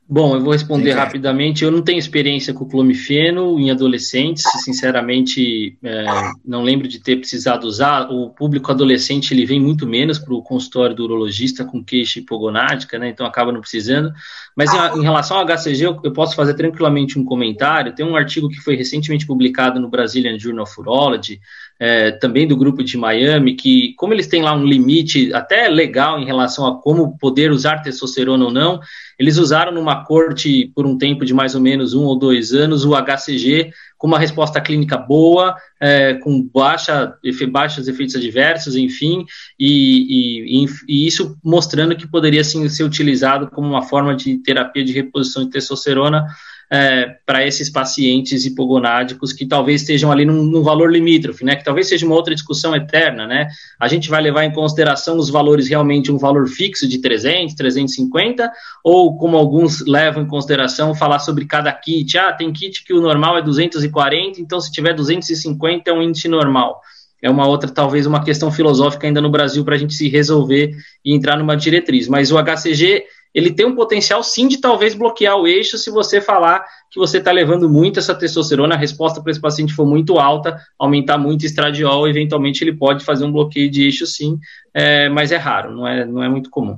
Bom, 0.08 0.36
eu 0.36 0.42
vou 0.42 0.54
responder 0.54 0.92
Sim, 0.92 0.98
rapidamente. 0.98 1.64
Eu 1.64 1.72
não 1.72 1.82
tenho 1.82 1.98
experiência 1.98 2.54
com 2.54 2.64
clomifeno 2.64 3.60
em 3.60 3.72
adolescentes, 3.72 4.44
sinceramente, 4.64 5.76
é, 5.84 6.06
não 6.46 6.62
lembro 6.62 6.88
de 6.88 7.00
ter 7.00 7.16
precisado 7.16 7.64
usar. 7.64 8.12
O 8.12 8.30
público 8.30 8.72
adolescente 8.72 9.34
ele 9.34 9.48
vem 9.48 9.60
muito 9.60 9.88
menos 9.88 10.20
para 10.20 10.34
o 10.34 10.44
consultório 10.44 10.96
do 10.96 11.04
urologista 11.06 11.66
com 11.66 11.84
queixa 11.84 12.20
hipogonádica, 12.20 13.00
né? 13.00 13.10
Então 13.10 13.26
acaba 13.26 13.52
não 13.52 13.62
precisando. 13.62 14.14
Mas 14.56 14.74
em, 14.74 15.00
em 15.00 15.04
relação 15.04 15.38
ao 15.38 15.46
HCG, 15.46 15.86
eu, 15.86 16.00
eu, 16.02 16.14
posso 16.14 16.34
fazer 16.36 16.54
tranquilamente 16.54 17.20
um 17.20 17.26
comentário. 17.26 17.94
Tem 17.94 18.06
um 18.06 18.16
artigo 18.16 18.48
que 18.48 18.62
foi 18.62 18.76
recentemente 18.76 19.28
publicado 19.28 19.80
no 19.82 19.90
Brazilian 19.90 20.40
Journal 20.40 20.64
of 20.64 20.80
Urology, 20.80 21.42
é, 21.78 22.12
também 22.12 22.48
do 22.48 22.56
grupo 22.56 22.82
de 22.82 22.98
Miami, 22.98 23.56
que, 23.56 23.94
como 23.98 24.14
eles 24.14 24.28
têm 24.28 24.42
lá 24.42 24.54
um 24.54 24.64
limite 24.64 25.34
até 25.34 25.68
legal 25.68 26.18
em 26.18 26.26
relação 26.26 26.66
a 26.66 26.82
como 26.82 27.18
poder 27.18 27.52
usar 27.52 27.82
testosterona 27.82 28.46
ou 28.46 28.52
não, 28.52 28.80
eles 29.20 29.38
usaram 29.38 29.74
numa 29.74 30.06
corte 30.06 30.72
por 30.74 30.86
um 30.86 30.98
tempo 30.98 31.26
de 31.26 31.34
mais 31.34 31.54
ou 31.54 31.60
menos 31.60 31.94
um 31.94 32.04
ou 32.04 32.18
dois 32.18 32.54
anos 32.54 32.86
o 32.86 32.94
HCG 32.96 33.72
com 33.98 34.08
uma 34.08 34.20
resposta 34.20 34.60
clínica 34.60 34.98
boa, 34.98 35.56
é, 35.80 36.16
com 36.16 36.42
baixa, 36.42 37.16
baixos 37.50 37.88
efeitos 37.88 38.16
adversos, 38.16 38.76
enfim, 38.76 39.26
e, 39.60 40.64
e, 40.64 40.66
e, 40.88 41.08
isso 41.08 41.38
mostrando 41.44 41.96
que 41.96 42.08
poderia 42.08 42.44
sim 42.44 42.68
ser 42.70 42.84
utilizado 42.84 43.50
como 43.50 43.68
uma 43.68 43.84
forma 43.84 44.16
de 44.16 44.38
terapia 44.38 44.84
de 44.84 44.94
reposição 44.94 45.44
de 45.44 45.52
testosterona 45.52 46.26
é, 46.72 47.16
para 47.26 47.46
esses 47.46 47.70
pacientes 47.70 48.46
hipogonádicos 48.46 49.32
que 49.32 49.46
talvez 49.46 49.82
estejam 49.82 50.12
ali 50.12 50.26
num, 50.26 50.44
num, 50.44 50.64
valor 50.64 50.92
limítrofe, 50.92 51.46
né? 51.46 51.56
Que 51.56 51.64
talvez 51.64 51.88
seja 51.88 52.06
uma 52.06 52.16
outra 52.16 52.34
discussão 52.34 52.76
eterna, 52.76 53.28
né? 53.28 53.48
A 53.80 53.88
gente 53.88 54.10
vai 54.10 54.22
levar 54.22 54.46
em 54.46 54.52
consideração 54.52 55.18
os 55.18 55.30
valores 55.30 55.68
realmente 55.68 56.12
um 56.12 56.18
valor 56.18 56.48
fixo 56.48 56.88
de 56.88 57.00
300, 57.00 57.56
350, 57.56 58.52
ou 58.84 59.18
como 59.18 59.38
alguns 59.38 59.86
levam 59.86 60.24
em 60.24 60.28
consideração 60.28 60.96
falar 60.96 61.20
sobre 61.20 61.46
cada 61.46 61.72
kit. 61.72 62.18
Ah, 62.18 62.34
tem 62.34 62.52
kit 62.52 62.84
que 62.84 62.94
o 62.94 63.02
normal 63.02 63.38
é 63.38 63.42
240, 63.42 64.42
então 64.42 64.60
se 64.60 64.72
tiver 64.72 64.94
250 64.94 65.90
é 65.90 65.94
um 65.94 66.02
índice 66.02 66.28
normal 66.28 66.82
é 67.22 67.30
uma 67.30 67.48
outra, 67.48 67.70
talvez, 67.72 68.06
uma 68.06 68.24
questão 68.24 68.52
filosófica 68.52 69.08
ainda 69.08 69.20
no 69.20 69.32
Brasil 69.32 69.66
para 69.66 69.74
a 69.74 69.78
gente 69.80 69.96
se 69.96 70.08
resolver 70.08 70.76
e 71.04 71.16
entrar 71.16 71.36
numa 71.38 71.58
diretriz. 71.58 72.08
Mas 72.08 72.32
o 72.32 72.38
HCG 72.38 73.04
ele 73.36 73.52
tem 73.52 73.66
um 73.66 73.76
potencial 73.76 74.24
sim 74.24 74.48
de 74.48 74.60
talvez 74.60 74.96
bloquear 74.96 75.36
o 75.36 75.46
eixo 75.46 75.78
se 75.78 75.92
você 75.92 76.22
falar 76.22 76.66
que 76.90 76.98
você 76.98 77.18
está 77.18 77.34
levando 77.34 77.70
muito 77.70 78.00
essa 78.00 78.16
testosterona, 78.16 78.76
a 78.76 78.78
resposta 78.78 79.22
para 79.22 79.30
esse 79.30 79.42
paciente 79.42 79.74
for 79.74 79.86
muito 79.86 80.18
alta, 80.18 80.58
aumentar 80.80 81.18
muito 81.18 81.44
o 81.44 81.46
estradiol, 81.46 82.08
eventualmente 82.08 82.64
ele 82.64 82.74
pode 82.74 83.04
fazer 83.04 83.26
um 83.26 83.32
bloqueio 83.34 83.70
de 83.70 83.84
eixo 83.84 84.08
sim, 84.08 84.40
é, 84.74 85.10
mas 85.10 85.34
é 85.34 85.36
raro, 85.36 85.76
não 85.76 85.86
é, 85.86 86.06
não 86.06 86.24
é 86.24 86.30
muito 86.30 86.50
comum. 86.50 86.78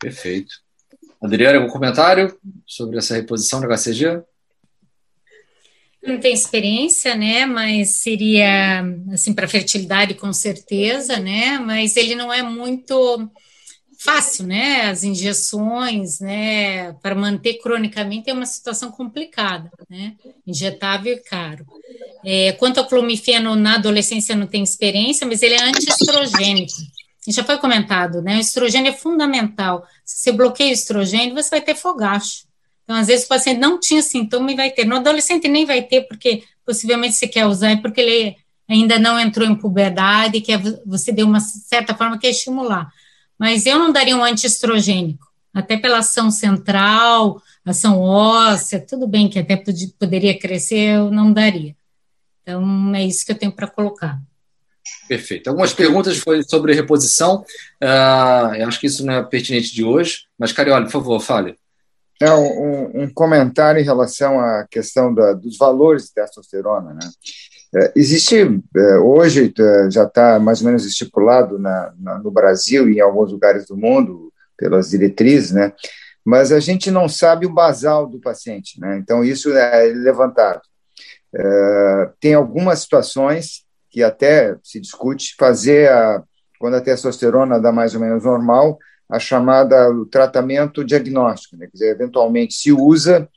Perfeito. 0.00 0.52
Adriana, 1.22 1.58
algum 1.58 1.70
comentário 1.70 2.36
sobre 2.66 2.98
essa 2.98 3.14
reposição 3.14 3.60
do 3.60 3.68
HCG? 3.68 4.22
Não 6.02 6.18
tem 6.18 6.34
experiência, 6.34 7.14
né? 7.14 7.46
Mas 7.46 7.90
seria 7.90 8.82
assim 9.12 9.32
para 9.32 9.46
fertilidade 9.46 10.14
com 10.14 10.32
certeza, 10.32 11.20
né? 11.20 11.60
Mas 11.60 11.96
ele 11.96 12.16
não 12.16 12.32
é 12.32 12.42
muito 12.42 13.30
fácil, 14.02 14.46
né? 14.46 14.90
As 14.90 15.04
injeções, 15.04 16.18
né? 16.18 16.92
Para 16.94 17.14
manter 17.14 17.54
cronicamente 17.54 18.28
é 18.28 18.32
uma 18.32 18.46
situação 18.46 18.90
complicada, 18.90 19.70
né? 19.88 20.14
Injetável 20.46 21.14
e 21.14 21.20
caro. 21.20 21.64
É, 22.24 22.52
quanto 22.52 22.78
ao 22.78 22.86
clomifeno 22.86 23.54
na 23.54 23.76
adolescência 23.76 24.34
não 24.34 24.46
tem 24.46 24.62
experiência, 24.62 25.26
mas 25.26 25.42
ele 25.42 25.54
é 25.54 25.62
antiestrogênico. 25.62 26.72
Já 27.28 27.44
foi 27.44 27.58
comentado, 27.58 28.20
né? 28.20 28.36
O 28.36 28.40
estrogênio 28.40 28.90
é 28.90 28.96
fundamental. 28.96 29.86
Se 30.04 30.18
você 30.18 30.32
bloqueia 30.32 30.70
o 30.70 30.74
estrogênio, 30.74 31.34
você 31.34 31.50
vai 31.50 31.60
ter 31.60 31.76
fogacho. 31.76 32.44
Então, 32.82 32.96
às 32.96 33.06
vezes, 33.06 33.24
o 33.26 33.28
paciente 33.28 33.60
não 33.60 33.78
tinha 33.78 34.02
sintoma 34.02 34.50
e 34.50 34.56
vai 34.56 34.70
ter. 34.70 34.84
No 34.84 34.96
adolescente 34.96 35.46
nem 35.46 35.64
vai 35.64 35.82
ter, 35.82 36.02
porque 36.02 36.42
possivelmente 36.66 37.14
você 37.14 37.28
quer 37.28 37.46
usar, 37.46 37.80
porque 37.80 38.00
ele 38.00 38.36
ainda 38.68 38.98
não 38.98 39.18
entrou 39.20 39.46
em 39.46 39.54
puberdade, 39.54 40.40
que 40.40 40.52
você 40.84 41.12
deu 41.12 41.26
uma 41.26 41.38
certa 41.38 41.94
forma 41.94 42.18
que 42.18 42.26
é 42.26 42.30
estimular 42.30 42.90
mas 43.42 43.66
eu 43.66 43.76
não 43.76 43.90
daria 43.90 44.16
um 44.16 44.22
antiestrogênico, 44.22 45.26
até 45.52 45.76
pela 45.76 45.98
ação 45.98 46.30
central, 46.30 47.42
ação 47.64 47.98
óssea, 47.98 48.78
tudo 48.78 49.04
bem 49.04 49.28
que 49.28 49.36
até 49.36 49.60
poderia 49.98 50.38
crescer, 50.38 50.94
eu 50.94 51.10
não 51.10 51.32
daria. 51.32 51.74
Então, 52.40 52.94
é 52.94 53.02
isso 53.02 53.26
que 53.26 53.32
eu 53.32 53.36
tenho 53.36 53.50
para 53.50 53.66
colocar. 53.66 54.16
Perfeito. 55.08 55.48
Algumas 55.48 55.74
perguntas 55.74 56.18
foi 56.18 56.44
sobre 56.44 56.72
reposição. 56.72 57.44
Uh, 57.82 58.54
eu 58.54 58.68
acho 58.68 58.78
que 58.78 58.86
isso 58.86 59.04
não 59.04 59.14
é 59.14 59.22
pertinente 59.24 59.74
de 59.74 59.82
hoje, 59.82 60.20
mas, 60.38 60.52
Carioli, 60.52 60.84
por 60.84 60.92
favor, 60.92 61.18
fale. 61.18 61.56
É 62.20 62.32
um, 62.32 63.02
um 63.02 63.12
comentário 63.12 63.80
em 63.80 63.84
relação 63.84 64.38
à 64.38 64.68
questão 64.70 65.12
da, 65.12 65.32
dos 65.32 65.58
valores 65.58 66.04
de 66.04 66.14
testosterona. 66.14 66.94
Né? 66.94 67.10
É, 67.74 67.92
existe, 67.96 68.36
é, 68.76 68.98
hoje 68.98 69.52
é, 69.58 69.90
já 69.90 70.04
está 70.04 70.38
mais 70.38 70.60
ou 70.60 70.66
menos 70.66 70.84
estipulado 70.84 71.58
na, 71.58 71.92
na, 71.98 72.18
no 72.18 72.30
Brasil 72.30 72.88
e 72.88 72.96
em 72.96 73.00
alguns 73.00 73.32
lugares 73.32 73.66
do 73.66 73.76
mundo, 73.76 74.32
pelas 74.56 74.90
diretrizes, 74.90 75.52
né? 75.52 75.72
mas 76.24 76.52
a 76.52 76.60
gente 76.60 76.90
não 76.90 77.08
sabe 77.08 77.46
o 77.46 77.52
basal 77.52 78.06
do 78.06 78.20
paciente, 78.20 78.78
né? 78.78 78.98
então 78.98 79.24
isso 79.24 79.50
é 79.56 79.84
levantado. 79.86 80.60
É, 81.34 82.10
tem 82.20 82.34
algumas 82.34 82.80
situações 82.80 83.64
que 83.90 84.02
até 84.02 84.54
se 84.62 84.78
discute 84.78 85.34
fazer, 85.38 85.90
a, 85.90 86.22
quando 86.58 86.74
a 86.74 86.80
testosterona 86.80 87.58
dá 87.58 87.72
mais 87.72 87.94
ou 87.94 88.00
menos 88.00 88.24
normal, 88.24 88.78
a 89.10 89.18
chamada 89.18 89.90
o 89.90 90.06
tratamento 90.06 90.84
diagnóstico, 90.84 91.56
né? 91.56 91.66
quer 91.66 91.72
dizer, 91.72 91.90
eventualmente 91.90 92.54
se 92.54 92.70
usa, 92.70 93.28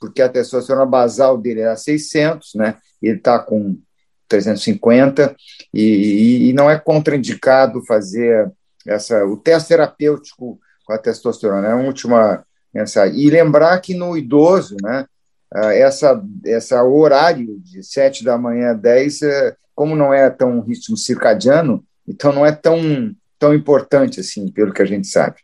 porque 0.00 0.22
a 0.22 0.28
testosterona 0.28 0.86
basal 0.86 1.38
dele 1.38 1.60
era 1.60 1.76
600, 1.76 2.54
né? 2.54 2.76
ele 3.02 3.18
está 3.18 3.38
com 3.38 3.78
350 4.28 5.36
e, 5.72 6.48
e, 6.48 6.52
não 6.52 6.68
é 6.68 6.78
contraindicado 6.78 7.84
fazer 7.84 8.50
essa 8.86 9.24
o 9.24 9.36
teste 9.36 9.68
terapêutico 9.68 10.58
com 10.84 10.92
a 10.92 10.98
testosterona. 10.98 11.68
É 11.68 11.74
uma 11.74 11.86
última 11.86 12.44
mensagem. 12.72 13.18
E 13.18 13.30
lembrar 13.30 13.78
que 13.80 13.94
no 13.94 14.16
idoso, 14.16 14.76
né, 14.82 15.06
essa, 15.52 16.22
essa 16.44 16.82
horário 16.82 17.58
de 17.60 17.82
7 17.82 18.24
da 18.24 18.36
manhã 18.36 18.70
a 18.70 18.74
10, 18.74 19.22
é, 19.22 19.56
como 19.74 19.94
não 19.94 20.12
é 20.12 20.28
tão 20.28 20.60
ritmo 20.60 20.96
circadiano, 20.96 21.84
então 22.06 22.32
não 22.32 22.44
é 22.44 22.52
tão, 22.52 23.14
tão 23.38 23.54
importante 23.54 24.20
assim, 24.20 24.50
pelo 24.50 24.72
que 24.72 24.82
a 24.82 24.86
gente 24.86 25.06
sabe. 25.06 25.36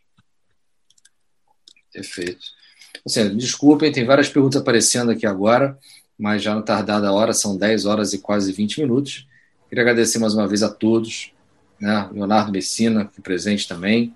Perfeito. 1.93 2.62
Assim, 3.05 3.37
desculpem, 3.37 3.91
tem 3.91 4.05
várias 4.05 4.29
perguntas 4.29 4.61
aparecendo 4.61 5.11
aqui 5.11 5.27
agora 5.27 5.79
mas 6.23 6.41
já 6.41 6.55
não 6.55 6.63
tardada 6.63 7.09
a 7.09 7.13
hora, 7.13 7.33
são 7.33 7.57
10 7.57 7.85
horas 7.85 8.13
e 8.13 8.19
quase 8.19 8.53
20 8.53 8.81
minutos. 8.81 9.27
Queria 9.69 9.83
agradecer 9.83 10.21
mais 10.21 10.35
uma 10.35 10.47
vez 10.47 10.63
a 10.63 10.69
todos, 10.69 11.33
né? 11.81 12.09
Leonardo 12.13 12.53
Messina, 12.53 13.11
presente 13.25 13.67
também, 13.67 14.15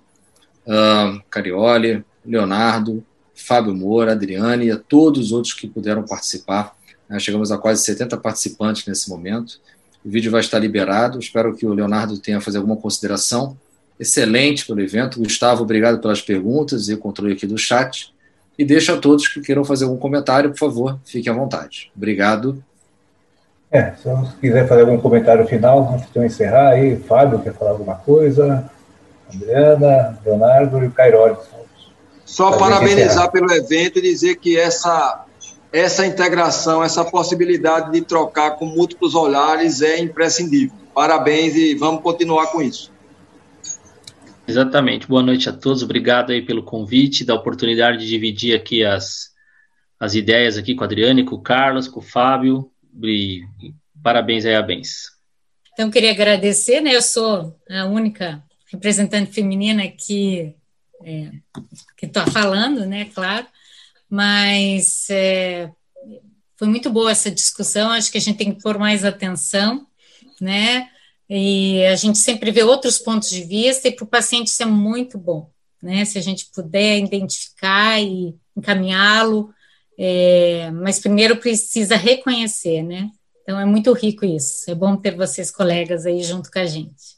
uh, 0.65 1.21
Carioli, 1.29 2.05
Leonardo, 2.25 3.03
Fábio 3.35 3.75
Moura, 3.75 4.13
Adriane 4.13 4.67
e 4.67 4.71
a 4.71 4.77
todos 4.77 5.27
os 5.27 5.31
outros 5.33 5.53
que 5.53 5.67
puderam 5.67 6.03
participar. 6.03 6.73
Né? 7.09 7.19
Chegamos 7.19 7.51
a 7.51 7.57
quase 7.57 7.83
70 7.83 8.15
participantes 8.17 8.85
nesse 8.85 9.09
momento. 9.09 9.59
O 10.03 10.09
vídeo 10.09 10.31
vai 10.31 10.39
estar 10.39 10.59
liberado. 10.59 11.19
Espero 11.19 11.53
que 11.57 11.65
o 11.65 11.73
Leonardo 11.73 12.17
tenha 12.19 12.39
fazer 12.39 12.59
alguma 12.59 12.77
consideração. 12.77 13.57
Excelente 13.99 14.65
pelo 14.65 14.79
evento. 14.79 15.19
Gustavo, 15.19 15.63
obrigado 15.63 15.99
pelas 15.99 16.21
perguntas 16.21 16.87
e 16.87 16.93
o 16.93 16.97
controle 16.97 17.33
aqui 17.33 17.45
do 17.45 17.57
chat. 17.57 18.13
E 18.57 18.65
deixo 18.65 18.91
a 18.91 18.97
todos 18.97 19.27
que 19.27 19.41
queiram 19.41 19.63
fazer 19.63 19.85
algum 19.85 19.97
comentário, 19.97 20.49
por 20.49 20.57
favor, 20.57 20.99
fiquem 21.05 21.31
à 21.31 21.35
vontade. 21.35 21.91
Obrigado. 21.95 22.63
É, 23.69 23.91
se 23.91 24.07
você 24.07 24.31
quiser 24.39 24.67
fazer 24.67 24.81
algum 24.81 24.97
comentário 24.97 25.45
final, 25.45 25.93
antes 25.93 26.09
de 26.11 26.17
eu 26.17 26.25
encerrar 26.25 26.69
aí, 26.69 26.95
Fábio 26.95 27.39
quer 27.39 27.53
falar 27.53 27.71
alguma 27.71 27.95
coisa, 27.95 28.69
Adriana, 29.31 30.17
Leonardo 30.25 30.83
e 30.83 30.87
o 30.87 30.91
Cairoli. 30.91 31.35
Só 32.25 32.57
parabenizar 32.57 33.31
pelo 33.31 33.51
evento 33.53 33.99
e 33.99 34.01
dizer 34.01 34.35
que 34.35 34.57
essa, 34.57 35.25
essa 35.71 36.05
integração, 36.05 36.83
essa 36.83 37.03
possibilidade 37.05 37.91
de 37.91 38.01
trocar 38.01 38.51
com 38.51 38.65
múltiplos 38.65 39.15
olhares 39.15 39.81
é 39.81 39.99
imprescindível. 39.99 40.75
Parabéns 40.93 41.55
e 41.55 41.75
vamos 41.75 42.01
continuar 42.01 42.47
com 42.47 42.61
isso. 42.61 42.91
Exatamente. 44.47 45.07
Boa 45.07 45.21
noite 45.21 45.49
a 45.49 45.53
todos. 45.53 45.83
Obrigado 45.83 46.31
aí 46.31 46.41
pelo 46.41 46.63
convite, 46.63 47.25
da 47.25 47.35
oportunidade 47.35 47.97
de 47.97 48.07
dividir 48.07 48.55
aqui 48.55 48.83
as, 48.83 49.31
as 49.99 50.15
ideias 50.15 50.57
aqui 50.57 50.73
com 50.73 50.83
a 50.83 50.87
Adriane, 50.87 51.25
com 51.25 51.35
o 51.35 51.41
Carlos, 51.41 51.87
com 51.87 51.99
o 51.99 52.03
Fábio. 52.03 52.71
E 53.03 53.43
parabéns 54.01 54.45
aí 54.45 54.55
a 54.55 54.61
Bens. 54.61 55.11
Então, 55.73 55.91
queria 55.91 56.11
agradecer, 56.11 56.81
né? 56.81 56.95
Eu 56.95 57.01
sou 57.01 57.59
a 57.69 57.85
única 57.85 58.41
representante 58.71 59.31
feminina 59.31 59.87
que 59.87 60.55
é, 61.03 61.31
que 61.97 62.05
está 62.05 62.25
falando, 62.25 62.85
né? 62.85 63.05
Claro, 63.13 63.45
mas 64.09 65.09
é, 65.09 65.69
foi 66.55 66.67
muito 66.67 66.89
boa 66.89 67.11
essa 67.11 67.29
discussão. 67.29 67.91
Acho 67.91 68.11
que 68.11 68.17
a 68.17 68.21
gente 68.21 68.37
tem 68.37 68.53
que 68.53 68.61
pôr 68.61 68.77
mais 68.79 69.05
atenção, 69.05 69.85
né? 70.39 70.89
E 71.29 71.85
a 71.85 71.95
gente 71.95 72.17
sempre 72.17 72.51
vê 72.51 72.63
outros 72.63 72.97
pontos 72.97 73.29
de 73.29 73.43
vista, 73.43 73.87
e 73.87 73.91
para 73.91 74.05
o 74.05 74.07
paciente 74.07 74.47
isso 74.47 74.63
é 74.63 74.65
muito 74.65 75.17
bom, 75.17 75.49
né? 75.81 76.05
Se 76.05 76.17
a 76.17 76.21
gente 76.21 76.49
puder 76.53 76.97
identificar 76.99 78.01
e 78.01 78.35
encaminhá-lo, 78.55 79.53
é, 79.99 80.71
mas 80.71 80.99
primeiro 80.99 81.37
precisa 81.37 81.95
reconhecer, 81.95 82.81
né? 82.83 83.09
Então 83.43 83.59
é 83.59 83.65
muito 83.65 83.91
rico 83.93 84.25
isso. 84.25 84.69
É 84.69 84.75
bom 84.75 84.95
ter 84.95 85.15
vocês 85.15 85.49
colegas 85.49 86.05
aí 86.05 86.21
junto 86.21 86.51
com 86.51 86.59
a 86.59 86.65
gente. 86.65 87.17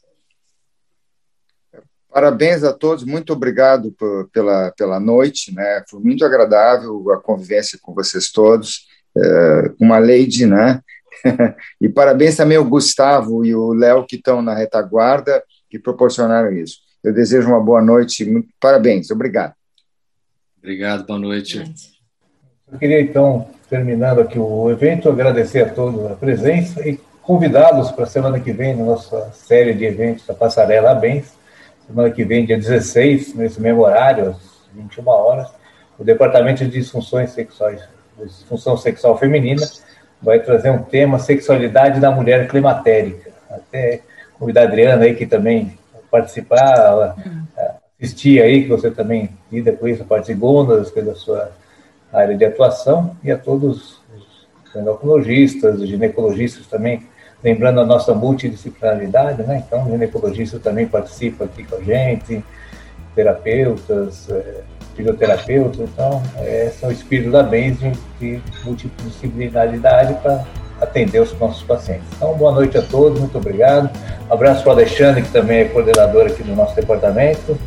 Parabéns 2.08 2.64
a 2.64 2.72
todos, 2.72 3.04
muito 3.04 3.32
obrigado 3.32 3.94
pela, 4.32 4.72
pela 4.72 4.98
noite, 4.98 5.54
né? 5.54 5.84
Foi 5.88 6.00
muito 6.00 6.24
agradável 6.24 7.08
a 7.12 7.20
convivência 7.20 7.78
com 7.80 7.94
vocês 7.94 8.32
todos, 8.32 8.88
é, 9.16 9.72
uma 9.78 9.98
lady, 10.00 10.44
né? 10.44 10.82
E 11.80 11.88
parabéns 11.88 12.36
também 12.36 12.56
ao 12.56 12.64
Gustavo 12.64 13.44
e 13.44 13.54
o 13.54 13.72
Léo 13.72 14.06
que 14.06 14.16
estão 14.16 14.40
na 14.42 14.54
retaguarda 14.54 15.42
que 15.68 15.78
proporcionaram 15.78 16.52
isso. 16.52 16.78
Eu 17.02 17.14
desejo 17.14 17.48
uma 17.48 17.60
boa 17.60 17.80
noite, 17.80 18.26
parabéns, 18.60 19.10
obrigado. 19.10 19.54
Obrigado, 20.58 21.06
boa 21.06 21.18
noite. 21.18 21.64
Eu 22.70 22.78
queria 22.78 23.00
então 23.00 23.48
terminando 23.68 24.20
aqui 24.20 24.38
o 24.38 24.70
evento, 24.70 25.08
agradecer 25.08 25.62
a 25.62 25.68
todos 25.68 26.10
a 26.10 26.14
presença 26.14 26.86
e 26.86 26.98
convidá-los 27.22 27.92
para 27.92 28.04
a 28.04 28.08
semana 28.08 28.40
que 28.40 28.52
vem, 28.52 28.76
na 28.76 28.84
nossa 28.84 29.30
série 29.32 29.72
de 29.72 29.84
eventos 29.84 30.26
da 30.26 30.34
Passarela 30.34 30.94
Bens. 30.94 31.32
Semana 31.86 32.10
que 32.10 32.24
vem, 32.24 32.44
dia 32.44 32.58
16, 32.58 33.34
nesse 33.34 33.60
mesmo 33.60 33.82
horário, 33.82 34.30
às 34.30 34.36
21 34.74 35.08
horas, 35.08 35.48
o 35.98 36.04
Departamento 36.04 36.64
de 36.64 36.70
Disfunções 36.70 37.30
Sexuais, 37.30 37.80
Disfunção 38.18 38.76
Sexual 38.76 39.16
Feminina, 39.18 39.64
vai 40.22 40.40
trazer 40.40 40.70
um 40.70 40.82
tema 40.82 41.18
sexualidade 41.18 42.00
da 42.00 42.10
mulher 42.10 42.48
climatérica. 42.48 43.30
Até 43.50 44.00
convidar 44.38 44.62
a 44.62 44.64
Adriana 44.64 45.04
aí, 45.04 45.14
que 45.14 45.26
também 45.26 45.78
participar, 46.10 47.16
assistir 48.00 48.42
aí, 48.42 48.62
que 48.62 48.68
você 48.68 48.90
também 48.90 49.30
lida 49.50 49.72
com 49.72 49.86
isso, 49.86 50.02
a 50.02 50.06
parte 50.06 50.26
segundas, 50.26 50.90
que 50.90 51.00
é 51.00 51.02
da 51.02 51.14
sua 51.14 51.50
área 52.12 52.36
de 52.36 52.44
atuação, 52.44 53.16
e 53.22 53.30
a 53.30 53.38
todos 53.38 54.00
os 54.16 54.74
endocrinologistas, 54.74 55.80
os 55.80 55.88
ginecologistas 55.88 56.66
também, 56.66 57.06
lembrando 57.42 57.80
a 57.80 57.86
nossa 57.86 58.14
multidisciplinaridade, 58.14 59.42
né? 59.42 59.62
Então, 59.66 59.86
o 59.86 59.90
ginecologista 59.90 60.58
também 60.58 60.86
participa 60.86 61.44
aqui 61.44 61.64
com 61.64 61.76
a 61.76 61.80
gente, 61.80 62.44
terapeutas, 63.14 64.28
é, 64.30 64.62
fisioterapeutas, 65.00 65.80
então, 65.80 66.22
é 66.38 66.70
o 66.82 66.90
espírito 66.90 67.30
da 67.30 67.42
Benzi, 67.42 67.92
de 68.20 68.40
multidisciplinaridade 68.64 70.14
para 70.22 70.44
atender 70.80 71.20
os 71.20 71.38
nossos 71.38 71.62
pacientes. 71.62 72.06
Então, 72.16 72.34
boa 72.34 72.52
noite 72.52 72.78
a 72.78 72.82
todos, 72.82 73.18
muito 73.18 73.36
obrigado. 73.36 73.90
Um 74.28 74.34
abraço 74.34 74.62
para 74.62 74.70
o 74.70 74.72
Alexandre, 74.72 75.22
que 75.22 75.30
também 75.30 75.60
é 75.60 75.64
coordenador 75.64 76.26
aqui 76.26 76.42
do 76.42 76.54
nosso 76.54 76.74
departamento 76.74 77.58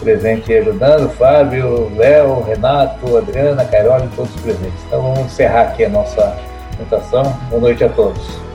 presente 0.00 0.52
ajudando, 0.52 1.08
Fábio, 1.10 1.90
Léo, 1.96 2.42
Renato, 2.42 3.16
Adriana, 3.16 3.64
Cairoli, 3.64 4.08
todos 4.14 4.30
presentes. 4.42 4.84
Então 4.86 5.02
vamos 5.02 5.20
encerrar 5.20 5.62
aqui 5.62 5.84
a 5.84 5.88
nossa 5.88 6.36
apresentação. 6.72 7.24
Boa 7.50 7.62
noite 7.62 7.84
a 7.84 7.88
todos. 7.88 8.45